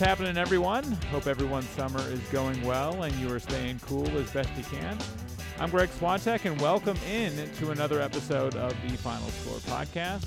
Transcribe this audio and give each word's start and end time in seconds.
What's 0.00 0.08
happening, 0.08 0.38
everyone? 0.38 0.84
Hope 1.10 1.26
everyone's 1.26 1.68
summer 1.68 2.00
is 2.08 2.20
going 2.30 2.62
well 2.62 3.02
and 3.02 3.14
you 3.16 3.30
are 3.34 3.38
staying 3.38 3.80
cool 3.80 4.08
as 4.16 4.30
best 4.30 4.48
you 4.56 4.64
can. 4.64 4.96
I'm 5.58 5.68
Greg 5.68 5.90
Swatek, 5.90 6.46
and 6.46 6.58
welcome 6.58 6.96
in 7.12 7.50
to 7.56 7.70
another 7.70 8.00
episode 8.00 8.56
of 8.56 8.74
the 8.80 8.96
Final 8.96 9.28
Score 9.28 9.58
podcast. 9.58 10.24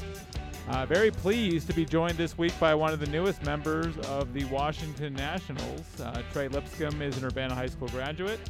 Uh, 0.69 0.85
very 0.85 1.09
pleased 1.09 1.65
to 1.69 1.73
be 1.73 1.85
joined 1.85 2.19
this 2.19 2.37
week 2.37 2.53
by 2.59 2.75
one 2.75 2.93
of 2.93 2.99
the 2.99 3.07
newest 3.07 3.43
members 3.45 3.97
of 4.09 4.31
the 4.35 4.45
Washington 4.45 5.15
Nationals. 5.15 5.99
Uh, 5.99 6.21
Trey 6.31 6.49
Lipscomb 6.49 7.01
is 7.01 7.17
an 7.17 7.25
Urbana 7.25 7.55
High 7.55 7.65
School 7.65 7.87
graduate. 7.87 8.41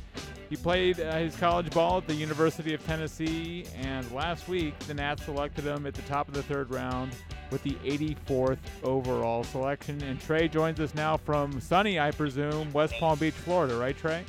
He 0.49 0.57
played 0.57 0.99
uh, 0.99 1.19
his 1.19 1.37
college 1.37 1.71
ball 1.73 1.99
at 1.99 2.07
the 2.07 2.15
University 2.15 2.73
of 2.73 2.85
Tennessee, 2.85 3.65
and 3.77 4.11
last 4.11 4.49
week 4.49 4.77
the 4.79 4.93
Nats 4.93 5.23
selected 5.23 5.63
him 5.63 5.85
at 5.85 5.93
the 5.93 6.01
top 6.01 6.27
of 6.27 6.33
the 6.33 6.43
third 6.43 6.69
round 6.69 7.13
with 7.53 7.63
the 7.63 7.75
84th 7.85 8.57
overall 8.83 9.43
selection. 9.43 10.01
And 10.01 10.19
Trey 10.19 10.47
joins 10.47 10.79
us 10.79 10.93
now 10.95 11.15
from 11.15 11.61
sunny, 11.61 11.99
I 11.99 12.09
presume, 12.11 12.73
West 12.73 12.95
Palm 12.95 13.19
Beach, 13.19 13.33
Florida, 13.33 13.77
right, 13.77 13.95
Trey? 13.95 14.25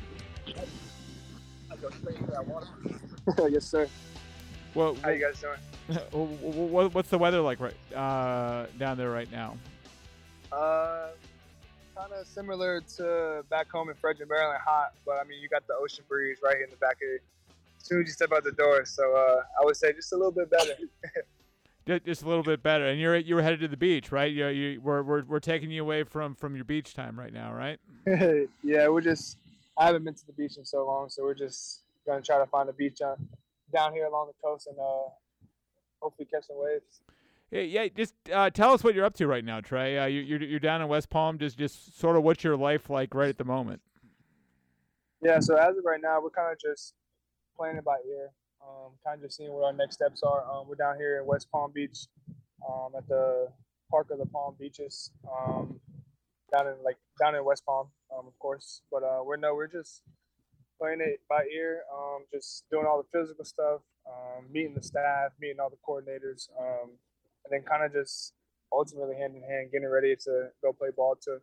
yes, 3.48 3.64
sir. 3.64 3.88
Well, 4.74 4.94
How 5.02 5.08
you 5.08 5.24
guys 5.24 5.40
doing? 5.40 5.58
what's 6.12 7.08
the 7.08 7.18
weather 7.18 7.40
like 7.40 7.60
right 7.60 7.96
uh, 7.96 8.66
down 8.78 8.96
there 8.96 9.10
right 9.10 9.30
now? 9.32 9.56
Uh, 10.52 11.08
kind 11.96 12.12
of 12.12 12.26
similar 12.26 12.80
to 12.96 13.44
back 13.50 13.70
home 13.70 13.88
in 13.88 13.94
Frederick, 13.96 14.28
Maryland, 14.28 14.60
hot. 14.64 14.92
But 15.06 15.16
I 15.20 15.24
mean, 15.24 15.40
you 15.40 15.48
got 15.48 15.66
the 15.66 15.74
ocean 15.74 16.04
breeze 16.08 16.38
right 16.42 16.56
here 16.56 16.64
in 16.64 16.70
the 16.70 16.76
back 16.76 16.96
of 16.96 17.02
you. 17.02 17.18
As 17.80 17.86
soon 17.86 18.00
as 18.02 18.06
you 18.06 18.12
step 18.12 18.32
out 18.32 18.44
the 18.44 18.52
door, 18.52 18.84
so 18.84 19.14
uh, 19.14 19.42
I 19.60 19.64
would 19.64 19.76
say 19.76 19.92
just 19.92 20.12
a 20.12 20.16
little 20.16 20.32
bit 20.32 20.50
better. 20.50 20.74
just 21.86 22.22
a 22.22 22.28
little 22.28 22.42
bit 22.42 22.62
better. 22.62 22.86
And 22.86 23.00
you're 23.00 23.16
you 23.16 23.34
were 23.34 23.42
headed 23.42 23.60
to 23.60 23.68
the 23.68 23.76
beach, 23.76 24.10
right? 24.10 24.32
You, 24.32 24.48
you 24.48 24.80
we're, 24.80 25.02
we're 25.02 25.24
we're 25.24 25.40
taking 25.40 25.70
you 25.70 25.82
away 25.82 26.04
from 26.04 26.34
from 26.34 26.54
your 26.54 26.64
beach 26.64 26.94
time 26.94 27.18
right 27.18 27.32
now, 27.32 27.52
right? 27.52 27.78
yeah, 28.62 28.88
we're 28.88 29.00
just. 29.00 29.38
I 29.76 29.86
haven't 29.86 30.04
been 30.04 30.14
to 30.14 30.26
the 30.26 30.32
beach 30.32 30.56
in 30.56 30.64
so 30.64 30.86
long, 30.86 31.08
so 31.08 31.24
we're 31.24 31.34
just 31.34 31.80
gonna 32.06 32.22
try 32.22 32.38
to 32.38 32.46
find 32.46 32.68
a 32.68 32.72
beach 32.72 33.00
on, 33.02 33.28
down 33.72 33.92
here 33.92 34.06
along 34.06 34.28
the 34.28 34.34
coast 34.42 34.68
and 34.68 34.78
uh, 34.78 35.10
hopefully 36.00 36.28
catch 36.30 36.46
some 36.46 36.56
waves. 36.58 37.00
Yeah, 37.50 37.60
yeah. 37.60 37.88
Just 37.88 38.14
uh, 38.32 38.50
tell 38.50 38.72
us 38.72 38.82
what 38.82 38.94
you're 38.94 39.04
up 39.04 39.14
to 39.14 39.26
right 39.26 39.44
now, 39.44 39.60
Trey. 39.60 39.98
Uh, 39.98 40.06
you, 40.06 40.20
you're 40.20 40.42
you're 40.42 40.60
down 40.60 40.80
in 40.80 40.88
West 40.88 41.10
Palm. 41.10 41.38
Just 41.38 41.58
just 41.58 41.98
sort 41.98 42.16
of 42.16 42.22
what's 42.22 42.44
your 42.44 42.56
life 42.56 42.88
like 42.88 43.14
right 43.14 43.28
at 43.28 43.38
the 43.38 43.44
moment? 43.44 43.80
Yeah. 45.22 45.40
So 45.40 45.56
as 45.56 45.76
of 45.76 45.84
right 45.84 46.00
now, 46.00 46.20
we're 46.22 46.30
kind 46.30 46.52
of 46.52 46.58
just 46.58 46.94
playing 47.56 47.76
it 47.76 47.84
by 47.84 47.96
ear. 48.08 48.30
Um, 48.66 48.92
kind 49.04 49.22
of 49.22 49.32
seeing 49.32 49.52
what 49.52 49.64
our 49.64 49.72
next 49.72 49.96
steps 49.96 50.22
are. 50.22 50.44
Um, 50.50 50.66
we're 50.66 50.74
down 50.74 50.96
here 50.96 51.20
in 51.20 51.26
West 51.26 51.50
Palm 51.52 51.70
Beach, 51.72 52.06
um, 52.66 52.92
at 52.96 53.06
the 53.08 53.48
Park 53.90 54.08
of 54.10 54.18
the 54.18 54.26
Palm 54.26 54.54
Beaches, 54.58 55.10
um, 55.30 55.78
down 56.50 56.68
in 56.68 56.74
like 56.82 56.96
down 57.20 57.34
in 57.34 57.44
West 57.44 57.66
Palm, 57.66 57.88
um, 58.16 58.26
of 58.26 58.38
course. 58.38 58.80
But 58.90 59.02
uh, 59.02 59.20
we're 59.24 59.36
no, 59.36 59.54
we're 59.54 59.66
just 59.66 60.02
playing 60.80 61.00
it 61.00 61.20
by 61.28 61.44
ear, 61.54 61.82
um, 61.92 62.24
just 62.32 62.64
doing 62.70 62.86
all 62.86 63.02
the 63.02 63.18
physical 63.18 63.44
stuff, 63.44 63.82
um, 64.06 64.46
meeting 64.50 64.74
the 64.74 64.82
staff, 64.82 65.32
meeting 65.40 65.60
all 65.60 65.70
the 65.70 65.76
coordinators, 65.86 66.48
um, 66.58 66.90
and 67.44 67.50
then 67.50 67.62
kind 67.62 67.84
of 67.84 67.92
just 67.92 68.32
ultimately 68.72 69.14
hand 69.16 69.36
in 69.36 69.42
hand 69.42 69.70
getting 69.72 69.88
ready 69.88 70.16
to 70.16 70.48
go 70.62 70.72
play 70.72 70.88
ball 70.96 71.16
to 71.22 71.38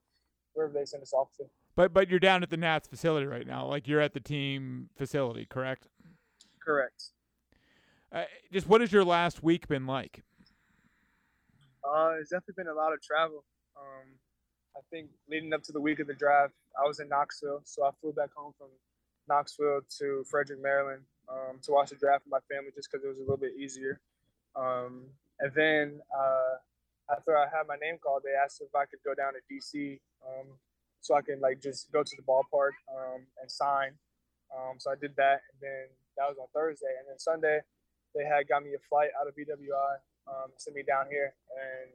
wherever 0.54 0.74
they 0.74 0.86
send 0.86 1.04
us 1.04 1.14
off 1.14 1.30
to. 1.38 1.44
But 1.76 1.94
but 1.94 2.10
you're 2.10 2.20
down 2.20 2.44
at 2.44 2.50
the 2.50 2.58
Nats 2.58 2.88
facility 2.88 3.26
right 3.28 3.48
now, 3.48 3.66
like 3.66 3.88
you're 3.88 4.02
at 4.02 4.14
the 4.14 4.20
team 4.20 4.90
facility, 4.98 5.46
correct? 5.46 5.88
Correct. 6.64 7.12
Uh, 8.12 8.24
just 8.52 8.68
what 8.68 8.82
has 8.82 8.92
your 8.92 9.06
last 9.06 9.42
week 9.42 9.68
been 9.68 9.88
like? 9.88 10.24
Uh, 11.84 12.12
it's 12.20 12.30
definitely 12.30 12.64
been 12.64 12.72
a 12.72 12.76
lot 12.76 12.94
of 12.94 13.02
travel. 13.02 13.44
Um, 13.76 14.08
I 14.76 14.82
think 14.92 15.10
leading 15.30 15.54
up 15.54 15.64
to 15.64 15.72
the 15.72 15.82
week 15.82 16.00
of 16.00 16.08
the 16.08 16.14
draft, 16.14 16.54
I 16.78 16.88
was 16.88 17.00
in 17.00 17.10
Knoxville, 17.10 17.62
so 17.64 17.84
I 17.86 17.92
flew 18.00 18.14
back 18.14 18.30
home 18.36 18.54
from 18.58 18.68
Knoxville 19.28 19.82
to 20.00 20.24
Frederick, 20.30 20.62
Maryland, 20.62 21.04
um, 21.30 21.60
to 21.64 21.72
watch 21.72 21.90
the 21.90 21.96
draft 21.96 22.26
with 22.26 22.32
my 22.32 22.54
family, 22.54 22.72
just 22.76 22.90
because 22.92 23.04
it 23.04 23.08
was 23.08 23.18
a 23.18 23.22
little 23.22 23.38
bit 23.38 23.54
easier. 23.58 24.00
Um, 24.56 25.06
and 25.40 25.52
then 25.56 26.02
uh, 26.16 27.16
after 27.16 27.38
I 27.38 27.46
had 27.46 27.68
my 27.68 27.76
name 27.82 27.98
called, 28.04 28.24
they 28.24 28.36
asked 28.38 28.62
if 28.62 28.76
I 28.76 28.86
could 28.86 29.00
go 29.04 29.16
down 29.16 29.34
to 29.34 29.42
DC 29.50 30.00
um, 30.28 30.48
so 31.02 31.16
I 31.16 31.22
can 31.22 31.40
like 31.40 31.62
just 31.62 31.92
go 31.92 32.04
to 32.04 32.16
the 32.16 32.24
ballpark 32.24 32.78
um, 32.92 33.26
and 33.42 33.50
sign. 33.50 33.92
Um, 34.56 34.76
so 34.78 34.92
I 34.92 34.96
did 35.00 35.16
that, 35.16 35.42
and 35.52 35.60
then 35.62 35.88
that 36.18 36.28
was 36.30 36.38
on 36.40 36.48
Thursday, 36.54 36.94
and 37.00 37.08
then 37.10 37.20
Sunday 37.20 37.62
they 38.16 38.26
had 38.26 38.48
got 38.48 38.64
me 38.64 38.72
a 38.76 38.82
flight 38.90 39.10
out 39.20 39.28
of 39.28 39.36
BWI, 39.36 39.94
um, 40.28 40.52
sent 40.58 40.76
me 40.76 40.84
down 40.84 41.08
here, 41.12 41.34
and 41.56 41.92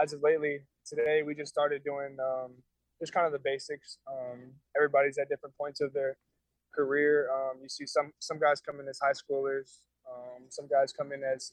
as 0.00 0.12
of 0.12 0.22
lately, 0.22 0.60
today 0.86 1.22
we 1.22 1.34
just 1.34 1.52
started 1.52 1.84
doing 1.84 2.16
um, 2.20 2.52
just 3.00 3.14
kind 3.14 3.26
of 3.26 3.32
the 3.32 3.40
basics. 3.40 3.98
Um, 4.10 4.52
everybody's 4.76 5.18
at 5.18 5.28
different 5.28 5.56
points 5.56 5.80
of 5.80 5.92
their 5.92 6.16
career. 6.74 7.30
Um, 7.32 7.58
you 7.62 7.68
see 7.68 7.86
some 7.86 8.12
some 8.20 8.38
guys 8.40 8.60
come 8.60 8.80
in 8.80 8.88
as 8.88 9.00
high 9.00 9.14
schoolers, 9.16 9.80
um, 10.10 10.44
some 10.50 10.68
guys 10.68 10.92
come 10.92 11.12
in 11.12 11.22
as 11.24 11.52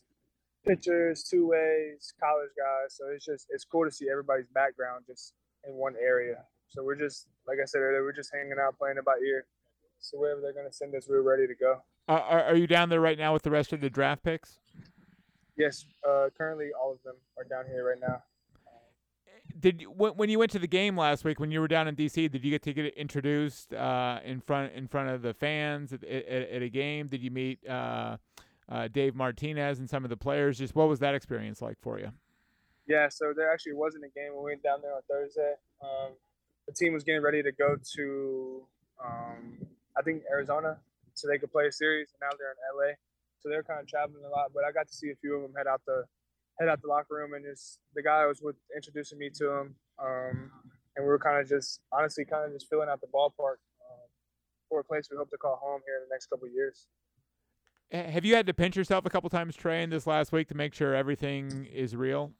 pitchers, 0.67 1.23
two 1.23 1.47
ways, 1.47 2.13
college 2.21 2.51
guys. 2.57 2.95
So 2.97 3.05
it's 3.13 3.25
just 3.25 3.47
it's 3.49 3.65
cool 3.65 3.85
to 3.85 3.91
see 3.91 4.07
everybody's 4.11 4.49
background 4.53 5.05
just 5.07 5.33
in 5.67 5.75
one 5.75 5.95
area. 6.01 6.43
So 6.69 6.83
we're 6.83 6.95
just 6.99 7.27
like 7.47 7.57
I 7.61 7.65
said 7.65 7.79
earlier, 7.81 8.03
we're 8.03 8.13
just 8.13 8.31
hanging 8.33 8.57
out, 8.61 8.77
playing 8.79 8.97
by 9.05 9.17
ear. 9.25 9.45
So 9.99 10.19
wherever 10.19 10.41
they're 10.41 10.53
gonna 10.53 10.73
send 10.73 10.95
us, 10.95 11.07
we're 11.09 11.21
ready 11.23 11.47
to 11.47 11.55
go. 11.55 11.83
Uh, 12.11 12.15
are, 12.27 12.43
are 12.43 12.55
you 12.57 12.67
down 12.67 12.89
there 12.89 12.99
right 12.99 13.17
now 13.17 13.31
with 13.31 13.41
the 13.41 13.49
rest 13.49 13.71
of 13.71 13.79
the 13.79 13.89
draft 13.89 14.21
picks? 14.21 14.59
Yes, 15.57 15.85
uh, 16.05 16.27
currently 16.37 16.71
all 16.77 16.91
of 16.91 17.01
them 17.03 17.15
are 17.37 17.45
down 17.45 17.63
here 17.71 17.87
right 17.87 17.99
now. 18.01 18.21
Did 19.57 19.81
you, 19.81 19.91
when 19.91 20.29
you 20.29 20.39
went 20.39 20.51
to 20.51 20.59
the 20.59 20.67
game 20.67 20.97
last 20.97 21.23
week 21.23 21.39
when 21.39 21.51
you 21.51 21.61
were 21.61 21.67
down 21.67 21.87
in 21.87 21.95
DC? 21.95 22.29
Did 22.31 22.43
you 22.43 22.51
get 22.51 22.63
to 22.63 22.73
get 22.73 22.93
introduced 22.95 23.73
uh, 23.73 24.19
in 24.25 24.41
front 24.41 24.73
in 24.73 24.87
front 24.87 25.09
of 25.09 25.21
the 25.21 25.33
fans 25.33 25.93
at, 25.93 26.03
at, 26.03 26.49
at 26.49 26.61
a 26.61 26.69
game? 26.69 27.07
Did 27.07 27.21
you 27.21 27.31
meet 27.31 27.59
uh, 27.67 28.17
uh, 28.67 28.87
Dave 28.87 29.15
Martinez 29.15 29.79
and 29.79 29.89
some 29.89 30.03
of 30.03 30.09
the 30.09 30.17
players? 30.17 30.57
Just 30.57 30.75
what 30.75 30.89
was 30.89 30.99
that 30.99 31.15
experience 31.15 31.61
like 31.61 31.77
for 31.81 31.99
you? 31.99 32.11
Yeah, 32.87 33.07
so 33.07 33.33
there 33.35 33.51
actually 33.53 33.73
wasn't 33.73 34.03
a 34.03 34.09
game 34.09 34.31
we 34.35 34.51
went 34.51 34.63
down 34.63 34.81
there 34.81 34.95
on 34.95 35.01
Thursday. 35.09 35.53
Um, 35.81 36.11
the 36.67 36.73
team 36.73 36.93
was 36.93 37.03
getting 37.03 37.21
ready 37.21 37.43
to 37.43 37.51
go 37.51 37.77
to, 37.95 38.61
um, 39.05 39.65
I 39.97 40.01
think 40.01 40.23
Arizona, 40.31 40.77
so 41.13 41.27
they 41.27 41.37
could 41.37 41.51
play 41.51 41.67
a 41.67 41.71
series. 41.71 42.09
And 42.13 42.19
now 42.21 42.35
they're 42.37 42.51
in 42.51 42.61
LA, 42.77 42.95
so 43.39 43.49
they're 43.49 43.63
kind 43.63 43.79
of 43.79 43.87
traveling 43.87 44.23
a 44.25 44.29
lot. 44.29 44.51
But 44.53 44.63
I 44.63 44.71
got 44.71 44.87
to 44.87 44.93
see 44.93 45.09
a 45.11 45.15
few 45.15 45.35
of 45.35 45.41
them 45.41 45.53
head 45.55 45.67
out 45.67 45.81
the 45.85 46.03
head 46.59 46.69
out 46.69 46.81
the 46.81 46.87
locker 46.87 47.15
room, 47.15 47.33
and 47.33 47.45
just 47.45 47.79
the 47.95 48.03
guy 48.03 48.25
was 48.25 48.41
with 48.41 48.55
introducing 48.75 49.17
me 49.17 49.29
to 49.29 49.49
him, 49.49 49.75
um, 49.99 50.51
and 50.95 51.05
we 51.05 51.09
were 51.09 51.19
kind 51.19 51.41
of 51.41 51.47
just 51.47 51.81
honestly 51.91 52.25
kind 52.25 52.45
of 52.45 52.53
just 52.53 52.69
filling 52.69 52.89
out 52.89 53.01
the 53.01 53.07
ballpark 53.07 53.59
uh, 53.81 54.07
for 54.69 54.79
a 54.81 54.83
place 54.83 55.07
we 55.09 55.17
hope 55.17 55.29
to 55.29 55.37
call 55.37 55.59
home 55.61 55.81
here 55.85 55.97
in 55.97 56.03
the 56.07 56.13
next 56.13 56.27
couple 56.27 56.47
of 56.47 56.53
years. 56.53 56.87
Have 57.91 58.23
you 58.23 58.35
had 58.35 58.45
to 58.47 58.53
pinch 58.53 58.77
yourself 58.77 59.05
a 59.05 59.09
couple 59.09 59.29
times, 59.29 59.55
Trey, 59.55 59.83
in 59.83 59.89
this 59.89 60.07
last 60.07 60.31
week 60.31 60.47
to 60.47 60.55
make 60.55 60.73
sure 60.73 60.95
everything 60.95 61.67
is 61.73 61.93
real? 61.93 62.31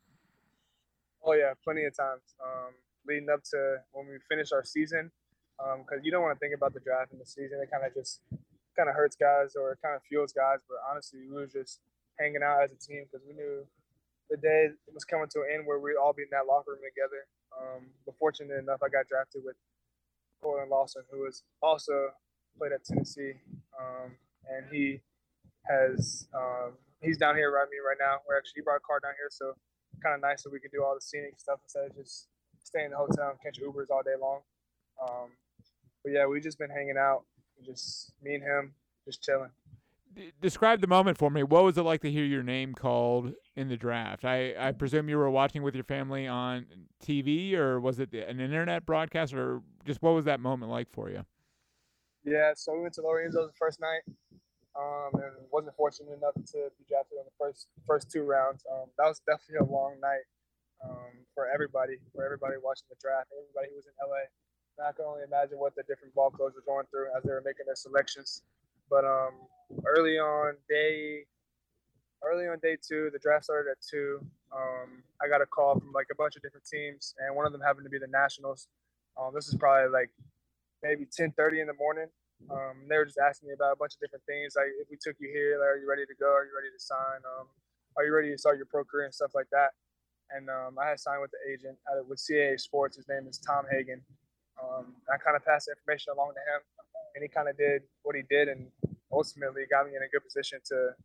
Oh 1.26 1.34
yeah, 1.34 1.54
plenty 1.64 1.84
of 1.84 1.96
times. 1.96 2.22
Um, 2.42 2.74
leading 3.06 3.30
up 3.30 3.44
to 3.52 3.78
when 3.92 4.08
we 4.08 4.14
finish 4.30 4.52
our 4.52 4.64
season, 4.64 5.12
because 5.58 6.00
um, 6.00 6.04
you 6.04 6.12
don't 6.12 6.22
want 6.22 6.36
to 6.36 6.40
think 6.40 6.56
about 6.56 6.74
the 6.74 6.80
draft 6.80 7.12
in 7.12 7.20
the 7.20 7.26
season. 7.26 7.60
It 7.62 7.70
kind 7.70 7.86
of 7.86 7.94
just 7.94 8.22
kind 8.78 8.90
of 8.90 8.96
hurts 8.96 9.16
guys 9.16 9.56
or 9.56 9.78
kind 9.84 9.96
of 9.96 10.02
fuels 10.04 10.34
guys. 10.34 10.60
But 10.68 10.78
honestly, 10.90 11.28
we 11.28 11.36
were 11.36 11.52
just 11.52 11.80
hanging 12.20 12.44
out 12.44 12.64
as 12.64 12.72
a 12.72 12.80
team 12.80 13.06
because 13.06 13.26
we 13.26 13.34
knew 13.34 13.66
the 14.30 14.38
day 14.38 14.70
was 14.94 15.04
coming 15.04 15.28
to 15.36 15.44
an 15.44 15.48
end 15.54 15.68
where 15.68 15.80
we'd 15.80 16.00
all 16.00 16.14
be 16.14 16.24
in 16.24 16.32
that 16.32 16.48
locker 16.48 16.72
room 16.72 16.84
together. 16.84 17.28
Um, 17.52 17.92
but 18.06 18.16
fortunate 18.18 18.58
enough, 18.58 18.80
I 18.84 18.88
got 18.88 19.08
drafted 19.08 19.44
with 19.44 19.56
Cortland 20.42 20.72
Lawson, 20.72 21.04
who 21.12 21.26
has 21.26 21.44
also 21.62 22.16
played 22.58 22.72
at 22.72 22.84
Tennessee, 22.84 23.34
um, 23.78 24.16
and 24.50 24.66
he 24.72 25.02
has 25.68 26.28
um, 26.34 26.74
he's 27.02 27.18
down 27.18 27.36
here 27.36 27.52
around 27.52 27.70
me 27.70 27.78
right 27.78 28.00
now. 28.00 28.24
We're 28.28 28.38
actually 28.38 28.62
he 28.62 28.66
brought 28.66 28.82
a 28.82 28.88
car 28.88 29.00
down 29.00 29.14
here, 29.20 29.30
so 29.30 29.54
kind 30.02 30.16
of 30.16 30.22
nice 30.22 30.44
that 30.44 30.52
we 30.52 30.60
can 30.60 30.72
do 30.74 30.84
all 30.84 30.96
the 30.96 31.02
scenic 31.02 31.38
stuff 31.38 31.60
instead 31.64 31.86
of 31.86 31.96
just 31.96 32.28
staying 32.64 32.86
in 32.90 32.92
the 32.92 32.98
hotel 32.98 33.30
and 33.30 33.40
catch 33.44 33.62
Ubers 33.62 33.92
all 33.92 34.02
day 34.02 34.18
long. 34.20 34.42
Um, 34.98 35.30
but 36.04 36.14
yeah, 36.14 36.26
we've 36.26 36.42
just 36.42 36.58
been 36.58 36.70
hanging 36.70 36.98
out, 36.98 37.24
just 37.66 38.12
me 38.22 38.36
and 38.36 38.44
him, 38.44 38.74
just 39.06 39.24
chilling. 39.24 39.52
Describe 40.42 40.82
the 40.82 40.88
moment 40.88 41.18
for 41.18 41.30
me. 41.30 41.42
What 41.42 41.64
was 41.64 41.78
it 41.78 41.84
like 41.84 42.02
to 42.02 42.12
hear 42.12 42.26
your 42.26 42.44
name 42.44 42.74
called 42.74 43.34
in 43.56 43.70
the 43.70 43.78
draft? 43.78 44.26
I, 44.26 44.54
I 44.60 44.74
presume 44.74 45.08
you 45.08 45.18
were 45.18 45.30
watching 45.30 45.64
with 45.64 45.74
your 45.74 45.86
family 45.86 46.28
on 46.28 46.66
TV, 47.02 47.54
or 47.54 47.80
was 47.80 48.00
it 48.00 48.14
an 48.14 48.42
internet 48.42 48.86
broadcast, 48.86 49.34
or 49.34 49.62
just 49.86 50.02
what 50.02 50.14
was 50.14 50.26
that 50.26 50.42
moment 50.42 50.70
like 50.70 50.92
for 50.92 51.10
you? 51.10 51.26
Yeah, 52.26 52.52
so 52.56 52.74
we 52.74 52.82
went 52.82 52.94
to 52.96 53.02
Lorenzo's 53.02 53.48
the 53.48 53.58
first 53.58 53.80
night, 53.80 54.04
um, 54.76 55.16
and 55.16 55.32
wasn't 55.52 55.76
fortunate 55.76 56.12
enough 56.12 56.36
to 56.36 56.70
be 56.78 56.84
drafted 56.90 57.18
in 57.18 57.26
the 57.26 57.36
first 57.40 57.68
first 57.88 58.12
two 58.12 58.24
rounds. 58.24 58.64
Um, 58.70 58.92
that 58.98 59.08
was 59.08 59.22
definitely 59.26 59.66
a 59.66 59.72
long 59.72 59.96
night 60.02 60.28
um, 60.84 61.24
for 61.34 61.48
everybody, 61.48 61.98
for 62.14 62.26
everybody 62.26 62.56
watching 62.62 62.86
the 62.90 63.00
draft, 63.02 63.32
everybody 63.32 63.72
who 63.72 63.78
was 63.78 63.88
in 63.88 63.96
LA. 64.02 64.28
And 64.82 64.90
I 64.90 64.98
can 64.98 65.06
only 65.06 65.22
imagine 65.22 65.62
what 65.62 65.78
the 65.78 65.86
different 65.86 66.10
ball 66.18 66.32
clubs 66.34 66.58
were 66.58 66.66
going 66.66 66.90
through 66.90 67.14
as 67.14 67.22
they 67.22 67.30
were 67.30 67.46
making 67.46 67.70
their 67.70 67.78
selections. 67.78 68.42
But 68.90 69.06
um, 69.06 69.46
early 69.86 70.18
on 70.18 70.58
day, 70.68 71.30
early 72.26 72.50
on 72.50 72.58
day 72.66 72.82
two, 72.82 73.14
the 73.14 73.20
draft 73.22 73.46
started 73.46 73.70
at 73.70 73.78
two. 73.78 74.26
Um, 74.50 75.06
I 75.22 75.30
got 75.30 75.38
a 75.38 75.46
call 75.46 75.78
from 75.78 75.94
like 75.94 76.10
a 76.10 76.18
bunch 76.18 76.36
of 76.36 76.42
different 76.42 76.66
teams, 76.66 77.14
and 77.22 77.38
one 77.38 77.46
of 77.46 77.54
them 77.54 77.62
happened 77.62 77.86
to 77.86 77.94
be 77.94 78.02
the 78.02 78.10
Nationals. 78.10 78.70
Um, 79.22 79.38
this 79.38 79.48
is 79.48 79.54
probably 79.54 79.94
like 79.94 80.10
maybe 80.82 81.06
10:30 81.06 81.62
in 81.62 81.68
the 81.70 81.78
morning. 81.78 82.10
Um, 82.50 82.90
they 82.90 82.98
were 82.98 83.06
just 83.06 83.22
asking 83.22 83.50
me 83.50 83.54
about 83.54 83.74
a 83.74 83.78
bunch 83.78 83.94
of 83.94 84.02
different 84.02 84.26
things, 84.26 84.58
like 84.58 84.74
if 84.82 84.90
we 84.90 84.98
took 84.98 85.14
you 85.22 85.30
here, 85.30 85.62
like, 85.62 85.78
are 85.78 85.78
you 85.78 85.86
ready 85.86 86.10
to 86.10 86.18
go? 86.18 86.26
Are 86.26 86.42
you 86.42 86.58
ready 86.58 86.74
to 86.74 86.82
sign? 86.82 87.22
Um, 87.38 87.46
are 87.98 88.04
you 88.04 88.10
ready 88.18 88.34
to 88.34 88.38
start 88.38 88.58
your 88.58 88.66
pro 88.66 88.82
career 88.84 89.06
and 89.06 89.14
stuff 89.14 89.38
like 89.38 89.54
that? 89.54 89.78
And 90.34 90.50
um, 90.50 90.82
I 90.82 90.90
had 90.90 91.00
signed 91.00 91.22
with 91.22 91.30
the 91.30 91.42
agent 91.46 91.78
with 92.10 92.18
CAA 92.18 92.58
Sports. 92.58 92.98
His 92.98 93.06
name 93.08 93.30
is 93.30 93.38
Tom 93.38 93.70
Hagen. 93.70 94.02
Um, 94.62 94.94
I 95.10 95.18
kind 95.18 95.36
of 95.36 95.44
passed 95.44 95.66
the 95.66 95.74
information 95.74 96.14
along 96.14 96.34
to 96.38 96.44
him, 96.46 96.62
and 97.16 97.24
he 97.24 97.28
kind 97.28 97.50
of 97.50 97.58
did 97.58 97.82
what 98.04 98.16
he 98.16 98.22
did, 98.30 98.48
and 98.48 98.70
ultimately 99.12 99.64
got 99.70 99.86
me 99.86 99.98
in 99.98 100.04
a 100.04 100.10
good 100.14 100.24
position 100.24 100.60
to 100.70 100.96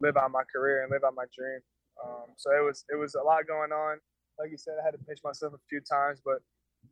live 0.00 0.16
out 0.16 0.30
my 0.30 0.42
career 0.50 0.82
and 0.82 0.90
live 0.90 1.04
out 1.04 1.14
my 1.14 1.24
dream. 1.34 1.60
Um, 2.02 2.34
so 2.36 2.50
it 2.50 2.64
was 2.64 2.84
it 2.90 2.96
was 2.96 3.14
a 3.14 3.22
lot 3.22 3.46
going 3.46 3.72
on. 3.72 3.98
Like 4.38 4.50
you 4.50 4.58
said, 4.58 4.74
I 4.80 4.84
had 4.84 4.92
to 4.92 4.98
pinch 4.98 5.20
myself 5.22 5.54
a 5.54 5.62
few 5.68 5.80
times, 5.80 6.20
but 6.24 6.42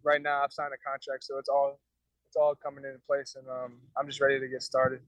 right 0.04 0.22
now 0.22 0.42
I've 0.42 0.52
signed 0.52 0.72
a 0.72 0.88
contract, 0.88 1.24
so 1.24 1.38
it's 1.38 1.48
all 1.48 1.80
it's 2.28 2.36
all 2.36 2.54
coming 2.54 2.84
into 2.84 3.00
place, 3.06 3.34
and 3.36 3.48
um, 3.48 3.80
I'm 3.96 4.06
just 4.06 4.20
ready 4.20 4.38
to 4.38 4.48
get 4.48 4.62
started. 4.62 5.00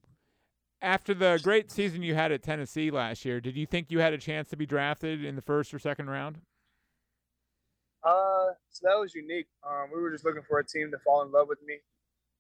After 0.81 1.15
the 1.15 1.39
great 1.41 1.71
season 1.71 2.03
you 2.03 2.17
had 2.17 2.33
at 2.33 2.43
Tennessee 2.43 2.91
last 2.91 3.25
year, 3.25 3.41
did 3.41 3.57
you 3.57 3.67
think 3.67 3.93
you 3.93 4.01
had 4.01 4.13
a 4.13 4.19
chance 4.19 4.49
to 4.51 4.57
be 4.57 4.67
drafted 4.67 5.25
in 5.25 5.37
the 5.37 5.43
first 5.43 5.73
or 5.73 5.79
second 5.79 6.11
round? 6.11 6.41
Uh, 8.05 8.59
so 8.71 8.83
that 8.83 8.99
was 8.99 9.15
unique. 9.15 9.47
Um, 9.63 9.91
we 9.95 10.01
were 10.01 10.11
just 10.11 10.25
looking 10.25 10.43
for 10.43 10.59
a 10.59 10.67
team 10.67 10.91
to 10.91 10.99
fall 10.99 11.23
in 11.23 11.31
love 11.31 11.49
with 11.49 11.63
me. 11.67 11.79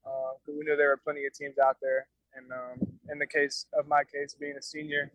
Uh, 0.04 0.34
we 0.48 0.64
knew 0.64 0.76
there 0.76 0.88
were 0.88 1.00
plenty 1.04 1.24
of 1.26 1.32
teams 1.32 1.58
out 1.58 1.76
there, 1.80 2.08
and 2.34 2.50
um, 2.50 2.88
in 3.10 3.18
the 3.18 3.26
case 3.26 3.66
of 3.78 3.86
my 3.86 4.02
case, 4.02 4.34
being 4.34 4.56
a 4.58 4.62
senior, 4.62 5.12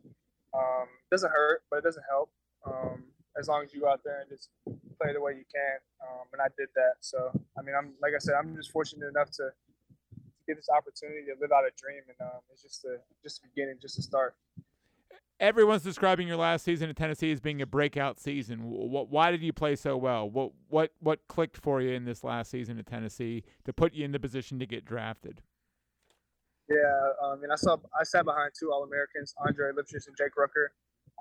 um, 0.54 0.88
doesn't 1.12 1.32
hurt, 1.32 1.64
but 1.70 1.78
it 1.78 1.84
doesn't 1.84 2.06
help. 2.10 2.32
Um, 2.66 3.04
as 3.38 3.48
long 3.48 3.64
as 3.64 3.74
you 3.74 3.82
go 3.82 3.90
out 3.90 4.02
there 4.04 4.22
and 4.22 4.30
just 4.30 4.50
play 5.00 5.14
the 5.14 5.22
way 5.22 5.34
you 5.34 5.44
can, 5.54 5.78
um, 6.02 6.26
and 6.32 6.42
I 6.42 6.48
did 6.58 6.70
that. 6.76 6.96
So, 7.02 7.32
I 7.58 7.62
mean, 7.62 7.76
I'm 7.78 7.94
like 8.02 8.14
I 8.16 8.20
said, 8.20 8.36
I'm 8.40 8.56
just 8.56 8.72
fortunate 8.72 9.08
enough 9.08 9.30
to, 9.38 9.52
to 9.52 10.42
get 10.48 10.56
this 10.56 10.70
opportunity 10.72 11.28
to 11.28 11.36
live 11.40 11.52
out 11.52 11.68
a 11.68 11.72
dream, 11.76 12.02
and 12.08 12.18
um, 12.24 12.40
it's 12.52 12.64
just 12.64 12.86
a 12.86 12.98
just 13.22 13.44
a 13.44 13.48
beginning, 13.52 13.76
just 13.82 14.00
a 14.00 14.02
start. 14.02 14.36
Everyone's 15.40 15.84
describing 15.84 16.28
your 16.28 16.38
last 16.38 16.66
season 16.66 16.90
at 16.90 16.96
Tennessee 16.96 17.32
as 17.32 17.40
being 17.40 17.62
a 17.62 17.66
breakout 17.68 18.20
season. 18.20 18.62
Why 18.64 19.30
did 19.30 19.44
you 19.44 19.54
play 19.54 19.76
so 19.76 19.96
well? 19.96 20.28
What 20.28 20.52
what 20.70 20.92
what 21.00 21.20
clicked 21.28 21.58
for 21.58 21.80
you 21.80 21.92
in 21.92 22.06
this 22.06 22.24
last 22.24 22.50
season 22.50 22.80
at 22.80 22.88
Tennessee 22.88 23.44
to 23.66 23.74
put 23.74 23.94
you 23.94 24.04
in 24.04 24.12
the 24.12 24.20
position 24.20 24.58
to 24.60 24.66
get 24.66 24.84
drafted? 24.84 25.42
Yeah, 26.68 26.76
I 27.24 27.36
mean, 27.36 27.52
I 27.52 27.56
saw 27.56 27.78
I 27.98 28.04
sat 28.04 28.26
behind 28.26 28.52
two 28.60 28.72
All 28.72 28.84
Americans, 28.84 29.34
Andre 29.46 29.72
Lipcius 29.72 30.08
and 30.08 30.18
Jake 30.18 30.36
Rucker. 30.36 30.72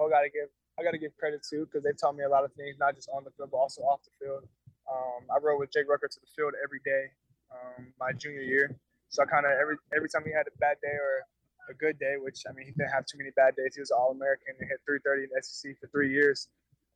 I 0.01 0.09
got 0.09 0.23
to 0.23 0.31
give 0.31 0.49
I 0.79 0.83
got 0.83 0.93
to 0.93 0.99
give 0.99 1.17
credit 1.17 1.43
to 1.51 1.67
because 1.67 1.85
they 1.85 1.93
taught 1.93 2.17
me 2.17 2.25
a 2.25 2.29
lot 2.29 2.45
of 2.45 2.53
things, 2.55 2.77
not 2.81 2.95
just 2.95 3.09
on 3.13 3.23
the 3.23 3.31
field 3.37 3.51
but 3.53 3.59
also 3.59 3.83
off 3.83 4.01
the 4.03 4.11
field. 4.19 4.49
Um, 4.91 5.29
I 5.31 5.39
rode 5.43 5.59
with 5.59 5.73
Jake 5.73 5.89
Rucker 5.89 6.09
to 6.09 6.21
the 6.21 6.31
field 6.35 6.55
every 6.63 6.81
day 6.85 7.13
um, 7.53 7.93
my 7.99 8.13
junior 8.13 8.43
year, 8.43 8.75
so 9.09 9.23
I 9.23 9.27
kind 9.27 9.47
of 9.47 9.53
every 9.53 9.77
every 9.95 10.09
time 10.09 10.23
he 10.25 10.33
had 10.33 10.47
a 10.49 10.57
bad 10.59 10.81
day 10.83 10.97
or 10.97 11.29
a 11.71 11.75
good 11.75 11.99
day, 11.99 12.15
which 12.19 12.43
I 12.49 12.53
mean 12.53 12.67
he 12.67 12.73
didn't 12.73 12.93
have 12.93 13.07
too 13.07 13.19
many 13.19 13.31
bad 13.37 13.57
days. 13.57 13.75
He 13.75 13.81
was 13.81 13.91
All 13.91 14.13
American 14.13 14.55
and 14.59 14.69
hit 14.69 14.81
330 14.87 15.25
in 15.25 15.31
the 15.35 15.43
SEC 15.43 15.77
for 15.81 15.87
three 15.89 16.13
years. 16.13 16.49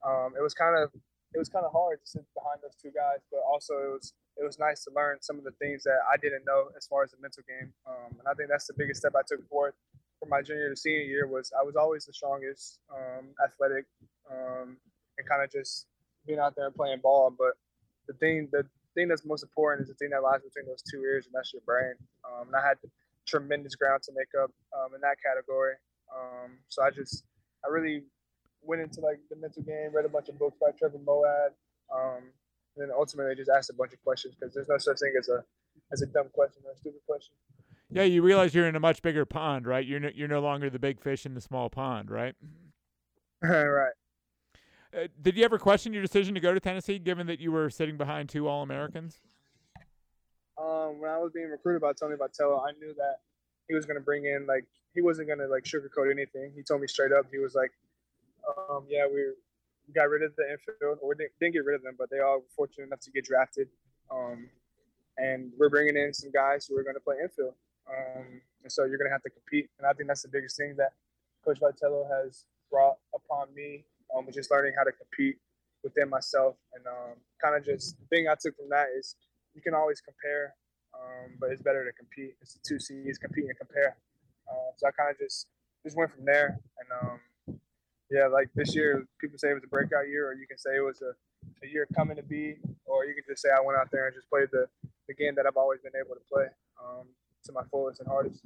Um, 0.06 0.32
it 0.38 0.42
was 0.42 0.54
kind 0.54 0.76
of 0.78 0.90
it 1.34 1.38
was 1.38 1.48
kind 1.48 1.64
of 1.64 1.72
hard 1.72 2.00
to 2.02 2.06
sit 2.06 2.26
behind 2.34 2.58
those 2.62 2.74
two 2.80 2.90
guys, 2.90 3.22
but 3.30 3.40
also 3.46 3.74
it 3.74 3.92
was 3.92 4.12
it 4.38 4.44
was 4.44 4.58
nice 4.58 4.84
to 4.84 4.90
learn 4.94 5.18
some 5.20 5.38
of 5.38 5.44
the 5.44 5.54
things 5.60 5.84
that 5.84 6.00
I 6.08 6.16
didn't 6.16 6.44
know 6.46 6.70
as 6.76 6.86
far 6.86 7.02
as 7.02 7.10
the 7.10 7.18
mental 7.20 7.42
game. 7.46 7.72
Um, 7.86 8.18
and 8.18 8.26
I 8.26 8.34
think 8.34 8.48
that's 8.48 8.66
the 8.66 8.78
biggest 8.78 9.00
step 9.02 9.12
I 9.14 9.22
took 9.26 9.42
forward 9.48 9.74
from 10.20 10.28
my 10.28 10.42
junior 10.42 10.68
to 10.68 10.76
senior 10.76 11.00
year 11.00 11.26
was 11.26 11.50
I 11.58 11.64
was 11.64 11.74
always 11.74 12.04
the 12.04 12.12
strongest, 12.12 12.78
um, 12.92 13.32
athletic, 13.42 13.86
um, 14.30 14.76
and 15.16 15.26
kind 15.26 15.42
of 15.42 15.50
just 15.50 15.86
being 16.26 16.38
out 16.38 16.54
there 16.54 16.66
and 16.66 16.74
playing 16.74 17.00
ball. 17.00 17.32
But 17.36 17.56
the 18.06 18.12
thing, 18.14 18.48
the 18.52 18.66
thing 18.94 19.08
that's 19.08 19.24
most 19.24 19.42
important 19.42 19.82
is 19.82 19.88
the 19.88 19.94
thing 19.94 20.10
that 20.10 20.22
lies 20.22 20.44
between 20.44 20.68
those 20.68 20.84
two 20.84 21.00
ears, 21.00 21.24
and 21.26 21.34
that's 21.34 21.52
your 21.52 21.62
brain. 21.64 21.94
Um, 22.28 22.48
and 22.48 22.56
I 22.56 22.60
had 22.60 22.76
tremendous 23.30 23.74
ground 23.74 24.02
to 24.02 24.12
make 24.12 24.28
up 24.42 24.50
um, 24.74 24.94
in 24.94 25.00
that 25.00 25.16
category. 25.24 25.74
Um, 26.10 26.58
so 26.68 26.82
I 26.82 26.90
just, 26.90 27.24
I 27.64 27.70
really 27.70 28.02
went 28.62 28.82
into 28.82 29.00
like 29.00 29.20
the 29.30 29.36
mental 29.36 29.62
game, 29.62 29.90
read 29.94 30.04
a 30.04 30.08
bunch 30.08 30.28
of 30.28 30.38
books 30.38 30.56
by 30.60 30.70
Trevor 30.78 30.98
Moawad, 30.98 31.54
um, 31.94 32.22
and 32.76 32.88
then 32.88 32.90
ultimately 32.96 33.34
just 33.34 33.50
asked 33.50 33.70
a 33.70 33.74
bunch 33.74 33.92
of 33.92 34.02
questions 34.02 34.34
because 34.34 34.54
there's 34.54 34.68
no 34.68 34.78
such 34.78 34.98
thing 34.98 35.14
as 35.18 35.28
a 35.28 35.44
as 35.92 36.02
a 36.02 36.06
dumb 36.06 36.28
question 36.32 36.62
or 36.66 36.72
a 36.72 36.76
stupid 36.76 37.00
question. 37.06 37.32
Yeah, 37.92 38.04
you 38.04 38.22
realize 38.22 38.54
you're 38.54 38.68
in 38.68 38.76
a 38.76 38.80
much 38.80 39.02
bigger 39.02 39.24
pond, 39.24 39.66
right? 39.66 39.84
You're 39.84 40.00
no, 40.00 40.10
you're 40.14 40.28
no 40.28 40.40
longer 40.40 40.70
the 40.70 40.78
big 40.78 41.00
fish 41.00 41.26
in 41.26 41.34
the 41.34 41.40
small 41.40 41.68
pond, 41.68 42.10
right? 42.10 42.34
right. 43.42 43.92
Uh, 44.94 45.06
did 45.20 45.36
you 45.36 45.44
ever 45.44 45.58
question 45.58 45.92
your 45.92 46.02
decision 46.02 46.34
to 46.34 46.40
go 46.40 46.52
to 46.52 46.60
Tennessee, 46.60 46.98
given 46.98 47.26
that 47.28 47.40
you 47.40 47.52
were 47.52 47.70
sitting 47.70 47.96
behind 47.96 48.28
two 48.28 48.48
All 48.48 48.62
Americans? 48.62 49.20
Um, 50.70 51.00
when 51.00 51.10
I 51.10 51.18
was 51.18 51.32
being 51.32 51.50
recruited 51.50 51.82
by 51.82 51.92
Tony 51.92 52.14
Vitello, 52.14 52.62
I 52.62 52.70
knew 52.78 52.94
that 52.94 53.18
he 53.66 53.74
was 53.74 53.86
going 53.86 53.96
to 53.96 54.04
bring 54.04 54.26
in 54.26 54.46
like 54.46 54.64
he 54.94 55.02
wasn't 55.02 55.26
going 55.26 55.40
to 55.40 55.48
like 55.48 55.64
sugarcoat 55.64 56.10
anything. 56.10 56.52
He 56.54 56.62
told 56.62 56.80
me 56.80 56.86
straight 56.86 57.12
up. 57.12 57.26
He 57.32 57.38
was 57.38 57.54
like, 57.54 57.72
um, 58.46 58.84
"Yeah, 58.88 59.06
we 59.06 59.34
got 59.92 60.08
rid 60.08 60.22
of 60.22 60.34
the 60.36 60.44
infield, 60.50 60.98
or 61.02 61.14
didn't, 61.14 61.32
didn't 61.40 61.54
get 61.54 61.64
rid 61.64 61.74
of 61.74 61.82
them, 61.82 61.94
but 61.98 62.08
they 62.10 62.20
all 62.20 62.38
were 62.38 62.54
fortunate 62.54 62.86
enough 62.86 63.00
to 63.00 63.10
get 63.10 63.24
drafted. 63.24 63.68
Um, 64.10 64.48
and 65.18 65.52
we're 65.58 65.68
bringing 65.68 65.96
in 65.96 66.14
some 66.14 66.30
guys 66.30 66.66
who 66.66 66.78
are 66.78 66.82
going 66.82 66.94
to 66.94 67.00
play 67.00 67.16
infield. 67.22 67.54
Um, 67.88 68.40
and 68.62 68.70
so 68.70 68.84
you're 68.84 68.98
going 68.98 69.08
to 69.08 69.12
have 69.12 69.22
to 69.22 69.30
compete. 69.30 69.68
And 69.78 69.86
I 69.86 69.92
think 69.92 70.08
that's 70.08 70.22
the 70.22 70.28
biggest 70.28 70.56
thing 70.56 70.74
that 70.76 70.92
Coach 71.44 71.58
Vitello 71.60 72.06
has 72.08 72.44
brought 72.70 72.96
upon 73.14 73.52
me, 73.54 73.84
um, 74.16 74.26
just 74.32 74.50
learning 74.50 74.74
how 74.76 74.84
to 74.84 74.92
compete 74.92 75.36
within 75.82 76.08
myself. 76.08 76.56
And 76.74 76.86
um, 76.86 77.18
kind 77.42 77.56
of 77.56 77.64
just 77.64 77.98
the 77.98 78.06
thing 78.06 78.28
I 78.28 78.34
took 78.40 78.56
from 78.56 78.68
that 78.70 78.86
is 78.96 79.16
you 79.54 79.62
can 79.62 79.74
always 79.74 80.00
compare, 80.00 80.54
um, 80.94 81.32
but 81.40 81.50
it's 81.50 81.62
better 81.62 81.84
to 81.84 81.92
compete. 81.92 82.34
It's 82.40 82.54
the 82.54 82.60
two 82.66 82.78
C's, 82.78 83.18
compete 83.18 83.44
and 83.44 83.56
compare. 83.58 83.96
Uh, 84.48 84.70
so 84.76 84.88
I 84.88 84.90
kind 84.90 85.10
of 85.10 85.18
just 85.18 85.46
just 85.84 85.96
went 85.96 86.12
from 86.12 86.24
there. 86.24 86.60
And 86.78 86.88
um, 87.00 87.60
yeah, 88.10 88.26
like 88.26 88.48
this 88.54 88.74
year, 88.74 89.06
people 89.20 89.38
say 89.38 89.50
it 89.50 89.54
was 89.54 89.64
a 89.64 89.68
breakout 89.68 90.08
year, 90.08 90.28
or 90.28 90.34
you 90.34 90.46
can 90.46 90.58
say 90.58 90.76
it 90.76 90.84
was 90.84 91.00
a, 91.02 91.12
a 91.64 91.68
year 91.68 91.86
coming 91.94 92.16
to 92.16 92.22
be, 92.22 92.56
or 92.84 93.04
you 93.04 93.14
can 93.14 93.24
just 93.28 93.42
say 93.42 93.48
I 93.50 93.64
went 93.64 93.78
out 93.78 93.90
there 93.90 94.06
and 94.06 94.14
just 94.14 94.28
played 94.28 94.48
the, 94.52 94.66
the 95.08 95.14
game 95.14 95.34
that 95.36 95.46
I've 95.46 95.56
always 95.56 95.80
been 95.80 95.92
able 95.98 96.14
to 96.14 96.20
play 96.30 96.46
um, 96.82 97.06
to 97.44 97.52
my 97.52 97.62
fullest 97.70 98.00
and 98.00 98.08
hardest. 98.08 98.42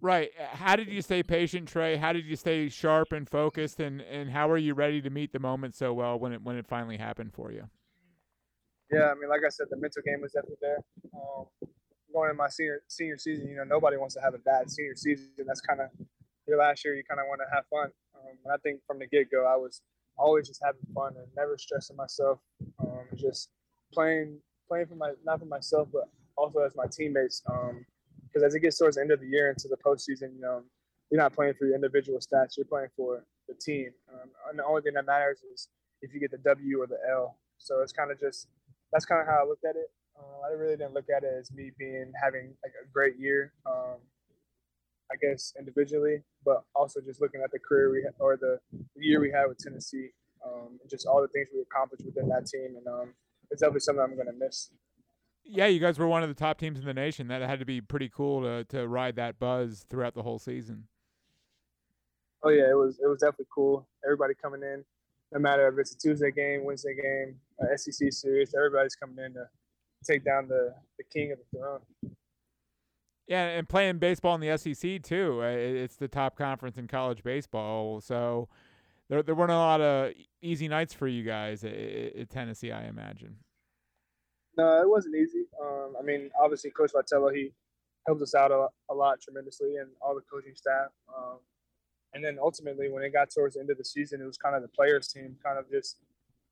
Right. 0.00 0.30
How 0.38 0.76
did 0.76 0.88
you 0.88 1.00
stay 1.00 1.22
patient, 1.22 1.66
Trey? 1.66 1.96
How 1.96 2.12
did 2.12 2.26
you 2.26 2.36
stay 2.36 2.68
sharp 2.68 3.12
and 3.12 3.28
focused, 3.28 3.80
and, 3.80 4.02
and 4.02 4.30
how 4.30 4.50
are 4.50 4.58
you 4.58 4.74
ready 4.74 5.00
to 5.00 5.10
meet 5.10 5.32
the 5.32 5.38
moment 5.38 5.74
so 5.74 5.92
well 5.92 6.18
when 6.18 6.32
it 6.32 6.42
when 6.42 6.56
it 6.56 6.66
finally 6.66 6.98
happened 6.98 7.32
for 7.32 7.50
you? 7.50 7.68
Yeah, 8.94 9.10
I 9.10 9.14
mean, 9.14 9.28
like 9.28 9.40
I 9.44 9.48
said, 9.48 9.66
the 9.70 9.76
mental 9.76 10.02
game 10.06 10.20
was 10.22 10.32
definitely 10.32 10.62
there. 10.62 10.78
Um, 11.14 11.46
going 12.12 12.30
in 12.30 12.36
my 12.36 12.48
senior 12.48 12.82
senior 12.86 13.18
season, 13.18 13.48
you 13.48 13.56
know, 13.56 13.64
nobody 13.64 13.96
wants 13.96 14.14
to 14.14 14.20
have 14.20 14.34
a 14.34 14.38
bad 14.38 14.70
senior 14.70 14.94
season. 14.94 15.28
That's 15.44 15.60
kind 15.60 15.80
of 15.80 15.88
your 16.46 16.58
last 16.58 16.84
year. 16.84 16.94
You 16.94 17.02
kind 17.02 17.20
of 17.20 17.26
want 17.28 17.40
to 17.40 17.52
have 17.52 17.64
fun. 17.66 17.90
Um, 18.14 18.38
and 18.44 18.52
I 18.52 18.56
think 18.62 18.80
from 18.86 19.00
the 19.00 19.06
get 19.06 19.32
go, 19.32 19.46
I 19.46 19.56
was 19.56 19.82
always 20.16 20.46
just 20.46 20.60
having 20.64 20.86
fun 20.94 21.14
and 21.16 21.26
never 21.36 21.58
stressing 21.58 21.96
myself. 21.96 22.38
Um, 22.78 23.06
just 23.16 23.50
playing 23.92 24.38
playing 24.68 24.86
for 24.86 24.94
my 24.94 25.10
not 25.24 25.40
for 25.40 25.46
myself, 25.46 25.88
but 25.92 26.08
also 26.36 26.60
as 26.60 26.76
my 26.76 26.86
teammates. 26.86 27.42
Because 27.42 28.42
um, 28.42 28.46
as 28.46 28.54
it 28.54 28.60
gets 28.60 28.78
towards 28.78 28.94
the 28.94 29.02
end 29.02 29.10
of 29.10 29.20
the 29.20 29.26
year 29.26 29.50
into 29.50 29.66
the 29.66 29.76
postseason, 29.76 30.34
you 30.34 30.40
know, 30.40 30.62
you're 31.10 31.20
not 31.20 31.32
playing 31.32 31.54
for 31.58 31.66
your 31.66 31.74
individual 31.74 32.20
stats. 32.20 32.56
You're 32.56 32.66
playing 32.66 32.90
for 32.96 33.24
the 33.48 33.54
team. 33.54 33.90
Um, 34.12 34.30
and 34.50 34.58
the 34.58 34.64
only 34.64 34.82
thing 34.82 34.94
that 34.94 35.06
matters 35.06 35.40
is 35.52 35.68
if 36.00 36.14
you 36.14 36.20
get 36.20 36.30
the 36.30 36.38
W 36.38 36.80
or 36.80 36.86
the 36.86 36.98
L. 37.10 37.38
So 37.58 37.80
it's 37.80 37.92
kind 37.92 38.10
of 38.10 38.20
just 38.20 38.48
that's 38.94 39.04
kind 39.04 39.20
of 39.20 39.26
how 39.26 39.42
I 39.44 39.46
looked 39.46 39.64
at 39.64 39.74
it. 39.74 39.90
Uh, 40.16 40.46
I 40.46 40.52
really 40.52 40.76
didn't 40.76 40.94
look 40.94 41.10
at 41.14 41.24
it 41.24 41.34
as 41.36 41.50
me 41.50 41.72
being 41.76 42.12
having 42.22 42.54
like 42.62 42.72
a 42.80 42.86
great 42.92 43.18
year. 43.18 43.52
Um, 43.66 43.98
I 45.12 45.16
guess 45.20 45.52
individually, 45.58 46.22
but 46.44 46.62
also 46.74 47.00
just 47.00 47.20
looking 47.20 47.42
at 47.44 47.50
the 47.50 47.58
career 47.58 47.90
we 47.90 48.02
ha- 48.02 48.16
or 48.18 48.36
the, 48.36 48.58
the 48.72 49.04
year 49.04 49.20
we 49.20 49.30
had 49.30 49.46
with 49.48 49.58
Tennessee, 49.58 50.08
um, 50.44 50.78
and 50.80 50.88
just 50.88 51.06
all 51.06 51.20
the 51.20 51.28
things 51.28 51.48
we 51.52 51.60
accomplished 51.60 52.06
within 52.06 52.28
that 52.30 52.46
team, 52.46 52.76
and 52.76 52.86
um, 52.86 53.14
it's 53.50 53.60
definitely 53.60 53.80
something 53.80 54.02
I'm 54.02 54.14
going 54.14 54.28
to 54.28 54.32
miss. 54.32 54.70
Yeah, 55.44 55.66
you 55.66 55.78
guys 55.78 55.98
were 55.98 56.08
one 56.08 56.22
of 56.22 56.30
the 56.30 56.34
top 56.34 56.58
teams 56.58 56.78
in 56.78 56.86
the 56.86 56.94
nation. 56.94 57.28
That 57.28 57.42
had 57.42 57.58
to 57.58 57.66
be 57.66 57.82
pretty 57.82 58.08
cool 58.08 58.42
to 58.42 58.64
to 58.76 58.88
ride 58.88 59.16
that 59.16 59.38
buzz 59.38 59.84
throughout 59.90 60.14
the 60.14 60.22
whole 60.22 60.38
season. 60.38 60.84
Oh 62.42 62.48
yeah, 62.48 62.70
it 62.70 62.76
was 62.76 62.98
it 63.02 63.06
was 63.06 63.20
definitely 63.20 63.46
cool. 63.54 63.86
Everybody 64.04 64.34
coming 64.40 64.62
in, 64.62 64.84
no 65.34 65.40
matter 65.40 65.68
if 65.68 65.78
it's 65.78 65.92
a 65.92 65.98
Tuesday 65.98 66.30
game, 66.30 66.64
Wednesday 66.64 66.94
game, 66.94 67.34
SEC 67.76 68.12
series, 68.12 68.54
everybody's 68.54 68.94
coming 68.94 69.22
in 69.22 69.34
to 69.34 69.46
take 70.04 70.24
down 70.24 70.48
the 70.48 70.72
the 70.96 71.04
king 71.12 71.32
of 71.32 71.38
the 71.38 71.58
throne. 71.58 71.80
Yeah, 73.26 73.46
and 73.46 73.68
playing 73.68 73.98
baseball 73.98 74.34
in 74.36 74.40
the 74.40 74.56
SEC 74.56 75.02
too. 75.02 75.40
Uh, 75.42 75.46
it's 75.46 75.96
the 75.96 76.08
top 76.08 76.36
conference 76.36 76.76
in 76.76 76.86
college 76.86 77.24
baseball, 77.24 78.00
so 78.00 78.48
there 79.08 79.22
there 79.22 79.34
weren't 79.34 79.50
a 79.50 79.56
lot 79.56 79.80
of 79.80 80.12
easy 80.40 80.68
nights 80.68 80.94
for 80.94 81.08
you 81.08 81.24
guys 81.24 81.64
at, 81.64 81.74
at 81.74 82.30
Tennessee, 82.30 82.70
I 82.70 82.84
imagine. 82.84 83.36
No, 84.56 84.80
it 84.80 84.88
wasn't 84.88 85.16
easy. 85.16 85.46
Um, 85.60 85.94
I 85.98 86.02
mean, 86.02 86.30
obviously, 86.40 86.70
Coach 86.70 86.92
Vitello 86.92 87.34
he 87.34 87.50
helped 88.06 88.22
us 88.22 88.36
out 88.36 88.52
a, 88.52 88.68
a 88.88 88.94
lot 88.94 89.20
tremendously, 89.20 89.78
and 89.78 89.88
all 90.00 90.14
the 90.14 90.20
coaching 90.30 90.54
staff. 90.54 90.90
Um, 91.08 91.38
and 92.14 92.24
then 92.24 92.38
ultimately, 92.40 92.88
when 92.88 93.02
it 93.02 93.12
got 93.12 93.30
towards 93.30 93.54
the 93.54 93.60
end 93.60 93.70
of 93.70 93.78
the 93.78 93.84
season, 93.84 94.20
it 94.20 94.24
was 94.24 94.38
kind 94.38 94.54
of 94.54 94.62
the 94.62 94.68
players' 94.68 95.08
team, 95.08 95.36
kind 95.44 95.58
of 95.58 95.68
just 95.70 95.98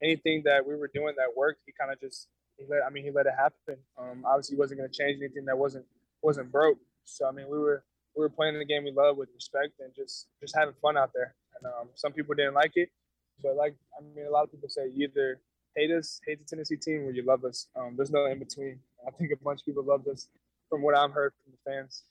anything 0.02 0.42
that 0.44 0.66
we 0.66 0.74
were 0.74 0.90
doing 0.92 1.14
that 1.16 1.36
worked. 1.36 1.60
He 1.64 1.72
kind 1.72 1.92
of 1.92 2.00
just 2.00 2.28
he 2.58 2.64
let 2.68 2.82
I 2.84 2.90
mean 2.90 3.04
he 3.04 3.10
let 3.10 3.26
it 3.26 3.34
happen. 3.36 3.76
Um, 3.98 4.24
obviously, 4.26 4.56
he 4.56 4.60
wasn't 4.60 4.80
going 4.80 4.90
to 4.90 4.96
change 4.96 5.18
anything 5.18 5.44
that 5.46 5.56
wasn't 5.56 5.86
wasn't 6.22 6.50
broke. 6.50 6.78
So 7.04 7.28
I 7.28 7.32
mean, 7.32 7.46
we 7.48 7.58
were 7.58 7.84
we 8.16 8.20
were 8.20 8.28
playing 8.28 8.58
the 8.58 8.64
game 8.64 8.84
we 8.84 8.92
love 8.92 9.16
with 9.16 9.28
respect 9.34 9.80
and 9.80 9.94
just 9.94 10.26
just 10.40 10.56
having 10.56 10.74
fun 10.82 10.96
out 10.96 11.10
there. 11.14 11.34
And 11.56 11.72
um, 11.72 11.88
some 11.94 12.12
people 12.12 12.34
didn't 12.34 12.54
like 12.54 12.72
it, 12.74 12.90
but 13.42 13.56
like 13.56 13.74
I 13.96 14.02
mean, 14.02 14.26
a 14.26 14.30
lot 14.30 14.44
of 14.44 14.50
people 14.50 14.68
say 14.68 14.88
either 14.96 15.40
hate 15.76 15.90
us, 15.90 16.20
hate 16.26 16.38
the 16.38 16.44
Tennessee 16.44 16.76
team, 16.76 17.02
or 17.02 17.12
you 17.12 17.22
love 17.24 17.44
us. 17.44 17.68
Um, 17.76 17.94
there's 17.96 18.10
no 18.10 18.26
in 18.26 18.38
between. 18.38 18.78
I 19.06 19.10
think 19.12 19.30
a 19.32 19.42
bunch 19.42 19.60
of 19.60 19.66
people 19.66 19.84
loved 19.84 20.08
us, 20.08 20.28
from 20.68 20.82
what 20.82 20.96
I've 20.96 21.12
heard 21.12 21.32
from 21.42 21.52
the 21.52 21.70
fans. 21.70 22.02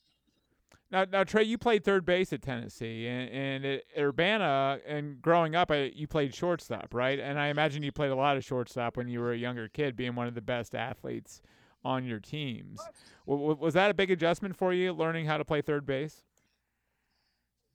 Now, 0.91 1.05
now 1.09 1.23
Trey, 1.23 1.43
you 1.43 1.57
played 1.57 1.85
third 1.85 2.05
base 2.05 2.33
at 2.33 2.41
Tennessee, 2.41 3.07
and, 3.07 3.29
and 3.29 3.65
at 3.65 3.83
Urbana, 3.97 4.79
and 4.85 5.21
growing 5.21 5.55
up, 5.55 5.71
I, 5.71 5.91
you 5.95 6.05
played 6.05 6.35
shortstop, 6.35 6.93
right? 6.93 7.17
And 7.17 7.39
I 7.39 7.47
imagine 7.47 7.81
you 7.81 7.93
played 7.93 8.11
a 8.11 8.15
lot 8.15 8.35
of 8.35 8.43
shortstop 8.43 8.97
when 8.97 9.07
you 9.07 9.21
were 9.21 9.31
a 9.31 9.37
younger 9.37 9.69
kid, 9.69 9.95
being 9.95 10.15
one 10.15 10.27
of 10.27 10.35
the 10.35 10.41
best 10.41 10.75
athletes 10.75 11.41
on 11.85 12.05
your 12.05 12.19
teams. 12.19 12.79
Was 13.25 13.73
that 13.73 13.89
a 13.89 13.93
big 13.93 14.11
adjustment 14.11 14.55
for 14.55 14.73
you, 14.73 14.91
learning 14.91 15.25
how 15.25 15.37
to 15.37 15.45
play 15.45 15.61
third 15.61 15.85
base? 15.85 16.23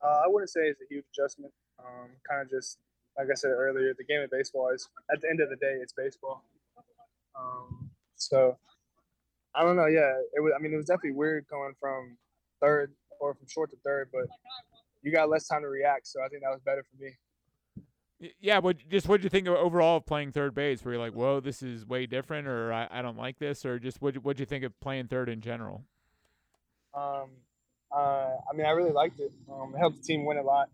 Uh, 0.04 0.20
I 0.24 0.26
wouldn't 0.26 0.50
say 0.50 0.60
it's 0.60 0.80
a 0.80 0.86
huge 0.88 1.04
adjustment. 1.12 1.52
Um, 1.78 2.10
kind 2.28 2.42
of 2.42 2.50
just 2.50 2.78
like 3.16 3.28
I 3.30 3.34
said 3.34 3.50
earlier, 3.50 3.94
the 3.96 4.04
game 4.04 4.20
of 4.22 4.30
baseball 4.30 4.70
is 4.74 4.88
at 5.10 5.20
the 5.22 5.28
end 5.28 5.40
of 5.40 5.48
the 5.48 5.56
day, 5.56 5.78
it's 5.80 5.92
baseball. 5.92 6.44
Um, 7.38 7.90
so 8.14 8.58
I 9.54 9.62
don't 9.62 9.76
know. 9.76 9.86
Yeah, 9.86 10.12
it 10.34 10.40
was. 10.40 10.52
I 10.56 10.60
mean, 10.60 10.72
it 10.72 10.76
was 10.76 10.86
definitely 10.86 11.12
weird 11.12 11.46
going 11.50 11.72
from 11.80 12.18
third 12.60 12.92
or 13.20 13.34
from 13.34 13.46
short 13.48 13.70
to 13.70 13.76
third, 13.84 14.08
but 14.12 14.26
you 15.02 15.12
got 15.12 15.28
less 15.28 15.46
time 15.46 15.62
to 15.62 15.68
react. 15.68 16.06
So 16.06 16.20
I 16.24 16.28
think 16.28 16.42
that 16.42 16.50
was 16.50 16.60
better 16.64 16.82
for 16.82 17.02
me. 17.02 17.12
Yeah, 18.40 18.60
but 18.60 18.78
just 18.88 19.08
what 19.08 19.18
did 19.18 19.24
you 19.24 19.30
think 19.30 19.46
overall 19.46 19.98
of 19.98 20.06
playing 20.06 20.32
third 20.32 20.54
base? 20.54 20.82
Were 20.82 20.94
you 20.94 20.98
like, 20.98 21.12
"Whoa, 21.12 21.40
this 21.40 21.62
is 21.62 21.86
way 21.86 22.06
different," 22.06 22.48
or 22.48 22.72
"I, 22.72 22.88
I 22.90 23.02
don't 23.02 23.18
like 23.18 23.38
this," 23.38 23.66
or 23.66 23.78
just 23.78 24.00
what 24.00 24.16
what 24.24 24.38
you 24.38 24.46
think 24.46 24.64
of 24.64 24.78
playing 24.80 25.08
third 25.08 25.28
in 25.28 25.42
general? 25.42 25.84
Um, 26.94 27.28
uh, 27.94 28.36
I 28.50 28.56
mean, 28.56 28.66
I 28.66 28.70
really 28.70 28.92
liked 28.92 29.20
it. 29.20 29.32
Um, 29.52 29.74
it 29.74 29.78
helped 29.78 29.98
the 29.98 30.02
team 30.02 30.24
win 30.24 30.38
a 30.38 30.42
lot, 30.42 30.70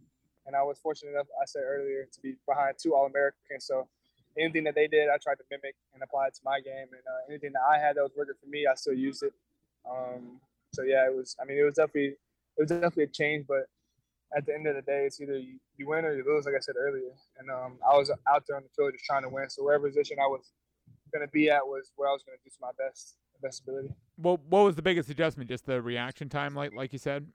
and 0.46 0.54
I 0.54 0.62
was 0.62 0.78
fortunate 0.78 1.10
enough, 1.10 1.26
I 1.40 1.44
said 1.46 1.62
earlier, 1.64 2.06
to 2.12 2.20
be 2.20 2.36
behind 2.46 2.76
two 2.78 2.94
All 2.94 3.06
Americans. 3.06 3.66
So 3.66 3.88
anything 4.38 4.64
that 4.64 4.76
they 4.76 4.86
did, 4.86 5.08
I 5.08 5.16
tried 5.18 5.36
to 5.36 5.44
mimic 5.50 5.74
and 5.94 6.02
apply 6.02 6.28
it 6.28 6.34
to 6.34 6.40
my 6.44 6.60
game. 6.60 6.86
And 6.92 7.02
uh, 7.06 7.28
anything 7.28 7.52
that 7.52 7.62
I 7.68 7.78
had 7.78 7.96
that 7.96 8.02
was 8.02 8.12
working 8.16 8.34
for 8.40 8.48
me, 8.48 8.66
I 8.70 8.74
still 8.74 8.94
used 8.94 9.22
it. 9.22 9.32
Um, 9.88 10.40
so 10.72 10.82
yeah, 10.82 11.06
it 11.06 11.14
was. 11.14 11.36
I 11.40 11.44
mean, 11.44 11.58
it 11.58 11.64
was 11.64 11.74
definitely 11.74 12.14
it 12.56 12.62
was 12.62 12.70
definitely 12.70 13.04
a 13.04 13.08
change, 13.08 13.46
but 13.48 13.66
at 14.36 14.46
the 14.46 14.54
end 14.54 14.66
of 14.66 14.76
the 14.76 14.82
day, 14.82 15.04
it's 15.06 15.20
either 15.20 15.38
you, 15.38 15.58
you 15.76 15.88
win 15.88 16.04
or 16.04 16.14
you 16.14 16.24
lose, 16.24 16.46
like 16.46 16.54
I 16.54 16.60
said 16.60 16.76
earlier. 16.78 17.12
And 17.38 17.50
um, 17.50 17.78
I 17.84 17.96
was 17.96 18.10
out 18.10 18.44
there 18.46 18.56
on 18.56 18.62
the 18.62 18.68
field 18.76 18.92
just 18.92 19.04
trying 19.04 19.22
to 19.22 19.28
win. 19.28 19.48
So 19.50 19.62
whatever 19.62 19.88
position 19.88 20.16
I 20.22 20.26
was 20.26 20.52
going 21.12 21.26
to 21.26 21.30
be 21.30 21.50
at 21.50 21.66
was 21.66 21.92
where 21.96 22.08
I 22.08 22.12
was 22.12 22.22
going 22.22 22.38
to 22.38 22.44
do 22.44 22.50
to 22.50 22.56
my 22.60 22.70
best 22.78 23.16
best 23.42 23.62
ability. 23.62 23.88
Well, 24.16 24.40
what 24.48 24.64
was 24.64 24.76
the 24.76 24.82
biggest 24.82 25.10
adjustment? 25.10 25.50
Just 25.50 25.66
the 25.66 25.82
reaction 25.82 26.28
time, 26.28 26.54
like 26.54 26.72
like 26.74 26.92
you 26.92 26.98
said. 26.98 27.26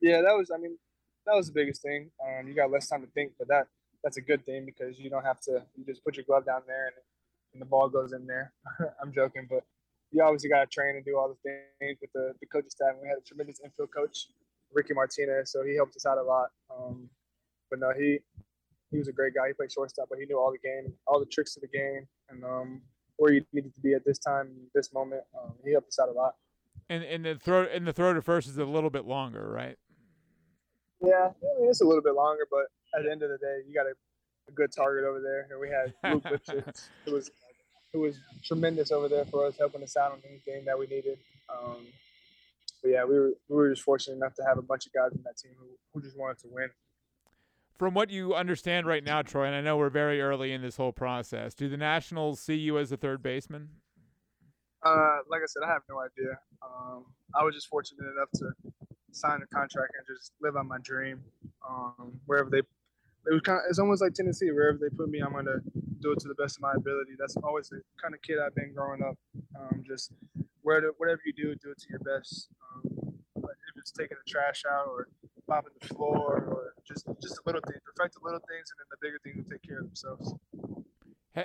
Yeah, 0.00 0.22
that 0.22 0.32
was. 0.32 0.50
I 0.52 0.58
mean, 0.58 0.76
that 1.26 1.34
was 1.34 1.46
the 1.46 1.52
biggest 1.52 1.82
thing. 1.82 2.10
Um, 2.24 2.48
you 2.48 2.54
got 2.54 2.70
less 2.70 2.88
time 2.88 3.02
to 3.02 3.08
think, 3.08 3.32
but 3.38 3.48
that 3.48 3.66
that's 4.02 4.16
a 4.16 4.20
good 4.20 4.44
thing 4.44 4.64
because 4.64 4.98
you 4.98 5.10
don't 5.10 5.24
have 5.24 5.40
to. 5.40 5.62
You 5.76 5.84
just 5.84 6.02
put 6.04 6.16
your 6.16 6.24
glove 6.24 6.46
down 6.46 6.62
there 6.66 6.86
and, 6.86 6.96
and 7.52 7.62
the 7.62 7.66
ball 7.66 7.88
goes 7.88 8.12
in 8.12 8.26
there. 8.26 8.52
I'm 9.02 9.12
joking, 9.12 9.46
but 9.48 9.62
you 10.12 10.22
obviously 10.22 10.50
got 10.50 10.60
to 10.60 10.66
train 10.66 10.96
and 10.96 11.04
do 11.04 11.16
all 11.16 11.28
the 11.28 11.40
things 11.80 11.98
with 12.00 12.12
the, 12.12 12.32
the 12.40 12.46
coaching 12.46 12.70
staff. 12.70 12.94
We 13.00 13.08
had 13.08 13.18
a 13.18 13.26
tremendous 13.26 13.60
infield 13.64 13.88
coach, 13.96 14.28
Ricky 14.72 14.94
Martinez, 14.94 15.50
so 15.50 15.64
he 15.64 15.74
helped 15.74 15.96
us 15.96 16.06
out 16.06 16.18
a 16.18 16.22
lot. 16.22 16.48
Um, 16.70 17.08
but 17.70 17.80
no, 17.80 17.92
he 17.98 18.18
he 18.90 18.98
was 18.98 19.08
a 19.08 19.12
great 19.12 19.34
guy. 19.34 19.48
He 19.48 19.54
played 19.54 19.72
shortstop, 19.72 20.08
but 20.10 20.18
he 20.18 20.26
knew 20.26 20.38
all 20.38 20.52
the 20.52 20.58
game, 20.58 20.92
all 21.06 21.18
the 21.18 21.26
tricks 21.26 21.56
of 21.56 21.62
the 21.62 21.68
game, 21.68 22.06
and 22.28 22.44
um, 22.44 22.82
where 23.16 23.32
you 23.32 23.42
needed 23.52 23.74
to 23.74 23.80
be 23.80 23.94
at 23.94 24.04
this 24.04 24.18
time, 24.18 24.50
this 24.74 24.92
moment. 24.92 25.22
Um, 25.40 25.54
he 25.64 25.72
helped 25.72 25.88
us 25.88 25.98
out 25.98 26.08
a 26.08 26.12
lot. 26.12 26.34
And 26.90 27.02
and 27.02 27.24
the 27.24 27.36
throw 27.36 27.64
and 27.64 27.86
the 27.86 27.92
throw 27.92 28.12
to 28.12 28.20
first 28.20 28.48
is 28.48 28.58
a 28.58 28.64
little 28.64 28.90
bit 28.90 29.06
longer, 29.06 29.50
right? 29.50 29.76
Yeah, 31.00 31.30
I 31.30 31.60
mean, 31.60 31.70
it's 31.70 31.80
a 31.80 31.84
little 31.84 32.02
bit 32.02 32.14
longer, 32.14 32.46
but 32.50 32.66
at 32.96 33.04
the 33.04 33.10
end 33.10 33.22
of 33.22 33.30
the 33.30 33.38
day, 33.38 33.60
you 33.66 33.74
got 33.74 33.86
a, 33.86 33.94
a 34.48 34.52
good 34.52 34.70
target 34.70 35.04
over 35.04 35.20
there. 35.20 35.48
And 35.50 35.58
we 35.58 35.68
had 35.68 35.94
Luc 36.12 36.22
Lipcius, 36.46 36.88
who 37.06 37.14
was 37.14 37.30
who 37.92 38.00
was 38.00 38.18
tremendous 38.42 38.90
over 38.90 39.08
there 39.08 39.24
for 39.24 39.46
us, 39.46 39.56
helping 39.58 39.82
us 39.82 39.96
out 39.96 40.12
on 40.12 40.18
anything 40.28 40.64
that 40.64 40.78
we 40.78 40.86
needed. 40.86 41.18
Um, 41.48 41.86
but 42.82 42.90
yeah, 42.90 43.04
we 43.04 43.18
were 43.18 43.32
we 43.48 43.56
were 43.56 43.70
just 43.70 43.82
fortunate 43.82 44.16
enough 44.16 44.34
to 44.34 44.44
have 44.44 44.58
a 44.58 44.62
bunch 44.62 44.86
of 44.86 44.92
guys 44.92 45.12
in 45.12 45.22
that 45.24 45.36
team 45.36 45.52
who, 45.58 45.66
who 45.92 46.02
just 46.02 46.18
wanted 46.18 46.38
to 46.40 46.48
win. 46.50 46.70
From 47.78 47.94
what 47.94 48.10
you 48.10 48.34
understand 48.34 48.86
right 48.86 49.02
now, 49.02 49.22
Troy, 49.22 49.46
and 49.46 49.54
I 49.54 49.60
know 49.60 49.76
we're 49.76 49.90
very 49.90 50.20
early 50.20 50.52
in 50.52 50.62
this 50.62 50.76
whole 50.76 50.92
process, 50.92 51.54
do 51.54 51.68
the 51.68 51.76
Nationals 51.76 52.40
see 52.40 52.54
you 52.54 52.78
as 52.78 52.92
a 52.92 52.96
third 52.96 53.22
baseman? 53.22 53.70
Uh, 54.84 55.18
like 55.28 55.42
I 55.42 55.46
said, 55.46 55.62
I 55.64 55.72
have 55.72 55.82
no 55.88 56.00
idea. 56.00 56.38
Um, 56.62 57.06
I 57.34 57.42
was 57.44 57.54
just 57.54 57.68
fortunate 57.68 58.04
enough 58.04 58.30
to 58.34 58.72
sign 59.12 59.40
a 59.42 59.46
contract 59.54 59.94
and 59.96 60.16
just 60.16 60.32
live 60.40 60.56
out 60.56 60.66
my 60.66 60.78
dream. 60.82 61.22
Um, 61.68 62.20
wherever 62.26 62.50
they 62.50 62.62
it 63.26 63.32
was 63.32 63.42
kind 63.42 63.58
of 63.58 63.64
it's 63.68 63.78
almost 63.78 64.02
like 64.02 64.14
Tennessee. 64.14 64.50
Wherever 64.50 64.78
they 64.78 64.88
put 64.94 65.08
me, 65.08 65.20
I'm 65.20 65.32
gonna 65.32 65.60
do 66.00 66.12
it 66.12 66.18
to 66.20 66.28
the 66.28 66.34
best 66.34 66.56
of 66.56 66.62
my 66.62 66.72
ability. 66.76 67.12
That's 67.18 67.36
always 67.36 67.68
the 67.68 67.80
kind 68.00 68.14
of 68.14 68.22
kid 68.22 68.38
I've 68.44 68.54
been 68.54 68.72
growing 68.74 69.02
up. 69.02 69.16
Um, 69.58 69.84
just 69.86 70.12
where 70.62 70.82
whatever 70.98 71.20
you 71.24 71.32
do, 71.32 71.54
do 71.54 71.70
it 71.70 71.78
to 71.78 71.86
your 71.90 72.00
best. 72.00 72.48
Um, 72.74 73.14
if 73.36 73.76
it's 73.76 73.92
taking 73.92 74.16
the 74.24 74.30
trash 74.30 74.62
out 74.68 74.86
or 74.88 75.08
mopping 75.48 75.72
the 75.80 75.88
floor 75.88 76.44
or 76.48 76.74
just 76.86 77.06
just 77.22 77.36
the 77.36 77.42
little 77.46 77.62
things, 77.66 77.80
perfect 77.96 78.14
the 78.14 78.24
little 78.24 78.40
things, 78.48 78.70
and 78.70 78.78
then 78.78 78.86
the 78.90 78.98
bigger 79.00 79.18
things 79.22 79.36
will 79.36 79.50
take 79.50 79.62
care 79.62 79.78
of 79.78 79.86
themselves. 79.86 80.34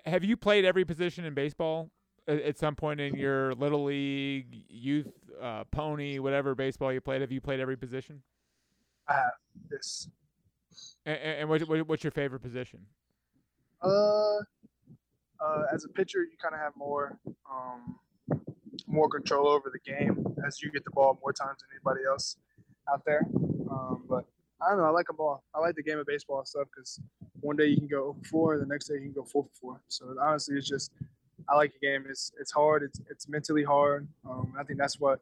Have 0.05 0.24
you 0.24 0.36
played 0.36 0.65
every 0.65 0.84
position 0.84 1.24
in 1.25 1.34
baseball 1.34 1.91
at 2.27 2.57
some 2.57 2.75
point 2.75 3.00
in 3.00 3.15
your 3.15 3.53
little 3.55 3.86
league, 3.86 4.63
youth, 4.67 5.07
uh, 5.41 5.63
pony, 5.72 6.19
whatever 6.19 6.55
baseball 6.55 6.91
you 6.91 7.00
played? 7.00 7.22
Have 7.22 7.31
you 7.31 7.39
played 7.39 7.62
every 7.62 7.77
position? 7.77 8.22
I 9.07 9.13
have. 9.13 9.31
Yes. 9.72 10.10
And, 11.05 11.17
and 11.17 11.50
what, 11.50 11.62
what's 11.88 12.03
your 12.03 12.12
favorite 12.12 12.41
position? 12.41 12.79
Uh, 13.81 14.38
uh, 15.39 15.63
as 15.72 15.86
a 15.86 15.89
pitcher, 15.89 16.19
you 16.19 16.38
kind 16.41 16.55
of 16.55 16.60
have 16.62 16.74
more 16.75 17.19
um, 17.50 18.00
more 18.88 19.10
control 19.10 19.48
over 19.48 19.72
the 19.72 19.91
game 19.91 20.25
as 20.46 20.62
you 20.62 20.72
get 20.72 20.84
the 20.84 20.91
ball 20.91 21.19
more 21.22 21.34
times 21.34 21.60
than 21.60 21.69
anybody 21.75 22.05
else 22.07 22.38
out 22.91 23.03
there. 23.05 23.25
Um, 23.69 24.03
but 24.10 24.25
I 24.62 24.69
don't 24.69 24.79
know. 24.79 24.86
I 24.86 24.89
like 24.89 25.07
them 25.07 25.17
all. 25.19 25.43
I 25.53 25.60
like 25.60 25.75
the 25.75 25.84
game 25.84 26.00
of 26.00 26.07
baseball 26.07 26.43
stuff 26.46 26.67
because 26.74 27.00
one 27.41 27.55
day 27.55 27.67
you 27.67 27.77
can 27.77 27.88
go 27.88 28.15
four, 28.29 28.57
the 28.57 28.65
next 28.65 28.88
day 28.88 28.96
you 28.96 29.01
can 29.01 29.13
go 29.13 29.24
four 29.24 29.43
for 29.43 29.50
four. 29.62 29.81
So 29.88 30.15
honestly, 30.22 30.57
it's 30.57 30.67
just 30.67 30.91
I 31.50 31.55
like 31.55 31.74
the 31.74 31.86
game. 31.86 32.05
It's 32.10 32.31
it's 32.39 32.51
hard. 32.51 32.84
It's 32.84 33.00
it's 33.10 33.29
mentally 33.29 33.63
hard. 33.63 34.07
Um, 34.27 34.53
I 34.60 34.63
think 34.63 34.79
that's 34.79 35.00
what 35.00 35.19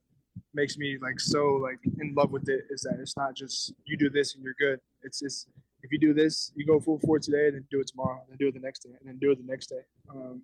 makes 0.54 0.77
me 0.77 0.98
like 1.01 1.20
so 1.20 1.60
like 1.62 1.80
in 2.00 2.13
love 2.15 2.32
with 2.32 2.48
it 2.50 2.65
is 2.70 2.82
that 2.82 2.98
it's 3.00 3.18
not 3.18 3.36
just 3.36 3.74
you 3.86 3.98
do 3.98 4.10
this 4.10 4.36
and 4.36 4.44
you're 4.44 4.56
good. 4.58 4.80
It's 5.04 5.20
just 5.20 5.48
if 5.84 5.92
you 5.92 6.00
do 6.00 6.13
this, 6.13 6.51
you 6.56 6.65
go 6.65 6.80
full 6.80 7.00
forward 7.00 7.22
today, 7.22 7.48
and 7.48 7.56
then 7.56 7.65
do 7.70 7.80
it 7.80 7.88
tomorrow, 7.88 8.20
and 8.22 8.30
then 8.30 8.38
do 8.38 8.48
it 8.48 8.54
the 8.54 8.60
next 8.60 8.80
day, 8.80 8.89
and 9.00 9.08
then 9.08 9.18
do 9.20 9.32
it 9.32 9.38
the 9.38 9.50
next 9.50 9.68
day. 9.68 9.82
Um, 10.10 10.42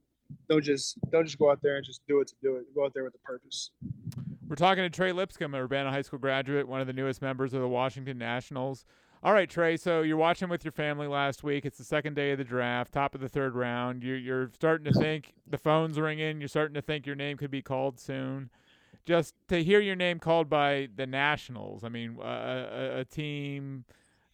don't 0.49 0.63
just 0.63 0.97
don't 1.11 1.25
just 1.25 1.39
go 1.39 1.51
out 1.51 1.61
there 1.61 1.77
and 1.77 1.85
just 1.85 2.01
do 2.07 2.19
it 2.21 2.27
to 2.27 2.35
do 2.41 2.55
it. 2.57 2.75
Go 2.75 2.85
out 2.85 2.93
there 2.93 3.03
with 3.03 3.15
a 3.15 3.19
purpose. 3.19 3.71
We're 4.47 4.55
talking 4.55 4.83
to 4.83 4.89
Trey 4.89 5.13
Lipscomb, 5.13 5.55
a 5.55 5.63
Urbana 5.63 5.91
High 5.91 6.01
School 6.01 6.19
graduate, 6.19 6.67
one 6.67 6.81
of 6.81 6.87
the 6.87 6.93
newest 6.93 7.21
members 7.21 7.53
of 7.53 7.61
the 7.61 7.67
Washington 7.67 8.17
Nationals. 8.17 8.85
All 9.23 9.33
right, 9.33 9.49
Trey. 9.49 9.77
So 9.77 10.01
you're 10.01 10.17
watching 10.17 10.49
with 10.49 10.65
your 10.65 10.71
family 10.71 11.07
last 11.07 11.43
week. 11.43 11.65
It's 11.65 11.77
the 11.77 11.83
second 11.83 12.15
day 12.15 12.31
of 12.31 12.39
the 12.39 12.43
draft, 12.43 12.91
top 12.91 13.13
of 13.13 13.21
the 13.21 13.29
third 13.29 13.55
round. 13.55 14.03
You're, 14.03 14.17
you're 14.17 14.49
starting 14.53 14.91
to 14.91 14.99
think 14.99 15.33
the 15.47 15.59
phone's 15.59 15.99
ringing. 15.99 16.41
You're 16.41 16.47
starting 16.47 16.73
to 16.73 16.81
think 16.81 17.05
your 17.05 17.15
name 17.15 17.37
could 17.37 17.51
be 17.51 17.61
called 17.61 17.99
soon. 17.99 18.49
Just 19.05 19.33
to 19.47 19.63
hear 19.63 19.79
your 19.79 19.95
name 19.95 20.19
called 20.19 20.49
by 20.49 20.89
the 20.95 21.07
Nationals. 21.07 21.83
I 21.83 21.89
mean, 21.89 22.17
uh, 22.19 22.23
a, 22.25 22.99
a, 22.99 23.05
team 23.05 23.85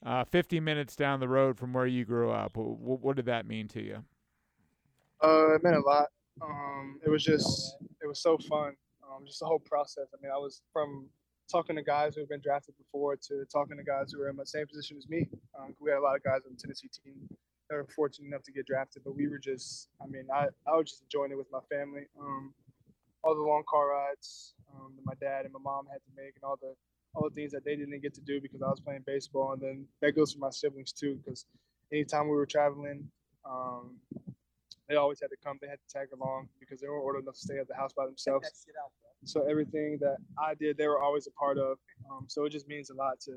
uh, 0.05 0.25
50 0.25 0.59
minutes 0.59 0.95
down 0.95 1.19
the 1.19 1.27
road 1.27 1.57
from 1.57 1.73
where 1.73 1.87
you 1.87 2.05
grew 2.05 2.31
up. 2.31 2.57
What, 2.57 3.01
what 3.01 3.15
did 3.15 3.25
that 3.25 3.45
mean 3.45 3.67
to 3.69 3.81
you? 3.81 4.03
Uh, 5.23 5.55
it 5.55 5.63
meant 5.63 5.75
a 5.75 5.79
lot. 5.79 6.07
Um, 6.41 6.99
it 7.05 7.09
was 7.09 7.23
just, 7.23 7.77
it 8.01 8.07
was 8.07 8.21
so 8.21 8.37
fun. 8.37 8.75
Um, 9.03 9.25
just 9.25 9.39
the 9.39 9.45
whole 9.45 9.59
process. 9.59 10.05
I 10.13 10.21
mean, 10.21 10.31
I 10.33 10.37
was 10.37 10.61
from 10.73 11.07
talking 11.51 11.75
to 11.75 11.81
guys 11.81 12.15
who 12.15 12.21
have 12.21 12.29
been 12.29 12.41
drafted 12.41 12.75
before 12.77 13.15
to 13.15 13.45
talking 13.51 13.77
to 13.77 13.83
guys 13.83 14.11
who 14.11 14.21
are 14.21 14.29
in 14.29 14.35
the 14.35 14.45
same 14.45 14.67
position 14.67 14.97
as 14.97 15.07
me. 15.07 15.27
Um, 15.57 15.73
we 15.79 15.89
had 15.89 15.97
a 15.97 16.01
lot 16.01 16.15
of 16.15 16.23
guys 16.23 16.41
on 16.45 16.53
the 16.53 16.59
Tennessee 16.61 16.89
team 17.03 17.15
that 17.69 17.75
were 17.75 17.87
fortunate 17.95 18.27
enough 18.27 18.43
to 18.43 18.51
get 18.51 18.65
drafted, 18.65 19.03
but 19.03 19.15
we 19.15 19.27
were 19.27 19.39
just, 19.39 19.89
I 20.01 20.07
mean, 20.07 20.27
I, 20.33 20.47
I 20.67 20.77
was 20.77 20.91
just 20.91 21.03
enjoying 21.03 21.31
it 21.31 21.37
with 21.37 21.51
my 21.51 21.59
family. 21.69 22.03
Um, 22.19 22.53
all 23.27 23.35
the 23.35 23.41
long 23.41 23.63
car 23.69 23.89
rides 23.89 24.53
um, 24.73 24.93
that 24.95 25.05
my 25.05 25.13
dad 25.19 25.43
and 25.43 25.53
my 25.53 25.59
mom 25.59 25.85
had 25.91 25.97
to 25.97 26.11
make, 26.15 26.33
and 26.35 26.43
all 26.43 26.57
the 26.61 26.73
all 27.13 27.23
the 27.29 27.35
things 27.35 27.51
that 27.51 27.65
they 27.65 27.75
didn't 27.75 27.99
get 28.01 28.13
to 28.13 28.21
do 28.21 28.39
because 28.39 28.61
I 28.61 28.69
was 28.69 28.79
playing 28.79 29.03
baseball. 29.05 29.53
And 29.53 29.61
then 29.61 29.85
that 30.01 30.15
goes 30.15 30.33
for 30.33 30.39
my 30.39 30.49
siblings 30.51 30.91
too, 30.91 31.19
because 31.23 31.45
anytime 31.91 32.25
we 32.29 32.35
were 32.35 32.45
traveling, 32.45 33.09
um, 33.43 33.97
they 34.87 34.95
always 34.95 35.19
had 35.19 35.27
to 35.27 35.35
come. 35.43 35.57
They 35.61 35.67
had 35.67 35.79
to 35.85 35.93
tag 35.93 36.09
along 36.13 36.47
because 36.59 36.79
they 36.79 36.87
weren't 36.87 37.03
old 37.03 37.21
enough 37.21 37.33
to 37.33 37.39
stay 37.39 37.57
at 37.57 37.67
the 37.67 37.75
house 37.75 37.91
by 37.91 38.05
themselves. 38.05 38.47
So 39.25 39.45
everything 39.49 39.97
that 39.99 40.17
I 40.37 40.53
did, 40.53 40.77
they 40.77 40.87
were 40.87 41.01
always 41.01 41.27
a 41.27 41.31
part 41.31 41.57
of. 41.57 41.77
Um, 42.09 42.25
so 42.27 42.45
it 42.45 42.51
just 42.51 42.67
means 42.67 42.89
a 42.91 42.95
lot 42.95 43.19
to 43.21 43.31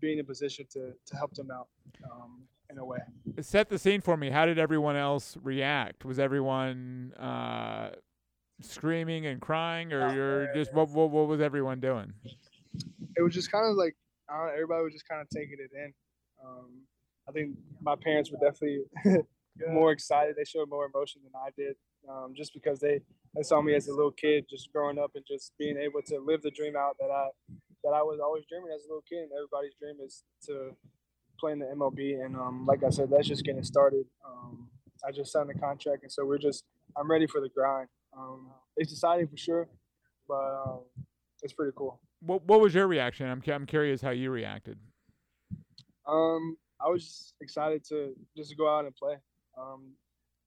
be 0.00 0.12
in 0.12 0.20
a 0.20 0.24
position 0.24 0.66
to 0.72 0.92
to 1.06 1.16
help 1.16 1.32
them 1.34 1.50
out 1.50 1.68
um, 2.12 2.42
in 2.70 2.78
a 2.78 2.84
way. 2.84 2.98
Set 3.40 3.68
the 3.68 3.78
scene 3.78 4.00
for 4.00 4.16
me. 4.16 4.30
How 4.30 4.44
did 4.44 4.58
everyone 4.58 4.96
else 4.96 5.36
react? 5.42 6.04
Was 6.04 6.18
everyone 6.18 7.14
uh, 7.18 7.90
screaming 8.60 9.26
and 9.26 9.40
crying, 9.40 9.92
or 9.92 10.08
Oh, 10.08 10.12
you're 10.12 10.44
yeah, 10.44 10.54
just 10.54 10.70
yeah. 10.72 10.76
what, 10.78 10.90
what 10.90 11.10
what 11.10 11.28
was 11.28 11.40
everyone 11.40 11.80
doing? 11.80 12.12
It 13.16 13.22
was 13.22 13.34
just 13.34 13.50
kind 13.50 13.66
of 13.70 13.76
like 13.76 13.94
I 14.28 14.36
know, 14.46 14.52
everybody 14.52 14.84
was 14.84 14.92
just 14.92 15.08
kind 15.08 15.20
of 15.20 15.28
taking 15.28 15.58
it 15.60 15.70
in. 15.74 15.92
Um, 16.44 16.70
I 17.28 17.32
think 17.32 17.56
my 17.80 17.94
parents 17.96 18.30
were 18.30 18.38
definitely 18.38 18.80
more 19.68 19.92
excited. 19.92 20.34
They 20.36 20.44
showed 20.44 20.68
more 20.68 20.86
emotion 20.92 21.22
than 21.22 21.32
I 21.34 21.48
did, 21.56 21.76
um, 22.08 22.32
just 22.36 22.52
because 22.52 22.80
they, 22.80 23.00
they 23.34 23.42
saw 23.42 23.62
me 23.62 23.74
as 23.74 23.88
a 23.88 23.94
little 23.94 24.10
kid, 24.10 24.44
just 24.50 24.70
growing 24.72 24.98
up 24.98 25.12
and 25.14 25.24
just 25.26 25.52
being 25.58 25.76
able 25.78 26.02
to 26.02 26.18
live 26.18 26.42
the 26.42 26.50
dream 26.50 26.74
out 26.76 26.96
that 26.98 27.10
I 27.10 27.28
that 27.84 27.90
I 27.90 28.02
was 28.02 28.18
always 28.22 28.44
dreaming 28.48 28.70
as 28.74 28.84
a 28.84 28.88
little 28.88 29.04
kid. 29.08 29.24
And 29.24 29.30
everybody's 29.36 29.74
dream 29.80 29.96
is 30.04 30.24
to 30.46 30.74
play 31.38 31.52
in 31.52 31.58
the 31.58 31.66
MLB. 31.66 32.24
And 32.24 32.34
um, 32.36 32.64
like 32.66 32.82
I 32.82 32.90
said, 32.90 33.10
that's 33.10 33.28
just 33.28 33.44
getting 33.44 33.62
started. 33.62 34.06
Um, 34.26 34.68
I 35.06 35.12
just 35.12 35.30
signed 35.32 35.50
the 35.50 35.54
contract, 35.54 36.02
and 36.02 36.10
so 36.10 36.24
we're 36.24 36.38
just 36.38 36.64
I'm 36.96 37.10
ready 37.10 37.26
for 37.26 37.40
the 37.40 37.48
grind. 37.50 37.88
Um, 38.16 38.50
it's 38.76 38.92
exciting 38.92 39.28
for 39.28 39.36
sure, 39.36 39.68
but 40.28 40.62
um, 40.66 40.80
it's 41.42 41.52
pretty 41.52 41.72
cool. 41.76 42.00
What 42.20 42.44
what 42.46 42.60
was 42.60 42.74
your 42.74 42.86
reaction? 42.86 43.28
I'm 43.28 43.42
I'm 43.46 43.66
curious 43.66 44.00
how 44.00 44.10
you 44.10 44.30
reacted. 44.30 44.78
Um, 46.06 46.56
I 46.80 46.88
was 46.88 47.34
excited 47.40 47.84
to 47.88 48.14
just 48.36 48.50
to 48.50 48.56
go 48.56 48.68
out 48.68 48.84
and 48.84 48.94
play. 48.94 49.16
Um, 49.58 49.92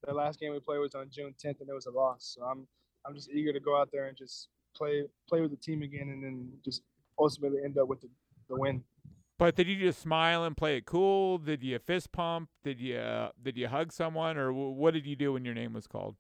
the 0.06 0.14
last 0.14 0.40
game 0.40 0.54
we 0.54 0.60
played 0.60 0.80
was 0.80 0.96
on 0.96 1.10
June 1.12 1.34
10th, 1.44 1.62
and 1.62 1.70
it 1.70 1.74
was 1.74 1.86
a 1.88 1.92
loss. 1.92 2.36
So 2.38 2.44
I'm 2.44 2.68
I'm 3.06 3.16
just 3.16 3.30
eager 3.30 3.54
to 3.54 3.60
go 3.60 3.80
out 3.80 3.90
there 3.92 4.08
and 4.08 4.18
just 4.18 4.50
play 4.76 5.04
play 5.28 5.42
with 5.42 5.52
the 5.52 5.58
team 5.58 5.82
again, 5.82 6.10
and 6.10 6.24
then 6.24 6.50
just 6.64 6.82
ultimately 7.20 7.60
end 7.64 7.78
up 7.78 7.88
with 7.88 8.02
the, 8.02 8.10
the 8.50 8.56
win. 8.56 8.84
But 9.40 9.56
did 9.56 9.68
you 9.68 9.78
just 9.80 10.02
smile 10.02 10.44
and 10.46 10.58
play 10.58 10.78
it 10.78 10.86
cool? 10.86 11.38
Did 11.38 11.64
you 11.64 11.78
fist 11.80 12.12
pump? 12.12 12.50
Did 12.64 12.80
you 12.80 12.98
uh, 12.98 13.30
did 13.42 13.58
you 13.58 13.68
hug 13.68 13.92
someone, 13.92 14.38
or 14.38 14.52
wh- 14.52 14.76
what 14.76 14.94
did 14.94 15.06
you 15.06 15.16
do 15.16 15.34
when 15.34 15.46
your 15.46 15.54
name 15.54 15.74
was 15.74 15.88
called? 15.88 16.16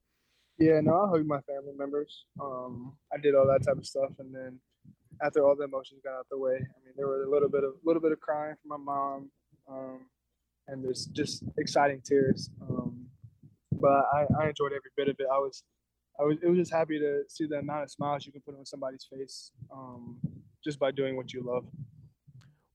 Yeah, 0.59 0.79
no, 0.81 1.05
I 1.05 1.09
hugged 1.09 1.27
my 1.27 1.41
family 1.41 1.73
members. 1.77 2.25
Um, 2.41 2.97
I 3.13 3.17
did 3.17 3.35
all 3.35 3.45
that 3.47 3.63
type 3.63 3.77
of 3.77 3.85
stuff, 3.85 4.11
and 4.19 4.33
then 4.33 4.59
after 5.23 5.45
all 5.45 5.55
the 5.55 5.65
emotions 5.65 6.01
got 6.03 6.17
out 6.17 6.27
the 6.31 6.37
way, 6.37 6.55
I 6.55 6.77
mean, 6.83 6.93
there 6.95 7.07
was 7.07 7.25
a 7.27 7.29
little 7.29 7.49
bit 7.49 7.63
of 7.63 7.73
little 7.83 8.01
bit 8.01 8.11
of 8.11 8.19
crying 8.19 8.55
from 8.61 8.69
my 8.69 8.91
mom, 8.93 9.31
um, 9.69 9.99
and 10.67 10.83
there's 10.83 11.05
just 11.07 11.43
exciting 11.59 12.01
tears. 12.03 12.49
Um, 12.61 13.05
but 13.71 14.05
I, 14.13 14.25
I 14.39 14.47
enjoyed 14.47 14.71
every 14.73 14.91
bit 14.95 15.09
of 15.09 15.15
it. 15.19 15.27
I 15.31 15.37
was, 15.37 15.63
I 16.19 16.23
was, 16.23 16.37
it 16.41 16.47
was 16.47 16.57
just 16.57 16.73
happy 16.73 16.97
to 16.97 17.21
see 17.29 17.45
the 17.45 17.57
amount 17.59 17.83
of 17.83 17.91
smiles 17.91 18.25
you 18.25 18.31
can 18.31 18.41
put 18.41 18.57
on 18.57 18.65
somebody's 18.65 19.05
face, 19.11 19.51
um, 19.71 20.17
just 20.63 20.79
by 20.79 20.89
doing 20.89 21.15
what 21.15 21.33
you 21.33 21.43
love. 21.43 21.65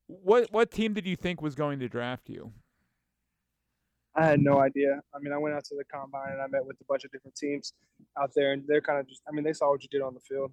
What 0.06 0.52
what 0.52 0.70
team 0.70 0.94
did 0.94 1.06
you 1.06 1.16
think 1.16 1.42
was 1.42 1.56
going 1.56 1.80
to 1.80 1.88
draft 1.88 2.28
you? 2.28 2.52
I 4.14 4.26
had 4.26 4.40
no 4.40 4.60
idea. 4.60 5.00
I 5.14 5.18
mean, 5.20 5.32
I 5.32 5.38
went 5.38 5.54
out 5.54 5.64
to 5.64 5.74
the 5.76 5.84
combine 5.84 6.32
and 6.32 6.42
I 6.42 6.46
met 6.46 6.64
with 6.66 6.76
a 6.80 6.84
bunch 6.84 7.04
of 7.04 7.12
different 7.12 7.34
teams 7.34 7.72
out 8.20 8.30
there, 8.36 8.52
and 8.52 8.62
they're 8.66 8.80
kind 8.82 9.00
of 9.00 9.08
just. 9.08 9.22
I 9.28 9.32
mean, 9.32 9.44
they 9.44 9.52
saw 9.54 9.70
what 9.70 9.82
you 9.82 9.88
did 9.90 10.02
on 10.02 10.12
the 10.14 10.20
field, 10.20 10.52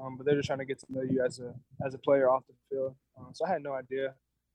um, 0.00 0.16
but 0.16 0.24
they're 0.26 0.36
just 0.36 0.46
trying 0.46 0.60
to 0.60 0.64
get 0.64 0.78
to 0.80 0.86
know 0.88 1.02
you 1.02 1.22
as 1.24 1.40
a 1.40 1.52
as 1.84 1.94
a 1.94 1.98
player 1.98 2.30
off 2.30 2.44
the 2.46 2.54
field. 2.70 2.94
Um, 3.18 3.30
so 3.32 3.44
I 3.44 3.50
had 3.50 3.62
no 3.62 3.72
idea. 3.72 4.14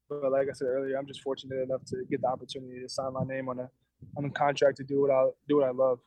But 0.09 0.31
like 0.31 0.47
I 0.49 0.53
said 0.53 0.67
earlier, 0.67 0.97
I'm 0.97 1.05
just 1.07 1.21
fortunate 1.21 1.61
enough 1.61 1.83
to 1.87 1.97
get 2.09 2.21
the 2.21 2.27
opportunity 2.27 2.79
to 2.81 2.87
sign 2.87 3.11
my 3.13 3.23
name 3.25 3.49
on 3.49 3.59
a 3.59 3.69
on 4.17 4.23
a 4.25 4.29
contract 4.29 4.77
to 4.77 4.83
do 4.83 5.01
what 5.01 5.11
I 5.11 5.25
do 5.49 5.57
what 5.57 5.65
I 5.67 5.71
love. 5.71 5.99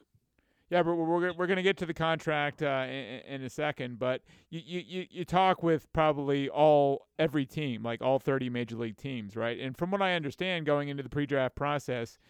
Yeah, 0.71 0.85
but 0.85 0.95
we're 0.95 1.33
we're, 1.35 1.47
going 1.49 1.57
to 1.57 1.65
get 1.65 1.77
to 1.79 1.87
the 1.87 1.93
contract 1.93 2.63
uh, 2.63 2.87
in, 2.89 3.21
in 3.27 3.43
a 3.43 3.51
second. 3.51 3.99
But 3.99 4.23
you, 4.51 4.61
you, 4.65 4.83
you- 4.87 5.07
you 5.11 5.25
talk 5.25 5.65
with 5.65 5.93
probably 5.93 6.49
all 6.49 7.09
every 7.19 7.45
team, 7.45 7.83
like 7.83 8.01
all 8.01 8.21
30 8.21 8.51
major 8.51 8.77
league 8.77 8.97
teams, 8.97 9.35
right? 9.35 9.59
And 9.59 9.77
from 9.77 9.91
what 9.91 10.01
I 10.01 10.15
understand, 10.15 10.67
going 10.67 10.89
into 10.89 11.03
the 11.03 11.09
pre-draft 11.09 11.57
process, 11.57 12.21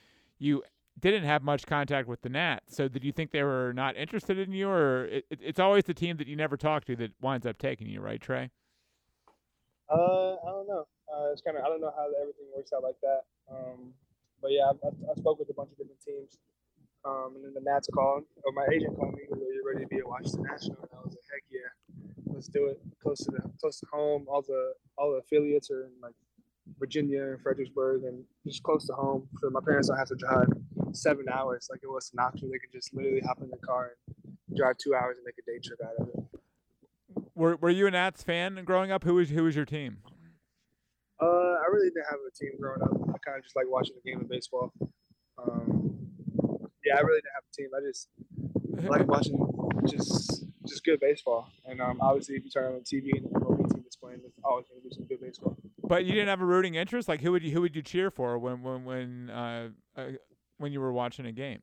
you 0.41 0.65
didn't 0.99 1.25
have 1.25 1.43
much 1.43 1.67
contact 1.67 2.09
with 2.09 2.23
the 2.23 2.29
Nats. 2.29 2.77
So 2.77 2.89
did 2.89 3.05
you 3.05 3.13
think 3.13 3.31
they 3.31 3.43
were 3.43 3.73
not 3.75 3.97
interested 3.97 4.39
in 4.39 4.53
you, 4.53 4.69
or 4.69 5.05
it, 5.07 5.25
it- 5.31 5.41
it's 5.43 5.61
always 5.61 5.85
the 5.85 5.95
team 5.95 6.17
that 6.17 6.27
you 6.27 6.37
never 6.37 6.57
talk 6.57 6.85
to 6.87 6.97
that 6.97 7.13
winds 7.21 7.47
up 7.47 7.59
taking 7.59 7.87
you, 7.89 8.01
right, 8.01 8.21
Trey? 8.21 8.51
Uh, 9.89 10.35
I 10.37 10.51
don't 10.51 10.69
know. 10.69 10.87
Uh, 11.13 11.33
it's 11.33 11.43
kind 11.43 11.57
of 11.57 11.65
I 11.65 11.69
don't 11.69 11.81
know 11.81 11.93
how 11.97 12.07
everything 12.21 12.47
works 12.57 12.73
out 12.73 12.83
like 12.83 13.01
that. 13.03 13.23
Um, 13.51 13.93
but 14.41 14.53
yeah, 14.53 14.71
I, 14.71 14.89
I, 15.11 15.15
spoke 15.17 15.39
with 15.39 15.51
a 15.51 15.55
bunch 15.55 15.71
of 15.73 15.79
different 15.79 16.01
teams, 16.01 16.39
um, 17.05 17.33
and 17.35 17.45
then 17.45 17.53
the 17.55 17.61
Nats 17.61 17.89
called, 17.93 18.23
or 18.45 18.53
my 18.53 18.67
agent 18.73 18.97
called 18.97 19.15
me. 19.15 19.23
Are 19.33 19.37
you 19.37 19.65
ready 19.67 19.85
to 19.85 19.89
be 19.89 19.99
a 19.99 20.07
Washington 20.07 20.45
National? 20.45 20.79
And 20.83 20.91
I 20.95 21.03
was 21.03 21.13
like, 21.13 21.27
heck 21.33 21.43
yeah, 21.51 22.33
let's 22.33 22.47
do 22.47 22.67
it. 22.69 22.81
Close 23.03 23.19
to 23.25 23.33
the 23.33 23.43
close 23.61 23.81
to 23.81 23.87
home. 23.93 24.27
All 24.29 24.43
the 24.43 24.75
all 24.97 25.11
the 25.13 25.19
affiliates 25.19 25.71
are 25.73 25.83
in 25.85 25.91
like 26.01 26.15
Virginia 26.79 27.23
and 27.23 27.41
Fredericksburg, 27.41 28.05
and 28.05 28.25
just 28.47 28.63
close 28.63 28.87
to 28.87 28.93
home. 28.93 29.29
So 29.41 29.51
my 29.51 29.61
parents 29.65 29.89
don't 29.89 29.99
have 29.99 30.09
to 30.09 30.17
drive 30.17 30.49
seven 30.93 31.27
hours 31.33 31.69
like 31.71 31.81
it 31.83 31.89
was 31.89 32.11
to 32.11 32.17
Knoxville. 32.17 32.51
They 32.51 32.59
can 32.59 32.71
just 32.73 32.95
literally 32.95 33.21
hop 33.21 33.39
in 33.43 33.51
the 33.51 33.59
car 33.59 33.93
and 34.17 34.57
drive 34.57 34.77
two 34.79 34.95
hours 34.95 35.17
and 35.17 35.25
make 35.25 35.37
a 35.39 35.51
day 35.51 35.59
trip 35.63 35.79
out 35.85 35.95
of 35.99 36.09
it. 36.09 37.25
Were 37.35 37.57
Were 37.57 37.71
you 37.71 37.87
an 37.87 37.93
Nats 37.93 38.23
fan 38.23 38.63
growing 38.65 38.91
up? 38.91 39.05
Who 39.05 39.15
was 39.15 39.31
Who 39.31 39.45
was 39.45 39.57
your 39.57 39.65
team? 39.65 39.99
Uh, 41.21 41.27
I 41.27 41.67
really 41.71 41.91
didn't 41.91 42.07
have 42.11 42.19
a 42.27 42.33
team 42.35 42.53
growing 42.59 42.83
up. 42.83 42.93
I 42.93 43.19
kind 43.25 43.37
of 43.37 43.43
just 43.43 43.55
like 43.55 43.67
watching 43.69 43.95
the 44.03 44.11
game 44.11 44.21
of 44.21 44.29
baseball. 44.29 44.73
Um, 45.39 45.99
yeah, 46.85 46.97
I 46.97 47.01
really 47.01 47.21
didn't 47.21 47.35
have 47.35 47.45
a 47.45 47.55
team. 47.55 47.69
I 47.77 47.81
just 47.87 48.09
like 48.91 49.07
watching 49.07 49.37
just 49.87 50.45
just 50.67 50.85
good 50.85 51.01
baseball. 51.01 51.49
And 51.67 51.81
um, 51.81 51.99
obviously, 52.01 52.37
if 52.37 52.45
you 52.45 52.51
turn 52.51 52.73
on 52.73 52.81
the 52.81 52.81
TV 52.81 53.17
and 53.17 53.27
the 53.27 53.41
MLB 53.41 53.73
team 53.73 53.85
is 53.87 53.97
playing, 53.97 54.21
it's 54.25 54.39
always 54.45 54.67
going 54.67 54.81
to 54.81 54.89
be 54.89 54.95
some 54.95 55.05
good 55.05 55.21
baseball. 55.21 55.57
But 55.91 56.05
you 56.05 56.13
didn't 56.13 56.29
have 56.29 56.41
a 56.41 56.45
rooting 56.47 56.77
interest. 56.77 57.09
Like 57.09 57.21
who 57.21 57.33
would 57.33 57.43
you 57.43 57.51
Who 57.51 57.63
would 57.63 57.75
you 57.75 57.83
cheer 57.83 58.13
for 58.13 58.39
when 58.39 58.63
when 58.63 58.85
when 58.85 59.29
uh, 59.29 59.71
uh 59.97 60.05
when 60.59 60.71
you 60.71 60.81
were 60.81 60.93
watching 60.93 61.27
a 61.27 61.33
game? 61.33 61.59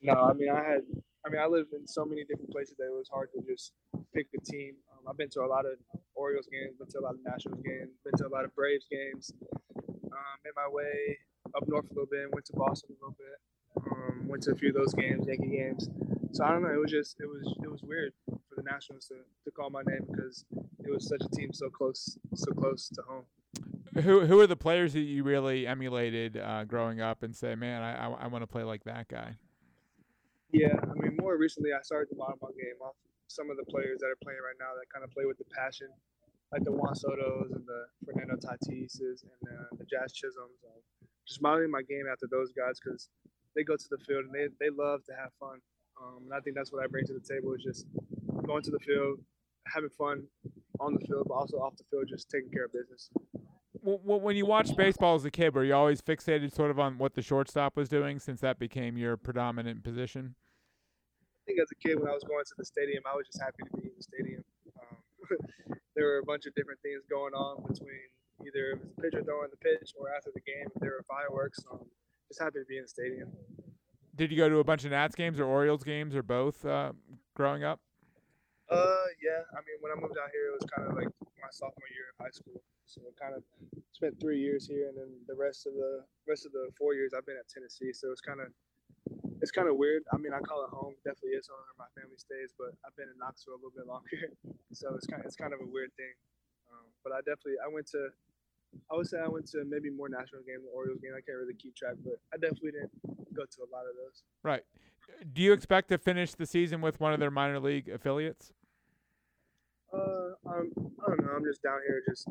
No, 0.00 0.14
I 0.14 0.32
mean, 0.32 0.48
I 0.48 0.64
had, 0.64 0.80
I 1.24 1.28
mean, 1.28 1.40
I 1.40 1.46
lived 1.46 1.74
in 1.74 1.86
so 1.86 2.06
many 2.06 2.24
different 2.24 2.50
places 2.50 2.76
that 2.78 2.84
it 2.84 2.96
was 2.96 3.10
hard 3.12 3.28
to 3.34 3.42
just 3.42 3.72
pick 4.14 4.28
a 4.34 4.40
team. 4.40 4.76
Um, 4.90 5.04
I've 5.06 5.18
been 5.18 5.28
to 5.30 5.42
a 5.42 5.46
lot 5.46 5.66
of 5.66 5.76
Orioles 6.14 6.48
games, 6.50 6.76
been 6.78 6.88
to 6.88 6.98
a 7.00 7.04
lot 7.04 7.12
of 7.12 7.20
Nationals 7.22 7.60
games, 7.62 7.90
been 8.04 8.16
to 8.16 8.26
a 8.26 8.32
lot 8.32 8.46
of 8.46 8.54
Braves 8.54 8.86
games. 8.90 9.32
Um, 9.76 10.34
made 10.42 10.56
my 10.56 10.68
way 10.70 11.18
up 11.54 11.68
north 11.68 11.90
a 11.90 11.92
little 11.92 12.08
bit, 12.10 12.32
went 12.32 12.46
to 12.46 12.52
Boston 12.54 12.96
a 12.96 13.04
little 13.04 13.16
bit, 13.18 13.92
um, 13.92 14.28
went 14.28 14.42
to 14.44 14.52
a 14.52 14.54
few 14.54 14.70
of 14.70 14.76
those 14.76 14.94
games, 14.94 15.26
Yankee 15.26 15.56
games. 15.56 15.90
So 16.32 16.44
I 16.44 16.52
don't 16.52 16.62
know. 16.62 16.72
It 16.72 16.80
was 16.80 16.90
just, 16.90 17.20
it 17.20 17.26
was, 17.26 17.54
it 17.62 17.70
was 17.70 17.82
weird 17.82 18.14
for 18.26 18.56
the 18.56 18.62
Nationals 18.62 19.06
to, 19.08 19.16
to 19.44 19.50
call 19.50 19.68
my 19.68 19.82
name 19.86 20.06
because 20.10 20.44
it 20.86 20.92
was 20.92 21.08
such 21.08 21.22
a 21.24 21.36
team 21.36 21.52
so 21.52 21.68
close, 21.68 22.18
so 22.34 22.52
close 22.52 22.88
to 22.90 23.02
home. 23.02 23.24
Who 24.02 24.26
Who 24.26 24.40
are 24.40 24.46
the 24.46 24.56
players 24.56 24.92
that 24.94 25.00
you 25.00 25.22
really 25.22 25.66
emulated 25.66 26.36
uh, 26.36 26.64
growing 26.64 27.00
up 27.00 27.22
and 27.22 27.34
say, 27.34 27.54
man, 27.54 27.82
I 27.82 28.06
I, 28.06 28.10
I 28.10 28.26
want 28.26 28.42
to 28.42 28.46
play 28.46 28.64
like 28.64 28.84
that 28.84 29.08
guy? 29.08 29.36
Yeah, 30.52 30.78
I 30.82 30.94
mean, 30.94 31.16
more 31.20 31.36
recently, 31.36 31.70
I 31.72 31.82
started 31.82 32.10
to 32.10 32.16
model 32.16 32.38
my 32.40 32.50
game 32.54 32.78
off 32.80 32.94
some 33.26 33.50
of 33.50 33.56
the 33.56 33.64
players 33.64 33.98
that 34.00 34.06
are 34.06 34.20
playing 34.22 34.38
right 34.38 34.58
now 34.60 34.70
that 34.78 34.86
kind 34.92 35.02
of 35.02 35.10
play 35.10 35.24
with 35.26 35.38
the 35.38 35.44
passion, 35.50 35.88
like 36.52 36.62
the 36.62 36.70
Juan 36.70 36.94
Soto's 36.94 37.50
and 37.50 37.66
the 37.66 37.86
Fernando 38.04 38.36
Tatises 38.36 39.26
and 39.26 39.42
uh, 39.50 39.66
the 39.78 39.84
Jazz 39.84 40.12
Chisholms. 40.12 40.62
Um, 40.62 40.82
just 41.26 41.42
modeling 41.42 41.70
my 41.70 41.82
game 41.82 42.04
after 42.10 42.28
those 42.30 42.52
guys 42.52 42.78
because 42.78 43.08
they 43.56 43.64
go 43.64 43.76
to 43.76 43.88
the 43.90 43.98
field 44.06 44.26
and 44.26 44.34
they, 44.34 44.46
they 44.60 44.70
love 44.70 45.04
to 45.06 45.12
have 45.18 45.32
fun. 45.40 45.58
Um, 46.00 46.24
and 46.26 46.34
I 46.34 46.40
think 46.40 46.54
that's 46.54 46.72
what 46.72 46.84
I 46.84 46.86
bring 46.86 47.06
to 47.06 47.14
the 47.14 47.26
table 47.26 47.54
is 47.54 47.62
just 47.62 47.86
going 48.46 48.62
to 48.62 48.70
the 48.70 48.80
field, 48.80 49.20
having 49.66 49.90
fun 49.90 50.24
on 50.84 50.94
the 50.94 51.06
field, 51.06 51.26
but 51.28 51.34
also 51.34 51.56
off 51.56 51.76
the 51.76 51.84
field, 51.90 52.04
just 52.08 52.30
taking 52.30 52.50
care 52.50 52.66
of 52.66 52.72
business. 52.72 53.10
Well, 53.82 54.20
when 54.20 54.36
you 54.36 54.46
watched 54.46 54.76
baseball 54.76 55.14
as 55.14 55.24
a 55.24 55.30
kid, 55.30 55.54
were 55.54 55.64
you 55.64 55.74
always 55.74 56.00
fixated 56.00 56.54
sort 56.54 56.70
of 56.70 56.78
on 56.78 56.96
what 56.96 57.14
the 57.14 57.22
shortstop 57.22 57.76
was 57.76 57.88
doing, 57.88 58.18
since 58.18 58.40
that 58.40 58.58
became 58.58 58.96
your 58.96 59.16
predominant 59.16 59.82
position? 59.82 60.34
I 61.20 61.42
think 61.46 61.60
as 61.60 61.68
a 61.70 61.86
kid, 61.86 62.00
when 62.00 62.08
I 62.08 62.14
was 62.14 62.24
going 62.24 62.44
to 62.44 62.54
the 62.56 62.64
stadium, 62.64 63.02
I 63.04 63.14
was 63.14 63.26
just 63.26 63.40
happy 63.40 63.62
to 63.64 63.76
be 63.76 63.88
in 63.88 63.92
the 63.96 64.02
stadium. 64.02 64.44
Um, 64.80 64.96
there 65.96 66.06
were 66.06 66.18
a 66.18 66.24
bunch 66.24 66.46
of 66.46 66.54
different 66.54 66.80
things 66.80 67.02
going 67.10 67.34
on 67.34 67.62
between 67.68 68.08
either 68.46 68.72
it 68.72 68.80
was 68.80 68.88
the 68.96 69.02
pitcher 69.02 69.22
throwing 69.22 69.50
the 69.50 69.56
pitch 69.58 69.92
or 69.98 70.08
after 70.16 70.30
the 70.34 70.40
game. 70.40 70.66
If 70.74 70.80
there 70.80 70.90
were 70.90 71.04
fireworks, 71.08 71.58
um, 71.70 71.80
just 72.28 72.40
happy 72.40 72.60
to 72.60 72.64
be 72.64 72.78
in 72.78 72.84
the 72.84 72.88
stadium. 72.88 73.28
Did 74.16 74.30
you 74.30 74.36
go 74.36 74.48
to 74.48 74.58
a 74.58 74.64
bunch 74.64 74.84
of 74.84 74.92
Nats 74.92 75.14
games 75.14 75.40
or 75.40 75.44
Orioles 75.44 75.82
games 75.82 76.14
or 76.14 76.22
both 76.22 76.64
uh, 76.64 76.92
growing 77.34 77.64
up? 77.64 77.80
Uh, 78.74 79.06
yeah. 79.22 79.46
I 79.54 79.62
mean, 79.62 79.78
when 79.80 79.94
I 79.94 79.96
moved 79.96 80.18
out 80.18 80.30
here, 80.34 80.50
it 80.50 80.54
was 80.58 80.66
kind 80.66 80.90
of 80.90 80.98
like 80.98 81.10
my 81.38 81.50
sophomore 81.50 81.90
year 81.94 82.10
of 82.12 82.18
high 82.18 82.34
school. 82.34 82.58
So 82.84 83.00
I 83.06 83.12
kind 83.16 83.34
of 83.34 83.42
spent 83.94 84.20
three 84.20 84.38
years 84.38 84.66
here, 84.68 84.92
and 84.92 84.96
then 84.98 85.10
the 85.26 85.34
rest 85.34 85.66
of 85.66 85.72
the 85.74 86.04
rest 86.28 86.44
of 86.44 86.52
the 86.52 86.68
four 86.76 86.92
years 86.92 87.16
I've 87.16 87.24
been 87.24 87.40
at 87.40 87.48
Tennessee. 87.48 87.94
So 87.96 88.12
it's 88.12 88.20
kind 88.20 88.40
of 88.44 88.52
it's 89.40 89.50
kind 89.50 89.68
of 89.68 89.76
weird. 89.80 90.04
I 90.12 90.20
mean, 90.20 90.36
I 90.36 90.40
call 90.44 90.64
it 90.64 90.72
home. 90.72 90.94
Definitely 91.04 91.40
is 91.40 91.48
home 91.48 91.60
where 91.64 91.88
my 91.88 91.90
family 91.96 92.20
stays, 92.20 92.52
but 92.56 92.76
I've 92.84 92.94
been 92.96 93.08
in 93.08 93.16
Knoxville 93.16 93.56
a 93.56 93.60
little 93.60 93.74
bit 93.74 93.88
longer, 93.88 94.32
so 94.76 94.92
it's 94.94 95.08
kind 95.08 95.24
of 95.24 95.26
it's 95.26 95.36
kind 95.36 95.56
of 95.56 95.64
a 95.64 95.68
weird 95.68 95.92
thing. 95.96 96.12
Um, 96.68 96.86
but 97.00 97.16
I 97.16 97.24
definitely 97.24 97.56
I 97.64 97.72
went 97.72 97.88
to 97.96 98.12
I 98.90 98.96
would 98.96 99.06
say 99.06 99.18
I 99.18 99.28
went 99.28 99.46
to 99.52 99.64
maybe 99.64 99.90
more 99.90 100.08
national 100.08 100.42
game 100.42 100.60
than 100.60 100.70
Orioles 100.74 101.00
game. 101.00 101.12
I 101.16 101.22
can't 101.24 101.38
really 101.38 101.54
keep 101.54 101.76
track, 101.76 101.94
but 102.04 102.20
I 102.32 102.36
definitely 102.36 102.72
didn't 102.72 102.92
go 103.34 103.44
to 103.44 103.58
a 103.62 103.68
lot 103.72 103.86
of 103.88 103.96
those. 103.96 104.22
Right. 104.42 104.62
Do 105.32 105.42
you 105.42 105.52
expect 105.52 105.88
to 105.90 105.98
finish 105.98 106.34
the 106.34 106.46
season 106.46 106.80
with 106.80 107.00
one 107.00 107.12
of 107.12 107.20
their 107.20 107.30
minor 107.30 107.60
league 107.60 107.88
affiliates? 107.88 108.52
Uh, 109.94 110.50
um, 110.50 110.72
I 111.04 111.08
don't 111.08 111.24
know. 111.24 111.32
I'm 111.36 111.44
just 111.44 111.62
down 111.62 111.80
here, 111.86 112.02
just 112.08 112.28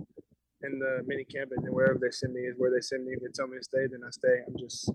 in 0.63 0.79
the 0.79 1.03
mini 1.05 1.23
camp, 1.23 1.51
and 1.55 1.73
wherever 1.73 1.99
they 1.99 2.11
send 2.11 2.33
me 2.33 2.41
is 2.41 2.55
where 2.57 2.71
they 2.71 2.81
send 2.81 3.05
me. 3.05 3.13
If 3.13 3.21
they 3.21 3.27
tell 3.33 3.47
me 3.47 3.57
to 3.57 3.63
stay, 3.63 3.87
then 3.89 4.01
I 4.05 4.09
stay. 4.11 4.41
I'm 4.47 4.57
just, 4.57 4.91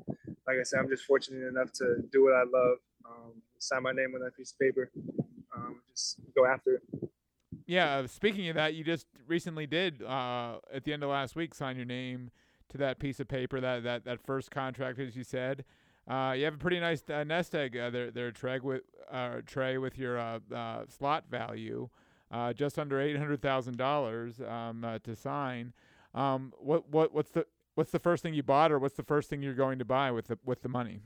like 0.46 0.56
I 0.60 0.62
said, 0.62 0.80
I'm 0.80 0.88
just 0.88 1.04
fortunate 1.04 1.46
enough 1.46 1.72
to 1.74 2.02
do 2.12 2.24
what 2.24 2.34
I 2.34 2.44
love. 2.44 2.78
Um, 3.04 3.32
sign 3.58 3.82
my 3.82 3.92
name 3.92 4.12
on 4.14 4.22
that 4.22 4.36
piece 4.36 4.52
of 4.52 4.58
paper. 4.58 4.90
Um, 5.56 5.80
just 5.90 6.20
go 6.36 6.46
after 6.46 6.74
it. 6.74 7.10
Yeah. 7.66 8.06
Speaking 8.06 8.48
of 8.48 8.56
that, 8.56 8.74
you 8.74 8.84
just 8.84 9.06
recently 9.26 9.66
did 9.66 10.02
uh, 10.02 10.56
at 10.72 10.84
the 10.84 10.92
end 10.92 11.02
of 11.02 11.10
last 11.10 11.36
week 11.36 11.54
sign 11.54 11.76
your 11.76 11.84
name 11.84 12.30
to 12.70 12.78
that 12.78 12.98
piece 12.98 13.20
of 13.20 13.28
paper 13.28 13.60
that 13.60 13.82
that 13.84 14.04
that 14.04 14.20
first 14.20 14.50
contract, 14.50 14.98
as 14.98 15.16
you 15.16 15.24
said. 15.24 15.64
Uh, 16.08 16.32
you 16.34 16.44
have 16.44 16.54
a 16.54 16.58
pretty 16.58 16.80
nice 16.80 17.02
uh, 17.12 17.22
nest 17.22 17.54
egg 17.54 17.76
uh, 17.76 17.90
there, 17.90 18.10
there, 18.10 18.30
Trey, 18.30 18.58
with 18.60 18.80
uh, 19.10 19.36
Trey, 19.44 19.76
with 19.76 19.98
your 19.98 20.18
uh, 20.18 20.38
uh, 20.54 20.84
slot 20.88 21.24
value, 21.30 21.90
uh, 22.30 22.52
just 22.52 22.78
under 22.78 23.00
eight 23.00 23.16
hundred 23.16 23.42
thousand 23.42 23.76
dollars 23.76 24.40
um, 24.40 24.84
uh, 24.84 24.98
to 25.00 25.16
sign. 25.16 25.72
Um, 26.14 26.52
what 26.58 26.88
what 26.88 27.14
what's 27.14 27.30
the 27.30 27.46
what's 27.74 27.90
the 27.90 27.98
first 27.98 28.22
thing 28.22 28.34
you 28.34 28.42
bought, 28.42 28.72
or 28.72 28.78
what's 28.78 28.96
the 28.96 29.02
first 29.02 29.30
thing 29.30 29.42
you're 29.42 29.54
going 29.54 29.78
to 29.78 29.84
buy 29.84 30.10
with 30.10 30.28
the 30.28 30.38
with 30.44 30.62
the 30.62 30.68
money? 30.68 31.00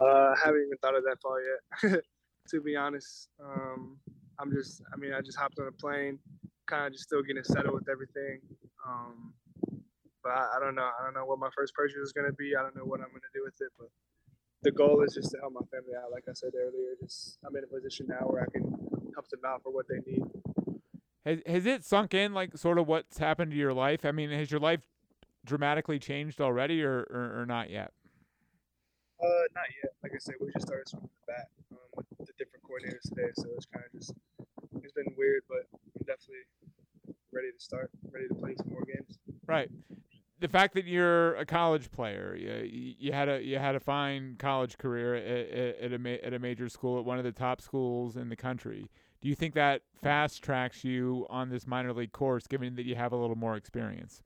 Uh, 0.00 0.04
I 0.04 0.34
haven't 0.42 0.62
even 0.66 0.78
thought 0.80 0.96
of 0.96 1.04
that 1.04 1.18
far 1.22 1.38
yet, 1.42 2.04
to 2.48 2.60
be 2.60 2.76
honest. 2.76 3.28
Um, 3.44 3.98
I'm 4.38 4.50
just, 4.50 4.82
I 4.92 4.96
mean, 4.96 5.12
I 5.12 5.20
just 5.20 5.38
hopped 5.38 5.58
on 5.60 5.68
a 5.68 5.72
plane, 5.72 6.18
kind 6.66 6.86
of 6.86 6.92
just 6.92 7.04
still 7.04 7.22
getting 7.22 7.44
settled 7.44 7.74
with 7.74 7.88
everything. 7.90 8.40
Um, 8.88 9.34
but 10.24 10.30
I, 10.30 10.56
I, 10.56 10.60
don't 10.60 10.74
know. 10.74 10.88
I 10.98 11.04
don't 11.04 11.14
know 11.14 11.24
what 11.24 11.38
my 11.38 11.50
first 11.54 11.74
purchase 11.74 11.98
is 11.98 12.12
going 12.12 12.26
to 12.26 12.32
be. 12.32 12.56
I 12.56 12.62
don't 12.62 12.74
know 12.74 12.84
what 12.84 13.00
I'm 13.00 13.10
going 13.10 13.20
to 13.20 13.34
do 13.34 13.44
with 13.44 13.54
it. 13.60 13.68
But 13.78 13.88
the 14.62 14.70
goal 14.70 15.02
is 15.02 15.14
just 15.14 15.30
to 15.32 15.38
help 15.38 15.52
my 15.52 15.66
family 15.70 15.94
out. 15.94 16.10
Like 16.10 16.24
I 16.28 16.32
said 16.32 16.52
earlier, 16.56 16.96
just 17.00 17.38
I'm 17.46 17.54
in 17.56 17.64
a 17.64 17.66
position 17.66 18.06
now 18.08 18.24
where 18.26 18.42
I 18.42 18.50
can 18.50 18.62
help 19.14 19.28
them 19.28 19.40
out 19.46 19.62
for 19.62 19.72
what 19.72 19.86
they 19.88 19.98
need. 20.10 20.22
Has 21.24 21.40
has 21.46 21.66
it 21.66 21.84
sunk 21.84 22.14
in 22.14 22.34
like 22.34 22.56
sort 22.56 22.78
of 22.78 22.88
what's 22.88 23.18
happened 23.18 23.52
to 23.52 23.56
your 23.56 23.72
life? 23.72 24.04
I 24.04 24.10
mean, 24.10 24.30
has 24.30 24.50
your 24.50 24.60
life 24.60 24.80
dramatically 25.44 25.98
changed 25.98 26.40
already, 26.40 26.82
or 26.82 27.06
or, 27.10 27.42
or 27.42 27.46
not 27.46 27.70
yet? 27.70 27.92
Uh, 29.22 29.46
not 29.54 29.66
yet. 29.82 29.92
Like 30.02 30.12
I 30.14 30.18
said, 30.18 30.34
we 30.40 30.50
just 30.52 30.66
started 30.66 30.88
from 30.90 31.02
the 31.02 31.32
bat 31.32 31.48
um, 31.70 32.04
with 32.18 32.26
the 32.26 32.34
different 32.38 32.64
coordinators 32.64 33.08
today, 33.08 33.30
so 33.34 33.46
it's 33.56 33.66
kind 33.66 33.84
of 33.84 34.00
just 34.00 34.14
it's 34.82 34.92
been 34.92 35.14
weird, 35.16 35.42
but 35.48 35.68
I'm 35.72 36.04
definitely 36.06 36.42
ready 37.32 37.52
to 37.52 37.60
start, 37.60 37.90
ready 38.10 38.26
to 38.28 38.34
play 38.34 38.54
some 38.58 38.70
more 38.70 38.84
games. 38.84 39.18
Right. 39.46 39.70
The 40.42 40.48
fact 40.48 40.74
that 40.74 40.86
you're 40.86 41.36
a 41.36 41.46
college 41.46 41.92
player, 41.92 42.36
you, 42.36 42.94
you 42.98 43.12
had 43.12 43.28
a 43.28 43.40
you 43.40 43.60
had 43.60 43.76
a 43.76 43.80
fine 43.80 44.34
college 44.40 44.76
career 44.76 45.14
at, 45.14 45.84
at, 45.84 45.92
a 45.92 45.98
ma- 45.98 46.18
at 46.20 46.34
a 46.34 46.40
major 46.40 46.68
school 46.68 46.98
at 46.98 47.04
one 47.04 47.16
of 47.16 47.22
the 47.22 47.30
top 47.30 47.60
schools 47.60 48.16
in 48.16 48.28
the 48.28 48.34
country. 48.34 48.90
Do 49.20 49.28
you 49.28 49.36
think 49.36 49.54
that 49.54 49.82
fast 50.02 50.42
tracks 50.42 50.82
you 50.82 51.28
on 51.30 51.48
this 51.48 51.64
minor 51.64 51.92
league 51.92 52.10
course, 52.10 52.48
given 52.48 52.74
that 52.74 52.86
you 52.86 52.96
have 52.96 53.12
a 53.12 53.16
little 53.16 53.36
more 53.36 53.54
experience? 53.54 54.20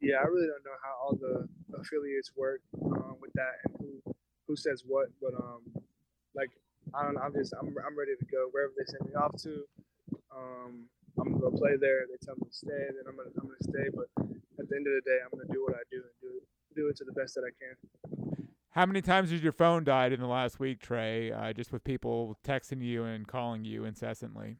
Yeah, 0.00 0.16
I 0.16 0.24
really 0.28 0.46
don't 0.46 0.64
know 0.64 0.78
how 0.82 0.94
all 1.04 1.14
the 1.14 1.46
affiliates 1.78 2.32
work 2.34 2.62
um, 2.82 3.16
with 3.20 3.34
that 3.34 3.52
and 3.66 3.76
who 3.78 4.14
who 4.48 4.56
says 4.56 4.82
what, 4.86 5.08
but 5.20 5.34
um, 5.34 5.60
like 6.34 6.52
I 6.94 7.02
don't. 7.02 7.18
I'm 7.18 7.34
just 7.34 7.52
I'm 7.60 7.68
I'm 7.86 7.98
ready 7.98 8.12
to 8.18 8.24
go 8.32 8.48
wherever 8.50 8.72
they 8.78 8.86
send 8.86 9.06
me 9.06 9.14
off 9.14 9.36
to. 9.42 9.62
Um, 10.34 10.88
I'm 11.20 11.32
gonna 11.32 11.50
go 11.50 11.50
play 11.50 11.76
there. 11.78 12.06
They 12.08 12.16
tell 12.24 12.36
me 12.36 12.48
to 12.48 12.56
stay, 12.56 12.70
then 12.70 13.04
I'm 13.06 13.16
gonna 13.16 13.28
I'm 13.36 13.44
gonna 13.44 13.60
stay. 13.60 13.90
But 13.92 14.08
at 14.66 14.70
the 14.70 14.76
end 14.76 14.86
of 14.86 14.94
the 14.98 15.08
day, 15.08 15.18
I'm 15.22 15.30
gonna 15.30 15.52
do 15.52 15.62
what 15.62 15.74
I 15.74 15.86
do 15.90 16.02
and 16.02 16.16
do 16.20 16.42
do 16.74 16.88
it 16.88 16.96
to 16.96 17.04
the 17.04 17.12
best 17.12 17.34
that 17.34 17.44
I 17.46 17.52
can. 17.54 18.46
How 18.70 18.84
many 18.84 19.00
times 19.00 19.30
has 19.30 19.42
your 19.42 19.52
phone 19.52 19.84
died 19.84 20.12
in 20.12 20.20
the 20.20 20.26
last 20.26 20.60
week, 20.60 20.80
Trey? 20.80 21.32
Uh, 21.32 21.52
just 21.52 21.72
with 21.72 21.82
people 21.84 22.36
texting 22.44 22.82
you 22.82 23.04
and 23.04 23.26
calling 23.26 23.64
you 23.64 23.84
incessantly. 23.84 24.58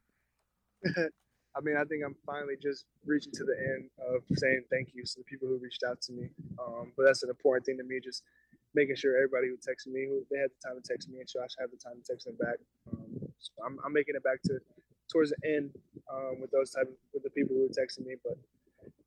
I 0.87 1.61
mean, 1.61 1.77
I 1.77 1.85
think 1.85 2.03
I'm 2.05 2.17
finally 2.25 2.55
just 2.61 2.87
reaching 3.05 3.33
to 3.33 3.45
the 3.45 3.57
end 3.57 3.91
of 4.01 4.23
saying 4.39 4.65
thank 4.71 4.95
you 4.95 5.05
to 5.05 5.19
the 5.19 5.25
people 5.25 5.49
who 5.49 5.59
reached 5.59 5.83
out 5.87 6.01
to 6.03 6.13
me. 6.13 6.29
Um, 6.59 6.93
but 6.97 7.05
that's 7.05 7.23
an 7.23 7.29
important 7.29 7.67
thing 7.67 7.77
to 7.79 7.85
me, 7.85 8.01
just 8.03 8.23
making 8.75 8.97
sure 8.97 9.17
everybody 9.17 9.49
who 9.49 9.57
texted 9.57 9.93
me, 9.93 10.07
who 10.07 10.25
they 10.31 10.39
had 10.39 10.51
the 10.51 10.69
time 10.69 10.81
to 10.81 10.85
text 10.87 11.09
me, 11.09 11.21
and 11.21 11.29
so 11.29 11.41
I 11.41 11.49
should 11.49 11.61
have 11.61 11.71
the 11.71 11.77
time 11.77 12.01
to 12.01 12.05
text 12.05 12.27
them 12.27 12.37
back. 12.41 12.57
Um, 12.93 13.21
so 13.39 13.53
I'm, 13.65 13.79
I'm 13.85 13.93
making 13.93 14.15
it 14.17 14.25
back 14.25 14.41
to 14.45 14.61
towards 15.11 15.31
the 15.31 15.41
end 15.49 15.71
um, 16.13 16.41
with 16.41 16.51
those 16.51 16.71
type 16.71 16.89
of, 16.89 16.97
with 17.13 17.23
the 17.23 17.31
people 17.31 17.57
who 17.57 17.69
texted 17.69 18.05
me, 18.07 18.17
but 18.25 18.37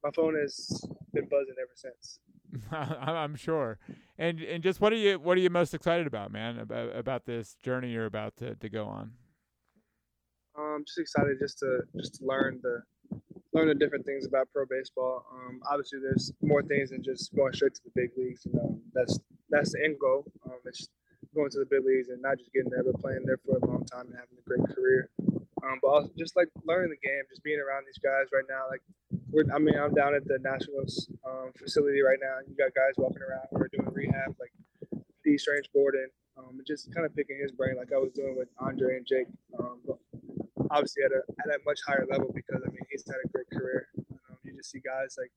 my 0.04 0.12
phone 0.16 0.36
has 0.36 0.86
been 1.14 1.28
buzzing 1.30 1.56
ever 1.62 1.74
since. 1.76 2.20
I'm 2.72 3.36
sure. 3.36 3.78
And 4.18 4.42
and 4.42 4.64
just 4.64 4.82
what 4.82 4.92
are 4.94 4.98
you 4.98 5.20
what 5.20 5.38
are 5.38 5.42
you 5.42 5.50
most 5.50 5.74
excited 5.74 6.08
about, 6.08 6.32
man? 6.32 6.60
About 6.60 6.96
about 6.96 7.26
this 7.26 7.56
journey 7.64 7.92
you're 7.92 8.06
about 8.06 8.38
to, 8.38 8.56
to 8.56 8.70
go 8.70 8.86
on? 8.86 9.12
I'm 10.58 10.84
just 10.86 11.00
excited 11.00 11.38
just 11.40 11.60
to 11.60 11.82
just 11.96 12.16
to 12.16 12.26
learn 12.26 12.60
the 12.62 12.82
learn 13.54 13.68
the 13.68 13.76
different 13.76 14.06
things 14.06 14.26
about 14.26 14.48
pro 14.54 14.66
baseball. 14.66 15.26
Um, 15.32 15.60
obviously, 15.70 16.00
there's 16.00 16.32
more 16.42 16.64
things 16.64 16.90
than 16.90 17.04
just 17.04 17.34
going 17.36 17.54
straight 17.54 17.76
to 17.76 17.82
the 17.84 17.92
big 17.96 18.12
leagues. 18.18 18.46
You 18.46 18.54
know, 18.54 18.80
that's 18.94 19.20
that's 19.50 19.74
the 19.74 19.84
end 19.84 19.98
goal. 20.00 20.26
Um, 20.46 20.58
it's 20.66 20.90
going 21.36 21.50
to 21.52 21.60
the 21.60 21.70
big 21.70 21.86
leagues 21.86 22.10
and 22.10 22.22
not 22.22 22.38
just 22.38 22.52
getting 22.54 22.72
there, 22.72 22.84
but 22.84 23.00
playing 23.00 23.24
there 23.26 23.38
for 23.46 23.58
a 23.58 23.66
long 23.66 23.86
time 23.86 24.08
and 24.08 24.16
having 24.16 24.38
a 24.38 24.46
great 24.48 24.66
career. 24.76 25.10
Um, 25.64 25.78
but 25.82 25.88
also 25.90 26.10
just 26.18 26.36
like 26.36 26.48
learning 26.64 26.90
the 26.90 27.08
game, 27.08 27.24
just 27.30 27.44
being 27.44 27.60
around 27.60 27.86
these 27.86 28.00
guys 28.00 28.32
right 28.34 28.48
now. 28.50 28.66
Like, 28.70 28.82
I 29.54 29.60
mean, 29.60 29.76
I'm 29.78 29.94
down 29.94 30.16
at 30.16 30.26
the 30.26 30.40
Nationals 30.42 31.10
um, 31.28 31.52
facility 31.58 32.02
right 32.02 32.18
now. 32.22 32.38
You 32.48 32.56
got 32.56 32.74
guys 32.74 32.94
walking 32.98 33.22
around 33.22 33.46
who 33.52 33.58
are 33.58 33.70
doing 33.72 33.88
rehab, 33.94 34.36
like 34.40 34.52
Dee 35.24 35.38
Strange-Gordon, 35.38 36.08
um, 36.38 36.60
just 36.66 36.94
kind 36.94 37.06
of 37.06 37.16
picking 37.16 37.38
his 37.42 37.52
brain, 37.52 37.76
like 37.78 37.94
I 37.94 37.98
was 37.98 38.12
doing 38.12 38.36
with 38.38 38.50
Andre 38.60 38.98
and 38.98 39.06
Jake. 39.06 39.28
Um, 39.60 39.80
obviously 40.72 41.04
at 41.04 41.12
a 41.12 41.22
at 41.44 41.56
a 41.56 41.60
much 41.66 41.80
higher 41.88 42.06
level 42.10 42.32
because 42.34 42.62
I 42.66 42.70
mean 42.70 42.82
he's 42.90 43.04
had 43.08 43.18
a 43.24 43.28
great 43.30 43.50
career. 43.52 43.88
Um, 43.98 44.38
you 44.44 44.56
just 44.56 44.72
see 44.72 44.80
guys 44.80 45.16
like 45.18 45.32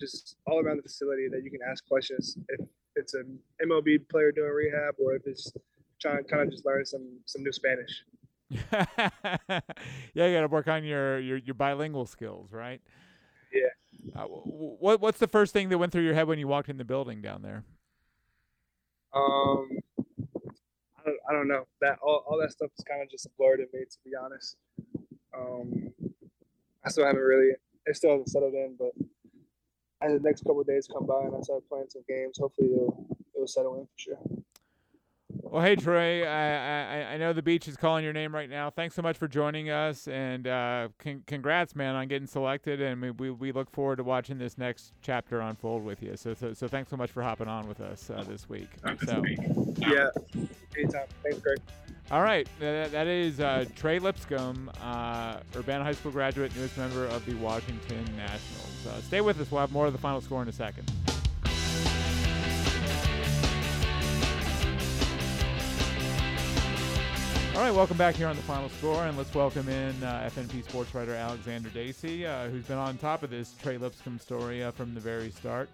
just 0.00 0.36
all 0.46 0.60
around 0.60 0.78
the 0.78 0.82
facility 0.82 1.28
that 1.28 1.42
you 1.42 1.50
can 1.50 1.60
ask 1.68 1.86
questions 1.86 2.36
if 2.48 2.60
it's 2.96 3.14
an 3.14 3.38
MLB 3.64 4.08
player 4.08 4.32
doing 4.32 4.50
rehab 4.50 4.94
or 4.98 5.14
if 5.14 5.26
it's 5.26 5.52
trying 6.00 6.22
to 6.22 6.24
kind 6.24 6.42
of 6.42 6.50
just 6.50 6.66
learn 6.66 6.84
some 6.84 7.18
some 7.26 7.42
new 7.42 7.52
Spanish. 7.52 8.04
yeah, 8.50 9.60
you 10.14 10.34
got 10.34 10.40
to 10.40 10.48
work 10.48 10.68
on 10.68 10.84
your, 10.84 11.18
your 11.18 11.38
your 11.38 11.54
bilingual 11.54 12.06
skills, 12.06 12.52
right? 12.52 12.80
Yeah. 13.52 13.68
Uh, 14.14 14.24
what 14.26 15.00
what's 15.00 15.18
the 15.18 15.26
first 15.26 15.52
thing 15.52 15.68
that 15.68 15.78
went 15.78 15.92
through 15.92 16.04
your 16.04 16.14
head 16.14 16.28
when 16.28 16.38
you 16.38 16.46
walked 16.46 16.68
in 16.68 16.76
the 16.76 16.84
building 16.84 17.22
down 17.22 17.42
there? 17.42 17.64
Um, 19.14 19.68
I 19.98 21.04
don't, 21.04 21.18
I 21.30 21.32
don't 21.32 21.48
know. 21.48 21.66
That 21.80 21.98
all, 22.02 22.24
all 22.28 22.38
that 22.40 22.52
stuff 22.52 22.70
is 22.78 22.84
kind 22.84 23.02
of 23.02 23.10
just 23.10 23.26
a 23.26 23.30
blur 23.38 23.56
to 23.56 23.66
me, 23.72 23.80
to 23.80 23.98
be 24.04 24.12
honest. 24.14 24.56
Um, 25.36 25.92
I 26.84 26.90
still 26.90 27.06
haven't 27.06 27.22
really. 27.22 27.52
It 27.86 27.96
still 27.96 28.10
hasn't 28.10 28.30
settled 28.30 28.54
in, 28.54 28.76
but 28.78 28.92
as 30.02 30.12
the 30.12 30.20
next 30.20 30.42
couple 30.42 30.62
days 30.64 30.88
come 30.92 31.06
by 31.06 31.22
and 31.22 31.34
I 31.36 31.40
start 31.40 31.62
playing 31.68 31.86
some 31.88 32.02
games, 32.08 32.38
hopefully 32.38 32.72
it'll 32.74 33.06
it'll 33.34 33.46
settle 33.46 33.76
in 33.76 33.86
for 33.86 33.96
sure. 33.96 34.35
Well, 35.56 35.64
hey 35.64 35.74
Trey, 35.74 36.26
I, 36.26 37.04
I, 37.04 37.14
I 37.14 37.16
know 37.16 37.32
the 37.32 37.40
beach 37.40 37.66
is 37.66 37.78
calling 37.78 38.04
your 38.04 38.12
name 38.12 38.34
right 38.34 38.50
now. 38.50 38.68
Thanks 38.68 38.94
so 38.94 39.00
much 39.00 39.16
for 39.16 39.26
joining 39.26 39.70
us, 39.70 40.06
and 40.06 40.46
uh, 40.46 40.88
con- 40.98 41.22
congrats, 41.26 41.74
man, 41.74 41.94
on 41.94 42.08
getting 42.08 42.26
selected. 42.26 42.82
And 42.82 43.00
we, 43.00 43.10
we, 43.10 43.30
we 43.30 43.52
look 43.52 43.70
forward 43.70 43.96
to 43.96 44.04
watching 44.04 44.36
this 44.36 44.58
next 44.58 44.92
chapter 45.00 45.40
unfold 45.40 45.82
with 45.82 46.02
you. 46.02 46.14
So 46.18 46.34
so, 46.34 46.52
so 46.52 46.68
thanks 46.68 46.90
so 46.90 46.98
much 46.98 47.10
for 47.10 47.22
hopping 47.22 47.48
on 47.48 47.66
with 47.66 47.80
us 47.80 48.10
uh, 48.10 48.22
this 48.28 48.50
week. 48.50 48.68
So 49.06 49.24
yeah, 49.78 50.10
anytime. 50.76 51.06
Thanks, 51.22 51.38
Greg. 51.38 51.56
All 52.10 52.20
right, 52.20 52.46
that, 52.60 52.92
that 52.92 53.06
is 53.06 53.40
uh, 53.40 53.64
Trey 53.74 53.98
Lipscomb, 53.98 54.70
uh, 54.82 55.38
Urbana 55.56 55.84
High 55.84 55.92
School 55.92 56.12
graduate, 56.12 56.54
newest 56.54 56.76
member 56.76 57.06
of 57.06 57.24
the 57.24 57.32
Washington 57.36 58.04
Nationals. 58.14 58.86
Uh, 58.86 59.00
stay 59.00 59.22
with 59.22 59.40
us. 59.40 59.50
We'll 59.50 59.62
have 59.62 59.72
more 59.72 59.86
of 59.86 59.94
the 59.94 59.98
final 59.98 60.20
score 60.20 60.42
in 60.42 60.48
a 60.48 60.52
second. 60.52 60.92
All 67.56 67.62
right, 67.62 67.74
welcome 67.74 67.96
back 67.96 68.16
here 68.16 68.28
on 68.28 68.36
the 68.36 68.42
final 68.42 68.68
score, 68.68 69.06
and 69.06 69.16
let's 69.16 69.34
welcome 69.34 69.66
in 69.70 70.04
uh, 70.04 70.28
FNP 70.30 70.62
sports 70.62 70.94
writer 70.94 71.14
Alexander 71.14 71.70
Dacy, 71.70 72.26
uh, 72.26 72.50
who's 72.50 72.66
been 72.66 72.76
on 72.76 72.98
top 72.98 73.22
of 73.22 73.30
this 73.30 73.54
Trey 73.62 73.78
Lipscomb 73.78 74.18
story 74.18 74.62
uh, 74.62 74.70
from 74.72 74.92
the 74.92 75.00
very 75.00 75.30
start. 75.30 75.70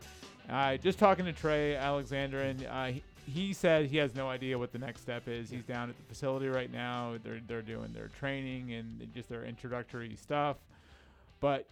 Uh, 0.49 0.77
just 0.77 1.01
talking 1.01 1.25
to 1.25 1.33
Trey 1.33 1.75
Alexander, 1.75 2.43
and 2.43 2.65
uh, 2.67 2.85
he, 2.85 3.03
he 3.27 3.53
said 3.53 3.87
he 3.87 3.97
has 3.97 4.15
no 4.15 4.29
idea 4.29 4.57
what 4.57 4.71
the 4.71 4.79
next 4.79 5.01
step 5.01 5.27
is. 5.27 5.51
He's 5.51 5.65
down 5.65 5.91
at 5.91 5.97
the 5.97 6.05
facility 6.05 6.47
right 6.47 6.73
now. 6.73 7.17
They're 7.25 7.41
they're 7.49 7.63
doing 7.63 7.93
their 7.93 8.11
training 8.17 8.73
and 8.75 9.13
just 9.13 9.29
their 9.29 9.45
introductory 9.45 10.15
stuff, 10.15 10.59
but 11.41 11.67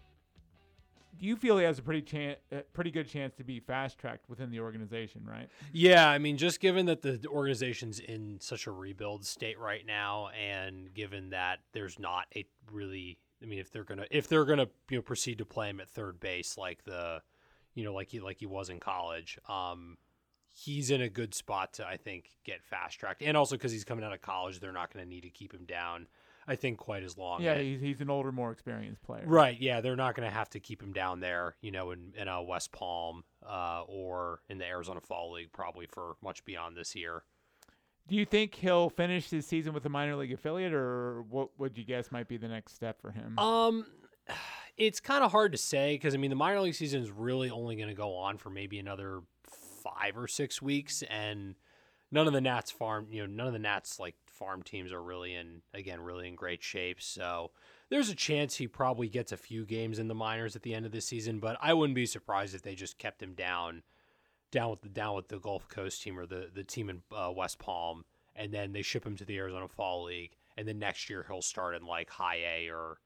you 1.20 1.36
feel 1.36 1.58
he 1.58 1.64
has 1.64 1.78
a 1.78 1.82
pretty 1.82 2.02
chance, 2.02 2.38
pretty 2.72 2.90
good 2.90 3.08
chance 3.08 3.34
to 3.36 3.44
be 3.44 3.60
fast 3.60 3.98
tracked 3.98 4.28
within 4.28 4.50
the 4.50 4.60
organization, 4.60 5.22
right? 5.24 5.48
Yeah, 5.72 6.08
I 6.08 6.18
mean, 6.18 6.36
just 6.36 6.60
given 6.60 6.86
that 6.86 7.02
the 7.02 7.20
organization's 7.28 8.00
in 8.00 8.38
such 8.40 8.66
a 8.66 8.70
rebuild 8.70 9.24
state 9.24 9.58
right 9.58 9.84
now, 9.86 10.28
and 10.28 10.92
given 10.94 11.30
that 11.30 11.60
there's 11.72 11.98
not 11.98 12.26
a 12.34 12.46
really, 12.72 13.18
I 13.42 13.46
mean, 13.46 13.58
if 13.58 13.70
they're 13.70 13.84
gonna 13.84 14.06
if 14.10 14.28
they're 14.28 14.46
gonna 14.46 14.68
you 14.88 14.96
know 14.98 15.02
proceed 15.02 15.38
to 15.38 15.44
play 15.44 15.68
him 15.68 15.80
at 15.80 15.88
third 15.88 16.18
base 16.20 16.56
like 16.56 16.84
the, 16.84 17.20
you 17.74 17.84
know, 17.84 17.92
like 17.92 18.10
he 18.10 18.20
like 18.20 18.38
he 18.38 18.46
was 18.46 18.70
in 18.70 18.80
college, 18.80 19.38
um, 19.48 19.98
he's 20.52 20.90
in 20.90 21.02
a 21.02 21.08
good 21.08 21.34
spot 21.34 21.74
to 21.74 21.86
I 21.86 21.98
think 21.98 22.30
get 22.44 22.64
fast 22.64 22.98
tracked, 22.98 23.22
and 23.22 23.36
also 23.36 23.56
because 23.56 23.72
he's 23.72 23.84
coming 23.84 24.04
out 24.04 24.12
of 24.12 24.22
college, 24.22 24.58
they're 24.58 24.72
not 24.72 24.90
to 24.92 25.04
need 25.04 25.22
to 25.22 25.30
keep 25.30 25.52
him 25.52 25.66
down. 25.66 26.06
I 26.50 26.56
think 26.56 26.78
quite 26.78 27.04
as 27.04 27.16
long. 27.16 27.42
Yeah, 27.42 27.58
he's, 27.58 27.80
he's 27.80 28.00
an 28.00 28.10
older, 28.10 28.32
more 28.32 28.50
experienced 28.50 29.04
player. 29.04 29.22
Right. 29.24 29.56
Yeah, 29.60 29.80
they're 29.80 29.94
not 29.94 30.16
going 30.16 30.28
to 30.28 30.34
have 30.34 30.50
to 30.50 30.58
keep 30.58 30.82
him 30.82 30.92
down 30.92 31.20
there, 31.20 31.54
you 31.60 31.70
know, 31.70 31.92
in 31.92 32.12
in 32.18 32.26
a 32.26 32.42
West 32.42 32.72
Palm 32.72 33.22
uh, 33.48 33.82
or 33.86 34.40
in 34.48 34.58
the 34.58 34.66
Arizona 34.66 35.00
Fall 35.00 35.30
League 35.30 35.52
probably 35.52 35.86
for 35.86 36.16
much 36.20 36.44
beyond 36.44 36.76
this 36.76 36.96
year. 36.96 37.22
Do 38.08 38.16
you 38.16 38.24
think 38.24 38.56
he'll 38.56 38.90
finish 38.90 39.30
his 39.30 39.46
season 39.46 39.72
with 39.72 39.86
a 39.86 39.88
minor 39.88 40.16
league 40.16 40.32
affiliate, 40.32 40.72
or 40.72 41.22
what 41.22 41.50
would 41.56 41.78
you 41.78 41.84
guess 41.84 42.10
might 42.10 42.26
be 42.26 42.36
the 42.36 42.48
next 42.48 42.74
step 42.74 43.00
for 43.00 43.12
him? 43.12 43.38
Um, 43.38 43.86
it's 44.76 44.98
kind 44.98 45.22
of 45.22 45.30
hard 45.30 45.52
to 45.52 45.58
say 45.58 45.94
because 45.94 46.14
I 46.14 46.16
mean 46.16 46.30
the 46.30 46.36
minor 46.36 46.62
league 46.62 46.74
season 46.74 47.00
is 47.00 47.12
really 47.12 47.48
only 47.48 47.76
going 47.76 47.90
to 47.90 47.94
go 47.94 48.16
on 48.16 48.38
for 48.38 48.50
maybe 48.50 48.80
another 48.80 49.20
five 49.84 50.16
or 50.16 50.26
six 50.26 50.60
weeks, 50.60 51.04
and 51.08 51.54
none 52.10 52.26
of 52.26 52.32
the 52.32 52.40
Nats 52.40 52.72
farm, 52.72 53.06
you 53.12 53.24
know, 53.24 53.32
none 53.32 53.46
of 53.46 53.52
the 53.52 53.60
Nats 53.60 54.00
like 54.00 54.16
farm 54.40 54.62
teams 54.62 54.90
are 54.90 55.02
really 55.02 55.34
in 55.34 55.60
again 55.74 56.00
really 56.00 56.26
in 56.26 56.34
great 56.34 56.62
shape. 56.62 57.00
So 57.00 57.52
there's 57.90 58.08
a 58.08 58.14
chance 58.14 58.56
he 58.56 58.66
probably 58.66 59.08
gets 59.08 59.30
a 59.30 59.36
few 59.36 59.66
games 59.66 59.98
in 59.98 60.08
the 60.08 60.14
minors 60.14 60.56
at 60.56 60.62
the 60.62 60.74
end 60.74 60.86
of 60.86 60.92
the 60.92 61.00
season, 61.00 61.38
but 61.38 61.58
I 61.60 61.74
wouldn't 61.74 61.94
be 61.94 62.06
surprised 62.06 62.54
if 62.54 62.62
they 62.62 62.74
just 62.74 62.98
kept 62.98 63.22
him 63.22 63.34
down 63.34 63.82
down 64.50 64.70
with 64.70 64.80
the 64.80 64.88
down 64.88 65.14
with 65.14 65.28
the 65.28 65.38
Gulf 65.38 65.68
Coast 65.68 66.02
team 66.02 66.18
or 66.18 66.26
the 66.26 66.50
the 66.52 66.64
team 66.64 66.88
in 66.88 67.02
uh, 67.14 67.30
West 67.30 67.58
Palm, 67.58 68.04
and 68.34 68.52
then 68.52 68.72
they 68.72 68.82
ship 68.82 69.06
him 69.06 69.16
to 69.16 69.24
the 69.24 69.36
Arizona 69.36 69.68
Fall 69.68 70.04
League, 70.04 70.36
and 70.56 70.66
then 70.66 70.78
next 70.78 71.10
year 71.10 71.24
he'll 71.28 71.42
start 71.42 71.74
in 71.74 71.86
like 71.86 72.10
High 72.10 72.40
A 72.56 72.70
or 72.70 72.98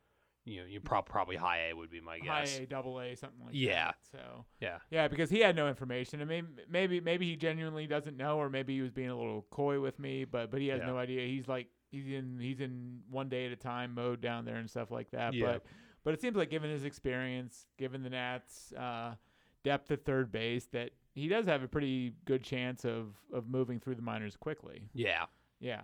you 0.44 0.60
know 0.60 0.66
you 0.66 0.80
pro- 0.80 1.02
probably 1.02 1.36
High 1.36 1.68
A 1.70 1.74
would 1.74 1.90
be 1.90 2.00
my 2.00 2.18
guess. 2.18 2.56
High 2.56 2.62
A, 2.62 2.66
double 2.66 3.00
A, 3.00 3.14
something 3.16 3.40
like 3.46 3.54
Yeah. 3.54 3.86
that. 3.86 3.96
Yeah. 4.12 4.20
So 4.20 4.44
Yeah, 4.60 4.78
yeah, 4.90 5.08
because 5.08 5.30
he 5.30 5.40
had 5.40 5.56
no 5.56 5.68
information. 5.68 6.20
I 6.20 6.24
mean, 6.24 6.46
maybe 6.68 7.00
maybe 7.00 7.26
he 7.28 7.36
genuinely 7.36 7.86
doesn't 7.86 8.16
know, 8.16 8.38
or 8.38 8.48
maybe 8.50 8.74
he 8.74 8.82
was 8.82 8.90
being 8.92 9.10
a 9.10 9.16
little 9.16 9.46
coy 9.50 9.80
with 9.80 9.98
me. 9.98 10.24
But 10.24 10.50
but 10.50 10.60
he 10.60 10.68
has 10.68 10.80
Yeah. 10.80 10.86
no 10.86 10.98
idea. 10.98 11.26
He's 11.26 11.48
like 11.48 11.68
he's 11.90 12.06
in 12.08 12.38
he's 12.40 12.60
in 12.60 13.00
one 13.10 13.28
day 13.28 13.46
at 13.46 13.52
a 13.52 13.56
time 13.56 13.94
mode 13.94 14.20
down 14.20 14.44
there 14.44 14.56
and 14.56 14.68
stuff 14.68 14.90
like 14.90 15.10
that. 15.12 15.32
Yeah. 15.34 15.44
But 15.46 15.62
but 16.04 16.12
it 16.14 16.20
seems 16.20 16.36
like 16.36 16.50
given 16.50 16.70
his 16.70 16.84
experience, 16.84 17.66
given 17.78 18.02
the 18.02 18.10
Nats' 18.10 18.72
uh, 18.74 19.14
depth 19.62 19.90
at 19.90 20.04
third 20.04 20.30
base, 20.30 20.66
that 20.66 20.90
he 21.14 21.28
does 21.28 21.46
have 21.46 21.62
a 21.62 21.68
pretty 21.68 22.12
good 22.26 22.42
chance 22.44 22.84
of 22.84 23.14
of 23.32 23.48
moving 23.48 23.80
through 23.80 23.94
the 23.94 24.02
minors 24.02 24.36
quickly. 24.36 24.90
yeah. 24.92 25.24
Yeah. 25.60 25.82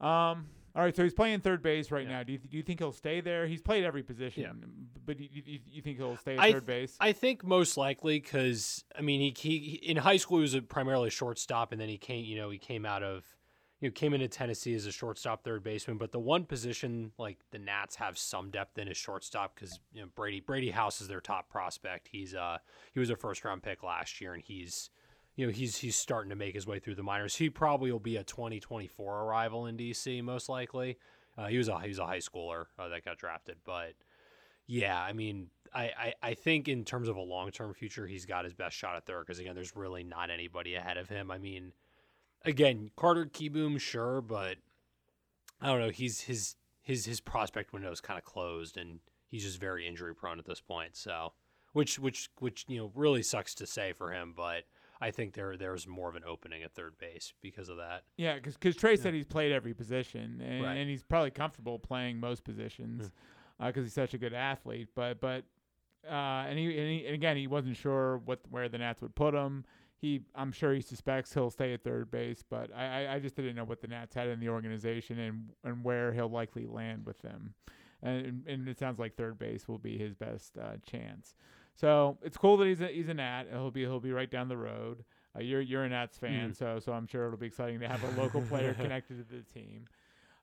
Um. 0.00 0.46
All 0.76 0.82
right. 0.82 0.94
So 0.94 1.02
he's 1.02 1.14
playing 1.14 1.40
third 1.40 1.62
base 1.62 1.90
right 1.90 2.04
Yeah. 2.06 2.18
now. 2.18 2.22
Do 2.22 2.32
you, 2.32 2.38
do 2.38 2.56
you 2.56 2.62
think 2.62 2.78
he'll 2.80 2.92
stay 2.92 3.20
there? 3.20 3.46
He's 3.46 3.62
played 3.62 3.84
every 3.84 4.02
position. 4.02 4.42
Yeah. 4.42 4.52
But 5.04 5.18
you, 5.18 5.28
you, 5.32 5.58
you 5.66 5.82
think 5.82 5.96
he'll 5.98 6.16
stay 6.16 6.34
at 6.34 6.40
I 6.40 6.52
third 6.52 6.66
base? 6.66 6.96
I 7.00 7.12
think 7.12 7.42
most 7.44 7.76
likely 7.76 8.20
because 8.20 8.84
I 8.96 9.00
mean 9.00 9.20
he, 9.20 9.34
he 9.58 9.74
in 9.76 9.96
high 9.96 10.18
school 10.18 10.38
he 10.38 10.42
was 10.42 10.54
a 10.54 10.62
primarily 10.62 11.08
a 11.08 11.10
shortstop 11.10 11.72
and 11.72 11.80
then 11.80 11.88
he 11.88 11.96
came 11.98 12.24
you 12.24 12.36
know 12.36 12.50
he 12.50 12.58
came 12.58 12.84
out 12.84 13.02
of 13.02 13.24
you 13.80 13.88
know 13.88 13.92
came 13.92 14.12
into 14.12 14.28
Tennessee 14.28 14.74
as 14.74 14.84
a 14.86 14.92
shortstop 14.92 15.42
third 15.44 15.62
baseman 15.64 15.96
but 15.96 16.12
the 16.12 16.18
one 16.20 16.44
position 16.44 17.12
like 17.18 17.38
the 17.52 17.58
Nats 17.58 17.96
have 17.96 18.18
some 18.18 18.50
depth 18.50 18.76
in 18.78 18.86
is 18.88 18.96
shortstop 18.98 19.54
because 19.54 19.80
you 19.92 20.02
know 20.02 20.08
Brady 20.14 20.40
Brady 20.40 20.70
House 20.70 21.00
is 21.00 21.08
their 21.08 21.20
top 21.22 21.48
prospect 21.48 22.08
he's 22.12 22.34
uh 22.34 22.58
he 22.92 23.00
was 23.00 23.08
a 23.10 23.16
first 23.16 23.44
round 23.44 23.62
pick 23.62 23.82
last 23.82 24.20
year 24.20 24.34
and 24.34 24.42
he's 24.42 24.90
you 25.38 25.46
know 25.46 25.52
he's 25.52 25.78
he's 25.78 25.96
starting 25.96 26.28
to 26.28 26.36
make 26.36 26.54
his 26.54 26.66
way 26.66 26.78
through 26.78 26.94
the 26.94 27.02
minors 27.02 27.34
he 27.34 27.48
probably 27.48 27.90
will 27.90 27.98
be 27.98 28.16
a 28.16 28.24
2024 28.24 29.22
arrival 29.22 29.64
in 29.64 29.78
DC 29.78 30.22
most 30.22 30.50
likely 30.50 30.98
uh, 31.38 31.46
he 31.46 31.56
was 31.56 31.68
a 31.68 31.80
he 31.80 31.88
was 31.88 31.98
a 31.98 32.04
high 32.04 32.18
schooler 32.18 32.66
uh, 32.78 32.88
that 32.88 33.02
got 33.04 33.16
drafted 33.16 33.56
but 33.64 33.94
yeah, 34.68 35.00
I 35.02 35.14
mean, 35.14 35.48
I, 35.74 35.82
I, 35.98 36.14
I 36.22 36.34
think 36.34 36.68
in 36.68 36.84
terms 36.84 37.08
of 37.08 37.16
a 37.16 37.20
long 37.20 37.50
term 37.50 37.72
future, 37.74 38.06
he's 38.06 38.26
got 38.26 38.44
his 38.44 38.52
best 38.52 38.76
shot 38.76 38.96
at 38.96 39.06
third 39.06 39.26
because 39.26 39.40
again, 39.40 39.54
there's 39.54 39.74
really 39.74 40.04
not 40.04 40.30
anybody 40.30 40.74
ahead 40.74 40.98
of 40.98 41.08
him. 41.08 41.30
I 41.30 41.38
mean, 41.38 41.72
again, 42.44 42.90
Carter 42.94 43.24
Kieboom, 43.24 43.80
sure, 43.80 44.20
but 44.20 44.58
I 45.60 45.66
don't 45.66 45.80
know. 45.80 45.88
He's 45.88 46.20
his 46.20 46.54
his 46.82 47.06
his 47.06 47.20
prospect 47.20 47.72
window 47.72 47.90
is 47.90 48.02
kind 48.02 48.18
of 48.18 48.24
closed, 48.24 48.76
and 48.76 49.00
he's 49.26 49.42
just 49.42 49.58
very 49.58 49.88
injury 49.88 50.14
prone 50.14 50.38
at 50.38 50.44
this 50.44 50.60
point. 50.60 50.96
So, 50.96 51.32
which 51.72 51.98
which 51.98 52.28
which 52.38 52.66
you 52.68 52.76
know 52.76 52.92
really 52.94 53.22
sucks 53.22 53.54
to 53.56 53.66
say 53.66 53.94
for 53.94 54.12
him, 54.12 54.34
but 54.36 54.64
I 55.00 55.10
think 55.10 55.34
there 55.34 55.56
there's 55.56 55.86
more 55.86 56.08
of 56.08 56.16
an 56.16 56.24
opening 56.26 56.62
at 56.62 56.74
third 56.74 56.98
base 56.98 57.32
because 57.40 57.68
of 57.68 57.76
that. 57.76 58.02
Yeah, 58.16 58.38
because 58.42 58.76
Trey 58.76 58.96
said 58.96 59.14
he's 59.14 59.26
played 59.26 59.52
every 59.52 59.74
position, 59.74 60.40
and, 60.44 60.64
Right. 60.64 60.74
and 60.76 60.90
he's 60.90 61.02
probably 61.02 61.30
comfortable 61.30 61.78
playing 61.78 62.18
most 62.18 62.44
positions 62.44 63.12
because 63.64 63.84
he's 63.84 63.92
such 63.94 64.14
a 64.14 64.18
good 64.18 64.34
athlete. 64.34 64.88
But 64.94 65.20
but 65.20 65.44
uh, 66.08 66.46
and 66.48 66.58
he, 66.58 66.66
and 66.66 66.90
he 66.90 67.06
and 67.06 67.14
again 67.14 67.36
he 67.36 67.46
wasn't 67.46 67.76
sure 67.76 68.18
what 68.24 68.40
where 68.50 68.68
the 68.68 68.78
Nats 68.78 69.00
would 69.02 69.14
put 69.14 69.34
him. 69.34 69.64
He 70.00 70.22
I'm 70.34 70.52
sure 70.52 70.72
he 70.74 70.80
suspects 70.80 71.34
he'll 71.34 71.50
stay 71.50 71.72
at 71.74 71.82
third 71.82 72.10
base, 72.10 72.42
but 72.48 72.70
I, 72.74 73.04
I, 73.04 73.14
I 73.14 73.18
just 73.18 73.34
didn't 73.36 73.56
know 73.56 73.64
what 73.64 73.80
the 73.80 73.88
Nats 73.88 74.14
had 74.14 74.28
in 74.28 74.40
the 74.40 74.48
organization 74.48 75.18
and 75.18 75.50
and 75.64 75.84
where 75.84 76.12
he'll 76.12 76.30
likely 76.30 76.66
land 76.66 77.06
with 77.06 77.20
them. 77.20 77.54
And 78.02 78.44
and 78.46 78.68
it 78.68 78.78
sounds 78.78 78.98
like 78.98 79.16
third 79.16 79.38
base 79.38 79.66
will 79.66 79.78
be 79.78 79.98
his 79.98 80.14
best 80.14 80.56
uh, 80.56 80.76
chance. 80.88 81.34
So 81.80 82.18
it's 82.22 82.36
cool 82.36 82.56
that 82.56 82.66
he's 82.66 82.80
a, 82.80 82.88
he's 82.88 83.08
a 83.08 83.14
Nat. 83.14 83.44
He'll 83.52 83.70
be 83.70 83.82
he'll 83.82 84.00
be 84.00 84.10
right 84.12 84.30
down 84.30 84.48
the 84.48 84.56
road. 84.56 85.04
Uh, 85.36 85.40
you're 85.42 85.60
you're 85.60 85.84
a 85.84 85.88
Nats 85.88 86.18
fan, 86.18 86.52
so 86.54 86.78
so 86.80 86.92
I'm 86.92 87.06
sure 87.06 87.26
it'll 87.26 87.38
be 87.38 87.46
exciting 87.46 87.78
to 87.80 87.88
have 87.88 88.02
a 88.02 88.20
local 88.20 88.40
player 88.42 88.74
connected 88.80 89.28
to 89.28 89.36
the 89.36 89.42
team. 89.42 89.84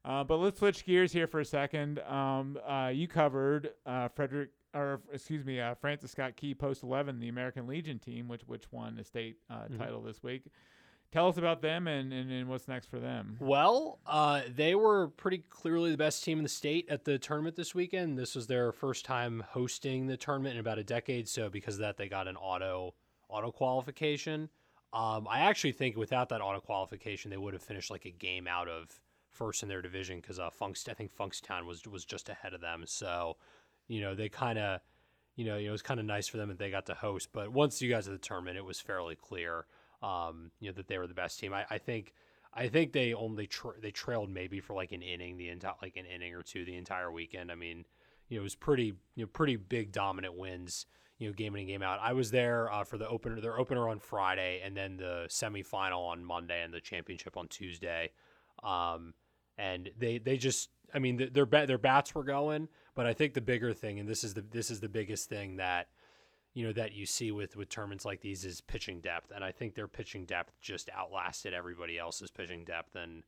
Uh, 0.06 0.24
but 0.24 0.38
let's 0.38 0.60
switch 0.60 0.86
gears 0.86 1.12
here 1.12 1.28
for 1.28 1.39
a 1.39 1.45
second. 1.45 2.00
Um, 2.08 2.58
uh, 2.65 2.89
you 2.93 3.08
covered 3.08 3.71
uh, 3.88 4.08
Frederick, 4.10 4.52
or 4.74 5.02
excuse 5.12 5.43
me, 5.43 5.60
uh, 5.60 5.74
Francis 5.74 6.12
Scott 6.12 6.36
Key 6.36 6.54
Post 6.54 6.84
11, 6.84 7.19
the 7.19 7.28
American 7.28 7.65
Legion 7.67 7.98
team, 8.00 8.28
which 8.28 8.43
which 8.48 8.71
won 8.71 8.95
the 8.95 9.04
state 9.04 9.38
uh, 9.50 9.63
Mhm. 9.69 9.78
title 9.80 10.02
this 10.02 10.21
week. 10.24 10.43
Tell 11.12 11.28
us 11.30 11.38
about 11.38 11.62
them 11.62 11.88
and, 11.88 12.12
and, 12.12 12.30
and 12.30 12.50
what's 12.50 12.68
next 12.68 12.88
for 12.88 13.00
them. 13.00 13.38
Well, 13.39 14.00
uh, 14.06 14.41
they 14.54 14.76
were 14.76 15.08
pretty 15.10 15.38
clearly 15.50 15.91
the 15.91 15.98
best 15.98 16.24
team 16.24 16.39
in 16.39 16.44
the 16.44 16.50
state 16.50 16.88
at 16.89 17.06
the 17.06 17.18
tournament 17.18 17.56
this 17.56 17.74
weekend. 17.74 18.18
This 18.18 18.36
was 18.36 18.48
their 18.48 18.74
first 18.74 19.06
time 19.06 19.44
hosting 19.50 20.08
the 20.08 20.18
tournament 20.18 20.56
in 20.56 20.60
about 20.60 20.78
a 20.78 20.84
decade, 20.84 21.30
so 21.30 21.50
because 21.50 21.76
of 21.76 21.82
that, 21.82 21.96
they 21.98 22.10
got 22.10 22.28
an 22.28 22.36
auto 22.36 22.96
auto 23.30 23.52
qualification. 23.52 24.50
Um, 24.94 25.28
I 25.30 25.39
actually 25.39 25.74
think 25.74 25.98
without 25.98 26.30
that 26.30 26.41
auto 26.41 26.60
qualification, 26.60 27.32
they 27.32 27.38
would 27.38 27.54
have 27.54 27.63
finished 27.63 27.91
like 27.91 28.06
a 28.06 28.12
game 28.12 28.48
out 28.48 28.68
of 28.68 29.00
first 29.30 29.62
in 29.62 29.70
their 29.70 29.82
division 29.82 30.20
because 30.22 30.39
uh, 30.39 30.50
I 30.62 30.94
think 30.94 31.15
Funkstown 31.15 31.65
was 31.65 31.86
was 31.86 32.06
just 32.06 32.30
ahead 32.30 32.54
of 32.54 32.62
them. 32.62 32.84
So, 32.86 33.38
you 33.88 34.02
know, 34.02 34.15
they 34.15 34.30
kind 34.30 34.58
of, 34.58 34.80
you 35.36 35.46
know, 35.46 35.58
it 35.58 35.70
was 35.70 35.82
kind 35.82 36.00
of 36.00 36.06
nice 36.06 36.28
for 36.28 36.38
them 36.38 36.48
that 36.50 36.58
they 36.58 36.72
got 36.72 36.86
to 36.88 36.94
host. 36.94 37.30
But 37.34 37.52
once 37.52 37.82
you 37.82 37.89
guys 37.89 38.08
at 38.08 38.13
the 38.13 38.20
tournament, 38.20 38.58
it 38.58 38.65
was 38.65 38.80
fairly 38.80 39.15
clear, 39.15 39.65
um, 40.02 40.52
you 40.60 40.70
know, 40.70 40.76
that 40.76 40.88
they 40.88 40.98
were 40.98 41.08
the 41.08 41.14
best 41.14 41.40
team. 41.40 41.54
I, 41.54 41.66
I 41.70 41.78
think. 41.78 42.14
I 42.58 42.70
think 42.70 42.94
they 42.94 43.14
only 43.14 43.48
tra- 43.48 43.78
they 43.82 43.92
trailed 43.92 44.30
maybe 44.30 44.62
for 44.62 44.76
like 44.76 44.94
an 44.94 45.02
inning 45.02 45.36
the 45.36 45.50
entire 45.50 45.74
like 45.82 45.98
an 45.98 46.06
inning 46.06 46.34
or 46.34 46.42
two 46.42 46.64
the 46.64 46.78
entire 46.78 47.12
weekend. 47.12 47.52
I 47.52 47.56
mean, 47.56 47.84
you 48.30 48.38
know, 48.38 48.42
it 48.42 48.44
was 48.44 48.56
pretty 48.56 48.94
you 49.16 49.26
know 49.26 49.28
pretty 49.28 49.58
big 49.58 49.92
dominant 49.92 50.38
wins. 50.38 50.86
You 51.18 51.28
know, 51.28 51.34
game 51.34 51.54
in 51.56 51.60
and 51.60 51.68
game 51.68 51.82
out. 51.82 52.00
I 52.02 52.14
was 52.14 52.32
there 52.32 52.72
uh, 52.72 52.86
for 52.86 52.98
the 52.98 53.10
opener, 53.10 53.42
their 53.42 53.60
opener 53.60 53.90
on 53.90 54.00
Friday, 54.00 54.62
and 54.64 54.76
then 54.76 54.96
the 54.96 55.26
semifinal 55.28 56.08
on 56.08 56.24
Monday, 56.24 56.62
and 56.62 56.74
the 56.74 56.80
championship 56.80 57.36
on 57.36 57.50
Tuesday. 57.50 58.12
Um, 58.64 59.14
and 59.58 59.90
they 59.98 60.18
they 60.18 60.38
just, 60.38 60.70
I 60.94 61.00
mean, 61.00 61.18
th- 61.18 61.34
their 61.34 61.46
their 61.46 61.78
bats 61.78 62.14
were 62.16 62.24
going, 62.24 62.68
but 62.96 63.06
I 63.06 63.14
think 63.14 63.34
the 63.34 63.42
bigger 63.42 63.74
thing, 63.74 64.00
and 64.00 64.08
this 64.08 64.24
is 64.24 64.34
the 64.34 64.42
this 64.42 64.70
is 64.70 64.80
the 64.80 64.90
biggest 64.90 65.30
thing 65.30 65.58
that 65.58 65.88
you 66.56 66.65
know 66.65 66.74
that 66.74 66.94
you 66.94 67.06
see 67.06 67.32
with 67.32 67.56
with 67.56 67.70
tournaments 67.70 68.06
like 68.06 68.22
these 68.22 68.44
is 68.46 68.62
pitching 68.62 69.02
depth, 69.02 69.32
and 69.36 69.44
I 69.44 69.52
think 69.52 69.76
their 69.76 69.89
pitching 69.89 70.26
depth 70.26 70.54
just 70.62 70.89
outlasted 70.89 71.54
everybody 71.54 72.00
else's 72.00 72.32
pitching 72.32 72.63
depth, 72.63 72.96
and 72.96 73.24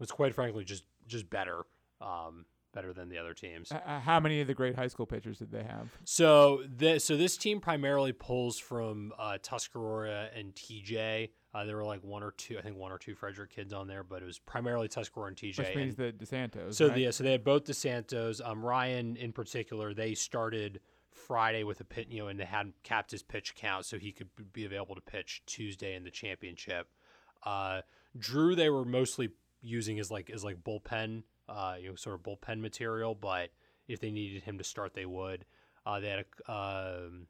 was 0.00 0.10
quite 0.10 0.34
frankly 0.34 0.64
just 0.64 0.84
just 1.06 1.28
better, 1.28 1.66
um, 2.00 2.46
better 2.72 2.94
than 2.94 3.10
the 3.10 3.18
other 3.18 3.34
teams. 3.34 3.70
Uh, 3.70 4.00
how 4.00 4.18
many 4.18 4.40
of 4.40 4.46
the 4.46 4.54
great 4.54 4.74
high 4.74 4.86
school 4.86 5.04
pitchers 5.04 5.38
did 5.38 5.52
they 5.52 5.62
have? 5.62 5.90
So 6.04 6.62
this 6.66 7.04
so 7.04 7.18
this 7.18 7.36
team 7.36 7.60
primarily 7.60 8.12
pulls 8.12 8.58
from 8.58 9.12
uh, 9.18 9.36
Tuscarora 9.42 10.30
and 10.34 10.54
TJ. 10.54 11.28
Uh, 11.52 11.64
there 11.64 11.76
were 11.76 11.84
like 11.84 12.02
one 12.02 12.22
or 12.22 12.30
two, 12.30 12.56
I 12.58 12.62
think 12.62 12.76
one 12.76 12.92
or 12.92 12.98
two 12.98 13.14
Frederick 13.14 13.50
kids 13.50 13.74
on 13.74 13.88
there, 13.88 14.04
but 14.04 14.22
it 14.22 14.24
was 14.24 14.38
primarily 14.38 14.88
Tuscarora 14.88 15.28
and 15.28 15.36
TJ. 15.36 15.58
Which 15.58 15.76
means 15.76 15.98
and- 15.98 16.18
the 16.18 16.24
DeSantos. 16.24 16.74
so 16.74 16.86
right? 16.86 16.94
the, 16.94 17.12
so 17.12 17.24
they 17.24 17.32
had 17.32 17.44
both 17.44 17.64
DeSantos. 17.64 18.40
Um, 18.42 18.64
Ryan 18.64 19.16
in 19.16 19.32
particular, 19.32 19.92
they 19.92 20.14
started 20.14 20.80
Friday 21.26 21.64
with 21.64 21.80
a 21.80 21.84
pit, 21.84 22.08
you 22.10 22.22
know, 22.22 22.28
and 22.28 22.38
they 22.38 22.44
had 22.44 22.72
capped 22.82 23.10
his 23.10 23.22
pitch 23.22 23.54
count 23.54 23.84
so 23.84 23.98
he 23.98 24.12
could 24.12 24.28
be 24.52 24.64
available 24.64 24.94
to 24.94 25.00
pitch 25.00 25.42
Tuesday 25.46 25.94
in 25.94 26.04
the 26.04 26.10
championship. 26.10 26.88
Uh, 27.44 27.82
Drew, 28.18 28.54
they 28.54 28.70
were 28.70 28.84
mostly 28.84 29.30
using 29.62 29.98
as 29.98 30.10
like 30.10 30.30
as 30.30 30.44
like 30.44 30.62
bullpen, 30.62 31.22
uh, 31.48 31.76
you 31.80 31.88
know, 31.88 31.94
sort 31.94 32.14
of 32.14 32.22
bullpen 32.22 32.60
material. 32.60 33.14
But 33.14 33.50
if 33.88 34.00
they 34.00 34.10
needed 34.10 34.42
him 34.42 34.58
to 34.58 34.64
start, 34.64 34.94
they 34.94 35.06
would. 35.06 35.44
Uh, 35.86 36.00
they 36.00 36.08
had 36.08 36.24
a 36.48 36.52
um, 36.52 37.26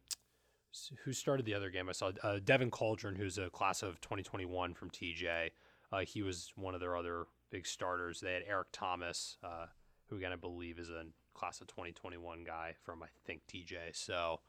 who 1.05 1.13
started 1.13 1.47
the 1.47 1.55
other 1.55 1.71
game? 1.71 1.89
I 1.89 1.93
saw 1.93 2.13
uh, 2.23 2.39
Devin 2.45 2.71
Cauldron, 2.71 3.17
who's 3.17 3.39
a 3.39 3.51
class 3.51 3.83
of 3.83 4.01
2021 4.01 4.75
from 4.75 4.91
TJ. 4.91 5.51
Uh, 5.93 5.99
he 6.01 6.23
was 6.23 6.53
one 6.55 6.75
of 6.75 6.81
their 6.81 6.97
other 6.97 7.25
big 7.51 7.67
starters. 7.67 8.21
They 8.21 8.35
had 8.35 8.43
Eric 8.47 8.69
Thomas, 8.73 9.37
uh, 9.43 9.67
who 10.09 10.17
again 10.17 10.33
I 10.33 10.37
believe 10.37 10.79
is 10.79 10.91
a 10.91 11.05
class 11.35 11.61
of 11.61 11.67
2021 11.69 12.45
guy 12.45 12.75
from 12.85 13.03
I 13.03 13.07
think 13.27 13.43
TJ. 13.47 13.95
So, 13.95 14.41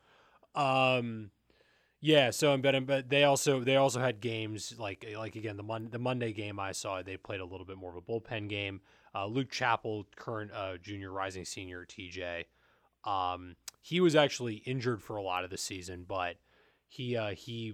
um, 0.56 1.32
yeah. 2.00 2.32
So 2.32 2.58
but 2.58 2.86
but 2.86 3.10
they 3.10 3.24
also 3.24 3.62
they 3.62 3.76
also 3.76 4.00
had 4.00 4.22
games 4.22 4.76
like 4.78 5.06
like 5.16 5.36
again 5.36 5.58
the 5.58 5.64
Mon- 5.64 5.90
the 5.92 6.00
Monday 6.00 6.34
game 6.34 6.60
I 6.60 6.72
saw 6.72 7.02
they 7.02 7.18
played 7.18 7.40
a 7.40 7.46
little 7.46 7.66
bit 7.66 7.78
more 7.78 7.92
of 7.92 7.98
a 7.98 8.02
bullpen 8.02 8.50
game. 8.50 8.82
Uh, 9.14 9.26
Luke 9.26 9.52
Chappell, 9.52 10.08
current 10.16 10.52
uh, 10.54 10.78
junior 10.78 11.12
rising 11.12 11.46
senior 11.46 11.86
TJ. 11.86 12.46
Um, 13.04 13.56
he 13.82 14.00
was 14.00 14.16
actually 14.16 14.56
injured 14.66 15.02
for 15.02 15.18
a 15.18 15.24
lot 15.24 15.44
of 15.44 15.50
the 15.50 15.58
season, 15.58 16.06
but 16.08 16.36
he 16.88 17.18
uh, 17.18 17.32
he 17.32 17.74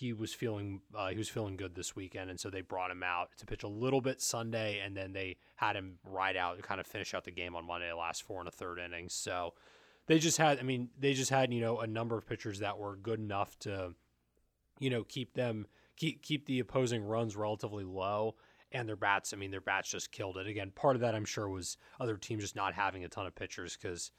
he 0.00 0.14
was 0.14 0.32
feeling 0.32 0.80
uh, 0.96 1.08
he 1.08 1.18
was 1.18 1.28
feeling 1.28 1.58
good 1.58 1.74
this 1.74 1.94
weekend, 1.94 2.30
and 2.30 2.40
so 2.40 2.48
they 2.48 2.62
brought 2.62 2.90
him 2.90 3.02
out 3.02 3.28
to 3.36 3.44
pitch 3.44 3.62
a 3.62 3.68
little 3.68 4.00
bit 4.00 4.22
Sunday, 4.22 4.80
and 4.82 4.96
then 4.96 5.12
they 5.12 5.36
had 5.56 5.76
him 5.76 5.98
ride 6.04 6.38
out 6.38 6.56
to 6.56 6.62
kind 6.62 6.80
of 6.80 6.86
finish 6.86 7.12
out 7.12 7.24
the 7.24 7.30
game 7.30 7.54
on 7.54 7.66
Monday, 7.66 7.86
the 7.86 7.94
last 7.94 8.22
four 8.22 8.38
and 8.38 8.48
a 8.48 8.50
third 8.50 8.78
innings. 8.78 9.12
So 9.12 9.52
they 10.06 10.18
just 10.18 10.38
had, 10.38 10.58
I 10.58 10.62
mean, 10.62 10.88
they 10.98 11.12
just 11.12 11.28
had 11.28 11.52
you 11.52 11.60
know 11.60 11.80
a 11.80 11.86
number 11.86 12.16
of 12.16 12.26
pitchers 12.26 12.60
that 12.60 12.78
were 12.78 12.96
good 12.96 13.20
enough 13.20 13.58
to, 13.60 13.94
you 14.78 14.88
know, 14.88 15.04
keep 15.04 15.34
them 15.34 15.66
keep 15.96 16.22
keep 16.22 16.46
the 16.46 16.60
opposing 16.60 17.04
runs 17.04 17.36
relatively 17.36 17.84
low. 17.84 18.36
And 18.72 18.88
their 18.88 18.96
bats, 18.96 19.34
I 19.34 19.36
mean, 19.36 19.50
their 19.50 19.60
bats 19.60 19.90
just 19.90 20.12
killed 20.12 20.38
it. 20.38 20.46
Again, 20.46 20.70
part 20.74 20.94
of 20.94 21.02
that 21.02 21.14
I'm 21.14 21.24
sure 21.24 21.48
was 21.48 21.76
other 21.98 22.16
teams 22.16 22.42
just 22.42 22.56
not 22.56 22.72
having 22.72 23.04
a 23.04 23.08
ton 23.08 23.26
of 23.26 23.34
pitchers 23.34 23.76
because 23.76 24.12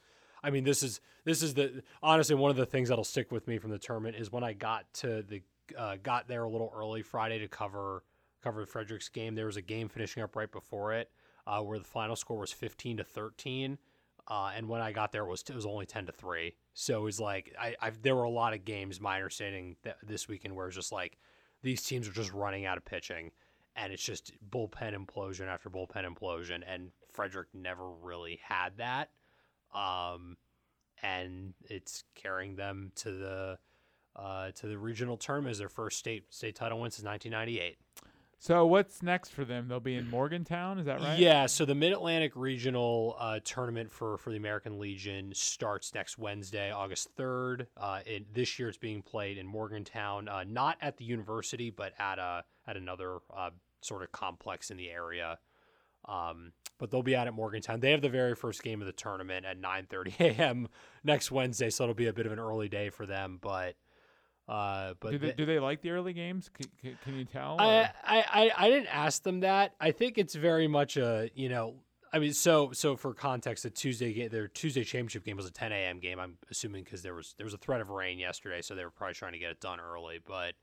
I 0.44 0.50
mean, 0.50 0.64
this 0.64 0.84
is 0.84 1.00
this 1.24 1.42
is 1.42 1.54
the 1.54 1.82
honestly 2.04 2.36
one 2.36 2.52
of 2.52 2.58
the 2.58 2.66
things 2.66 2.90
that'll 2.90 3.04
stick 3.04 3.32
with 3.32 3.48
me 3.48 3.58
from 3.58 3.72
the 3.72 3.80
tournament 3.80 4.16
is 4.16 4.32
when 4.32 4.44
I 4.44 4.54
got 4.54 4.92
to 4.96 5.24
the 5.24 5.42
uh, 5.78 5.98
got 6.02 6.28
there 6.28 6.44
a 6.44 6.50
little 6.50 6.72
early 6.76 7.02
Friday 7.02 7.40
to 7.40 7.48
cover 7.48 8.04
cover 8.44 8.66
Frederick's 8.66 9.10
game. 9.10 9.36
There 9.36 9.46
was 9.46 9.58
a 9.58 9.62
game 9.62 9.88
finishing 9.90 10.24
up 10.24 10.36
right 10.36 10.52
before 10.52 10.94
it 10.94 11.12
uh, 11.46 11.62
where 11.62 11.80
the 11.80 11.86
final 11.86 12.16
score 12.16 12.40
was 12.40 12.52
15 12.52 12.98
to 12.98 13.04
13. 13.04 13.78
Uh, 14.28 14.52
and 14.56 14.70
when 14.70 14.82
I 14.82 14.92
got 14.92 15.12
there, 15.12 15.24
it 15.24 15.30
was 15.30 15.44
it 15.50 15.56
was 15.56 15.66
only 15.66 15.86
ten 15.86 16.06
to 16.06 16.12
three. 16.12 16.56
So 16.74 17.00
it 17.00 17.04
was 17.04 17.20
like 17.20 17.54
I 17.60 17.76
I've, 17.82 18.02
there 18.02 18.16
were 18.16 18.24
a 18.24 18.30
lot 18.30 18.54
of 18.54 18.64
games. 18.64 19.02
My 19.02 19.16
understanding 19.16 19.76
that 19.84 19.98
this 20.04 20.28
weekend 20.28 20.56
where 20.56 20.68
it's 20.68 20.76
just 20.76 20.92
like 20.92 21.18
these 21.64 21.84
teams 21.84 22.08
are 22.08 22.14
just 22.14 22.32
running 22.32 22.66
out 22.66 22.78
of 22.78 22.86
pitching, 22.86 23.32
and 23.76 23.92
it's 23.92 24.04
just 24.04 24.32
bullpen 24.50 24.96
implosion 24.96 25.48
after 25.48 25.70
bullpen 25.70 26.06
implosion. 26.06 26.62
And 26.66 26.92
Frederick 27.12 27.48
never 27.54 27.90
really 27.90 28.40
had 28.44 28.78
that, 28.78 29.10
um, 29.74 30.38
and 31.02 31.54
it's 31.64 32.04
carrying 32.16 32.56
them 32.56 32.92
to 32.98 33.12
the 33.12 33.60
uh, 34.16 34.52
to 34.52 34.68
the 34.68 34.78
regional 34.78 35.18
tournament 35.18 35.52
as 35.52 35.58
their 35.58 35.70
first 35.70 36.00
state 36.00 36.34
state 36.34 36.56
title 36.56 36.80
win 36.80 36.92
since 36.92 37.06
1998. 37.06 37.78
So 38.42 38.66
what's 38.66 39.04
next 39.04 39.30
for 39.30 39.46
them? 39.46 39.68
They'll 39.68 39.80
be 39.80 39.94
in 39.94 40.10
Morgantown, 40.10 40.80
is 40.80 40.88
that 40.88 41.00
right? 41.00 41.20
Yeah. 41.20 41.46
So 41.46 41.64
the 41.64 41.76
Mid 41.76 41.94
Atlantic 41.94 42.32
Regional 42.36 43.16
uh, 43.20 43.40
Tournament 43.44 43.92
for 43.92 44.18
for 44.18 44.32
the 44.32 44.38
American 44.38 44.80
Legion 44.80 45.32
starts 45.36 45.94
next 45.94 46.18
Wednesday, 46.18 46.72
August 46.72 47.10
third. 47.16 47.68
Uh, 47.78 48.00
it, 48.04 48.34
this 48.34 48.58
year, 48.58 48.68
it's 48.68 48.80
being 48.80 49.04
played 49.04 49.38
in 49.38 49.46
Morgantown, 49.46 50.28
uh, 50.28 50.44
not 50.48 50.78
at 50.82 50.98
the 50.98 51.06
university, 51.06 51.70
but 51.70 51.94
at 52.00 52.18
a 52.18 52.44
at 52.66 52.78
another 52.78 53.20
uh, 53.32 53.52
sort 53.82 54.02
of 54.02 54.12
complex 54.12 54.72
in 54.72 54.78
the 54.78 54.90
area. 54.90 55.38
Um, 56.06 56.54
but 56.80 56.90
they'll 56.90 57.04
be 57.04 57.16
out 57.16 57.28
at 57.28 57.36
Morgantown. 57.36 57.80
They 57.80 57.92
have 57.92 58.02
the 58.02 58.10
very 58.10 58.34
first 58.34 58.64
game 58.64 58.82
of 58.82 58.88
the 58.88 58.92
tournament 58.92 59.46
at 59.46 59.62
9:30 59.62 60.20
a.m. 60.40 60.68
next 61.04 61.30
Wednesday, 61.30 61.70
so 61.70 61.84
it'll 61.84 61.94
be 61.94 62.08
a 62.08 62.14
bit 62.14 62.26
of 62.26 62.32
an 62.32 62.40
early 62.40 62.70
day 62.70 62.90
for 62.90 63.06
them. 63.06 63.38
But 63.40 63.76
uh, 64.48 64.94
but 65.00 65.12
do 65.12 65.18
they, 65.18 65.28
the- 65.28 65.34
do 65.34 65.46
they 65.46 65.60
like 65.60 65.82
the 65.82 65.92
early 65.92 66.14
games? 66.14 66.50
C- 66.62 66.70
c- 66.82 66.96
can 67.04 67.18
you 67.18 67.26
tell? 67.26 67.58
I, 67.60 67.90
I, 68.04 68.24
I 68.30 68.52
I 68.58 68.70
didn't 68.70 68.88
ask 68.94 69.24
them 69.24 69.42
that. 69.42 69.74
I 69.80 69.92
think 69.92 70.18
it's 70.18 70.36
very 70.36 70.68
much 70.68 70.98
a 70.98 71.30
you 71.36 71.50
know. 71.50 71.76
I 72.14 72.20
mean, 72.20 72.34
so 72.34 72.72
so 72.74 72.98
for 72.98 73.14
context, 73.14 73.64
the 73.64 73.70
Tuesday 73.70 74.12
game, 74.12 74.30
their 74.30 74.48
Tuesday 74.50 74.84
championship 74.84 75.24
game 75.24 75.38
was 75.38 75.46
a 75.46 75.52
10 75.52 75.72
a.m. 75.72 76.00
game. 76.00 76.20
I'm 76.20 76.38
assuming 76.50 76.84
because 76.84 77.02
there 77.04 77.14
was 77.14 77.36
there 77.38 77.46
was 77.46 77.54
a 77.54 77.58
threat 77.58 77.80
of 77.80 77.90
rain 77.90 78.20
yesterday, 78.20 78.62
so 78.62 78.76
they 78.76 78.84
were 78.84 78.92
probably 78.92 79.14
trying 79.14 79.32
to 79.34 79.40
get 79.40 79.52
it 79.52 79.62
done 79.62 79.80
early. 79.80 80.20
But 80.26 80.56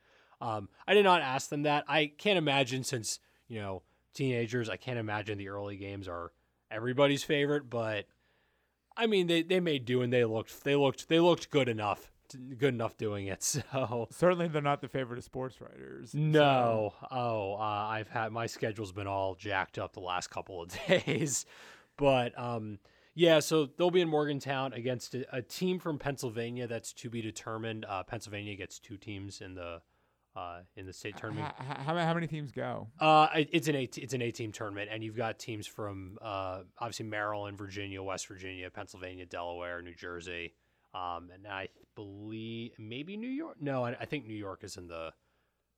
um, 0.42 0.68
I 0.86 0.92
did 0.92 1.04
not 1.04 1.22
ask 1.22 1.48
them 1.48 1.62
that. 1.62 1.84
I 1.88 2.12
can't 2.18 2.36
imagine 2.36 2.84
since 2.84 3.18
you 3.48 3.60
know 3.60 3.82
teenagers. 4.12 4.68
I 4.68 4.76
can't 4.76 4.98
imagine 4.98 5.38
the 5.38 5.48
early 5.48 5.76
games 5.78 6.06
are 6.06 6.32
everybody's 6.70 7.24
favorite. 7.24 7.70
But 7.70 8.04
I 8.94 9.06
mean, 9.06 9.26
they 9.26 9.40
they 9.40 9.60
made 9.60 9.86
do 9.86 10.02
and 10.02 10.12
they 10.12 10.26
looked 10.26 10.64
they 10.64 10.76
looked 10.76 11.08
they 11.08 11.20
looked 11.20 11.48
good 11.50 11.70
enough 11.70 12.10
good 12.58 12.74
enough 12.74 12.96
doing 12.96 13.26
it. 13.26 13.42
So 13.64 14.08
Certainly, 14.10 14.48
they're 14.48 14.62
not 14.62 14.80
the 14.80 14.88
favorite 14.88 15.18
of 15.18 15.24
sports 15.24 15.60
writers. 15.60 16.12
so- 16.12 16.18
no. 16.18 16.94
Oh, 17.10 17.54
uh, 17.54 17.58
I've 17.58 18.08
had 18.08 18.32
my 18.32 18.46
schedule's 18.46 18.92
been 18.92 19.06
all 19.06 19.34
jacked 19.34 19.78
up 19.78 19.92
the 19.92 20.00
last 20.00 20.28
couple 20.30 20.62
of 20.62 20.70
days, 20.88 21.46
but 21.96 22.38
um, 22.38 22.78
yeah. 23.14 23.40
So 23.40 23.66
they'll 23.76 23.90
be 23.90 24.00
in 24.00 24.08
Morgantown 24.08 24.72
against 24.72 25.14
a, 25.14 25.26
a 25.36 25.42
team 25.42 25.78
from 25.78 25.98
Pennsylvania. 25.98 26.66
That's 26.66 26.92
to 26.94 27.10
be 27.10 27.20
determined. 27.22 27.84
Uh, 27.88 28.02
Pennsylvania 28.04 28.54
gets 28.56 28.78
two 28.78 28.96
teams 28.96 29.40
in 29.40 29.54
the 29.54 29.80
uh, 30.36 30.60
in 30.76 30.86
the 30.86 30.92
state 30.92 31.16
tournament. 31.16 31.52
h- 31.60 31.76
how, 31.84 31.96
how 31.96 32.14
many 32.14 32.26
teams 32.28 32.52
go? 32.52 32.86
Uh, 33.00 33.26
it- 33.34 33.48
it's 33.52 33.66
an 33.68 33.74
eight. 33.74 33.98
It's 33.98 34.14
an 34.14 34.22
eight-team 34.22 34.52
tournament, 34.52 34.88
and 34.92 35.02
you've 35.02 35.16
got 35.16 35.38
teams 35.38 35.66
from 35.66 36.16
uh, 36.22 36.60
obviously 36.78 37.06
Maryland, 37.06 37.58
Virginia, 37.58 38.00
West 38.02 38.28
Virginia, 38.28 38.70
Pennsylvania, 38.70 39.26
Delaware, 39.26 39.82
New 39.82 39.94
Jersey, 39.94 40.54
um, 40.94 41.30
and 41.32 41.46
I 41.46 41.68
believe 41.94 42.72
maybe 42.78 43.16
New 43.16 43.28
York. 43.28 43.56
No, 43.60 43.84
I, 43.84 43.96
I 44.00 44.04
think 44.04 44.26
New 44.26 44.34
York 44.36 44.64
is 44.64 44.76
in 44.76 44.86
the 44.88 45.12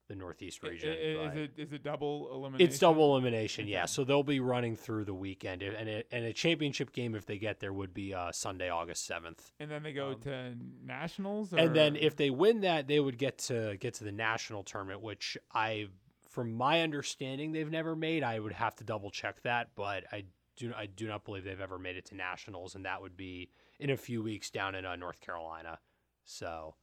the 0.09 0.17
Northeast 0.17 0.65
region. 0.65 0.89
i- 0.91 0.93
Is 1.31 1.37
it 1.37 1.51
is 1.57 1.73
it 1.73 1.85
double 1.85 2.31
elimination? 2.33 2.67
it's 2.69 2.79
double 2.81 3.13
elimination, 3.13 3.69
yeah. 3.69 3.87
So 3.87 4.03
they'll 4.03 4.25
be 4.25 4.41
running 4.41 4.75
through 4.75 5.05
the 5.05 5.15
weekend, 5.15 5.63
and 5.63 5.89
a, 5.89 6.03
and 6.13 6.25
a 6.25 6.33
championship 6.33 6.93
game 6.93 7.15
if 7.15 7.27
they 7.27 7.39
get 7.39 7.61
there 7.61 7.73
would 7.73 7.95
be 7.95 8.13
uh, 8.13 8.33
Sunday, 8.33 8.71
August 8.71 9.07
seventh. 9.07 9.53
And 9.61 9.71
then 9.71 9.85
they 9.85 9.93
go 9.93 10.09
um, 10.15 10.21
to 10.23 10.55
nationals. 10.85 11.53
And 11.53 11.75
then 11.77 11.95
if 11.95 12.17
they 12.17 12.31
win 12.31 12.63
that, 12.63 12.89
they 12.89 12.99
would 12.99 13.19
get 13.19 13.39
to 13.39 13.77
get 13.79 13.95
to 13.95 14.05
the 14.05 14.11
national 14.13 14.65
tournament, 14.65 15.01
which 15.01 15.39
I, 15.55 15.87
from 16.29 16.53
my 16.55 16.81
understanding, 16.83 17.53
they've 17.53 17.71
never 17.71 17.95
made. 17.95 18.25
I 18.25 18.41
would 18.41 18.53
have 18.53 18.75
to 18.77 18.85
double 18.85 19.11
check 19.13 19.43
that, 19.43 19.69
but 19.77 20.05
I 20.13 20.25
do 20.57 20.73
I 20.77 20.87
do 20.87 21.07
not 21.07 21.25
believe 21.25 21.45
they've 21.45 21.61
ever 21.61 21.79
made 21.79 21.95
it 21.97 22.07
to 22.07 22.17
nationals, 22.17 22.75
and 22.75 22.85
that 22.85 23.01
would 23.01 23.17
be 23.17 23.51
in 23.81 23.91
a 23.91 23.97
few 23.97 24.23
weeks 24.23 24.51
down 24.51 24.75
in 24.75 24.85
uh, 24.85 24.97
North 24.97 25.21
Carolina. 25.21 25.79
So. 26.25 26.75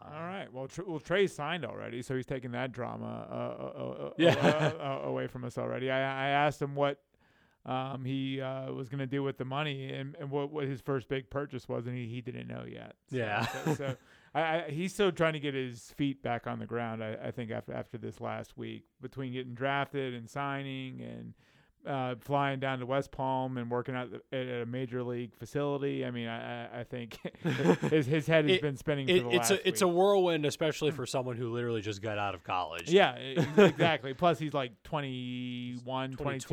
um, 0.00 0.12
All 0.12 0.22
right. 0.22 0.52
Well, 0.52 0.68
Tr- 0.68 0.82
well, 0.86 1.00
Trey 1.00 1.26
signed 1.26 1.64
already, 1.64 2.02
so 2.02 2.14
he's 2.16 2.26
taking 2.26 2.52
that 2.52 2.72
drama 2.72 3.26
uh, 3.30 3.34
uh, 3.62 3.82
uh, 3.82 4.06
uh, 4.06 4.10
Yeah. 4.18 4.72
uh, 4.80 5.06
away 5.08 5.26
from 5.26 5.44
us 5.44 5.58
already. 5.58 5.90
I, 5.90 5.98
I 5.98 6.28
asked 6.28 6.60
him 6.62 6.74
what 6.74 7.00
um, 7.64 8.04
he 8.04 8.40
uh, 8.40 8.72
was 8.72 8.88
going 8.88 8.98
to 8.98 9.06
do 9.06 9.22
with 9.22 9.38
the 9.38 9.44
money 9.44 9.92
and, 9.92 10.16
and 10.18 10.30
what, 10.30 10.50
what 10.52 10.64
his 10.66 10.80
first 10.80 11.08
big 11.08 11.30
purchase 11.30 11.68
was, 11.68 11.86
and 11.86 11.96
he, 11.96 12.06
he 12.08 12.20
didn't 12.20 12.48
know 12.48 12.64
yet. 12.68 12.94
So, 13.10 13.16
Yeah. 13.16 13.46
So, 13.46 13.74
so 13.74 13.96
I, 14.34 14.40
I, 14.40 14.70
he's 14.70 14.92
still 14.92 15.12
trying 15.12 15.34
to 15.34 15.40
get 15.40 15.54
his 15.54 15.92
feet 15.96 16.22
back 16.22 16.46
on 16.46 16.58
the 16.58 16.66
ground. 16.66 17.04
I, 17.04 17.16
I 17.26 17.30
think 17.30 17.50
after 17.50 17.72
after 17.72 17.98
this 17.98 18.20
last 18.20 18.56
week, 18.56 18.84
between 19.00 19.32
getting 19.32 19.54
drafted 19.54 20.14
and 20.14 20.28
signing 20.28 21.02
and 21.02 21.34
uh, 21.86 22.14
flying 22.20 22.60
down 22.60 22.78
to 22.78 22.86
West 22.86 23.10
Palm 23.10 23.58
and 23.58 23.70
working 23.70 23.94
out 23.96 24.08
the- 24.10 24.36
at 24.36 24.62
a 24.62 24.66
major 24.66 25.02
league 25.02 25.34
facility. 25.36 26.04
I 26.04 26.10
mean, 26.10 26.28
I, 26.28 26.80
I- 26.80 26.84
think 26.84 27.18
his 27.90 28.06
his 28.06 28.26
head 28.26 28.44
has 28.48 28.56
It- 28.56 28.62
been 28.62 28.76
spinning 28.76 29.08
It, 29.08 29.22
for 29.22 29.30
the 29.30 29.36
it's 29.36 29.50
a 29.50 29.68
it's 29.68 29.82
a 29.82 29.88
whirlwind, 29.88 30.44
especially 30.46 30.90
for 30.90 31.06
someone 31.06 31.36
who 31.36 31.52
literally 31.52 31.80
just 31.80 32.02
got 32.02 32.18
out 32.18 32.34
of 32.34 32.44
college. 32.44 32.90
Yeah, 32.90 33.14
exactly. 33.56 34.14
Plus, 34.14 34.38
he's 34.38 34.52
like 34.54 34.72
21, 34.84 36.12
20, 36.12 36.38
22 36.40 36.48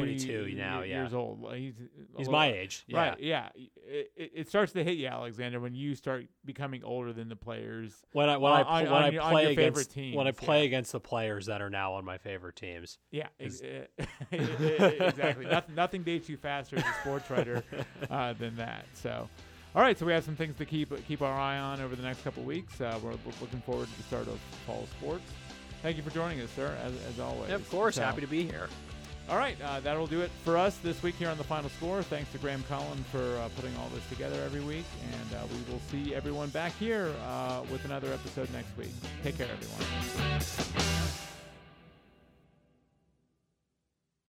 22 0.45 0.55
now, 0.57 0.81
yeah. 0.81 1.01
years 1.01 1.13
old. 1.13 1.39
He's, 1.55 1.73
he's 1.77 2.27
little- 2.27 2.31
my 2.33 2.51
age. 2.51 2.83
Yeah. 2.87 2.97
Right, 2.97 3.19
yeah. 3.19 3.49
It, 3.55 4.11
it, 4.35 4.49
starts 4.49 4.73
to 4.73 4.83
hit 4.83 4.97
you, 4.97 5.07
Alexander, 5.07 5.59
when 5.59 5.73
you 5.73 5.95
start 5.95 6.25
becoming 6.45 6.83
older 6.83 7.11
than 7.11 7.27
the 7.27 7.35
players. 7.35 7.93
When 8.13 8.29
I 8.29 8.37
when 8.37 8.51
On- 8.53 8.65
I 8.65 8.83
when 8.83 8.91
on 8.91 9.03
I 9.19 9.31
play 9.31 9.51
against 9.51 9.95
when 9.95 10.27
I 10.27 10.31
play 10.31 10.59
yeah. 10.59 10.65
against 10.65 10.91
the 10.91 10.99
players 10.99 11.47
that 11.47 11.61
are 11.61 11.69
now 11.69 11.93
on 11.93 12.05
my 12.05 12.17
favorite 12.17 12.55
teams. 12.55 12.97
Yeah, 13.11 13.27
exactly. 15.19 15.45
nothing, 15.45 15.75
nothing 15.75 16.03
dates 16.03 16.29
you 16.29 16.37
faster 16.37 16.77
as 16.77 16.83
a 16.83 16.93
sports 17.01 17.29
writer 17.29 17.63
uh, 18.09 18.33
than 18.33 18.55
that. 18.57 18.85
So, 18.93 19.29
all 19.75 19.81
right. 19.81 19.97
So 19.97 20.05
we 20.05 20.13
have 20.13 20.23
some 20.23 20.35
things 20.35 20.57
to 20.57 20.65
keep 20.65 20.91
keep 21.07 21.21
our 21.21 21.33
eye 21.33 21.57
on 21.57 21.81
over 21.81 21.95
the 21.95 22.03
next 22.03 22.23
couple 22.23 22.43
weeks. 22.43 22.79
Uh, 22.81 22.99
we're, 23.03 23.11
looking 23.41 23.61
forward 23.65 23.87
to 23.87 23.97
the 23.97 24.03
start 24.03 24.27
of 24.27 24.39
fall 24.65 24.87
sports. 24.99 25.23
Thank 25.81 25.97
you 25.97 26.03
for 26.03 26.09
joining 26.09 26.41
us, 26.41 26.49
sir, 26.51 26.75
as, 26.83 26.93
as 27.09 27.19
always. 27.19 27.49
Yeah, 27.49 27.55
of 27.55 27.69
course, 27.69 27.95
So- 27.95 28.03
happy 28.03 28.21
to 28.21 28.27
be 28.27 28.43
here. 28.43 28.67
All 29.29 29.37
right, 29.37 29.55
uh, 29.61 29.79
that'll 29.81 30.07
do 30.07 30.21
it 30.21 30.31
for 30.43 30.57
us 30.57 30.77
this 30.77 31.03
week 31.03 31.13
here 31.13 31.29
on 31.29 31.37
the 31.37 31.43
Final 31.43 31.69
Score. 31.69 32.01
Thanks 32.01 32.31
to 32.31 32.39
Graham 32.39 32.63
Cullen 32.67 32.97
for 33.11 33.19
uh, 33.37 33.47
putting 33.55 33.75
all 33.77 33.87
this 33.93 34.03
together 34.09 34.41
every 34.43 34.61
week, 34.61 34.85
and 35.13 35.35
uh, 35.35 35.45
we 35.45 35.71
will 35.71 35.79
see 35.91 36.15
everyone 36.15 36.49
back 36.49 36.75
here 36.79 37.13
uh, 37.27 37.61
with 37.71 37.85
another 37.85 38.11
episode 38.11 38.51
next 38.51 38.75
week. 38.75 38.89
Take 39.23 39.37
care, 39.37 39.47
everyone. 39.51 41.28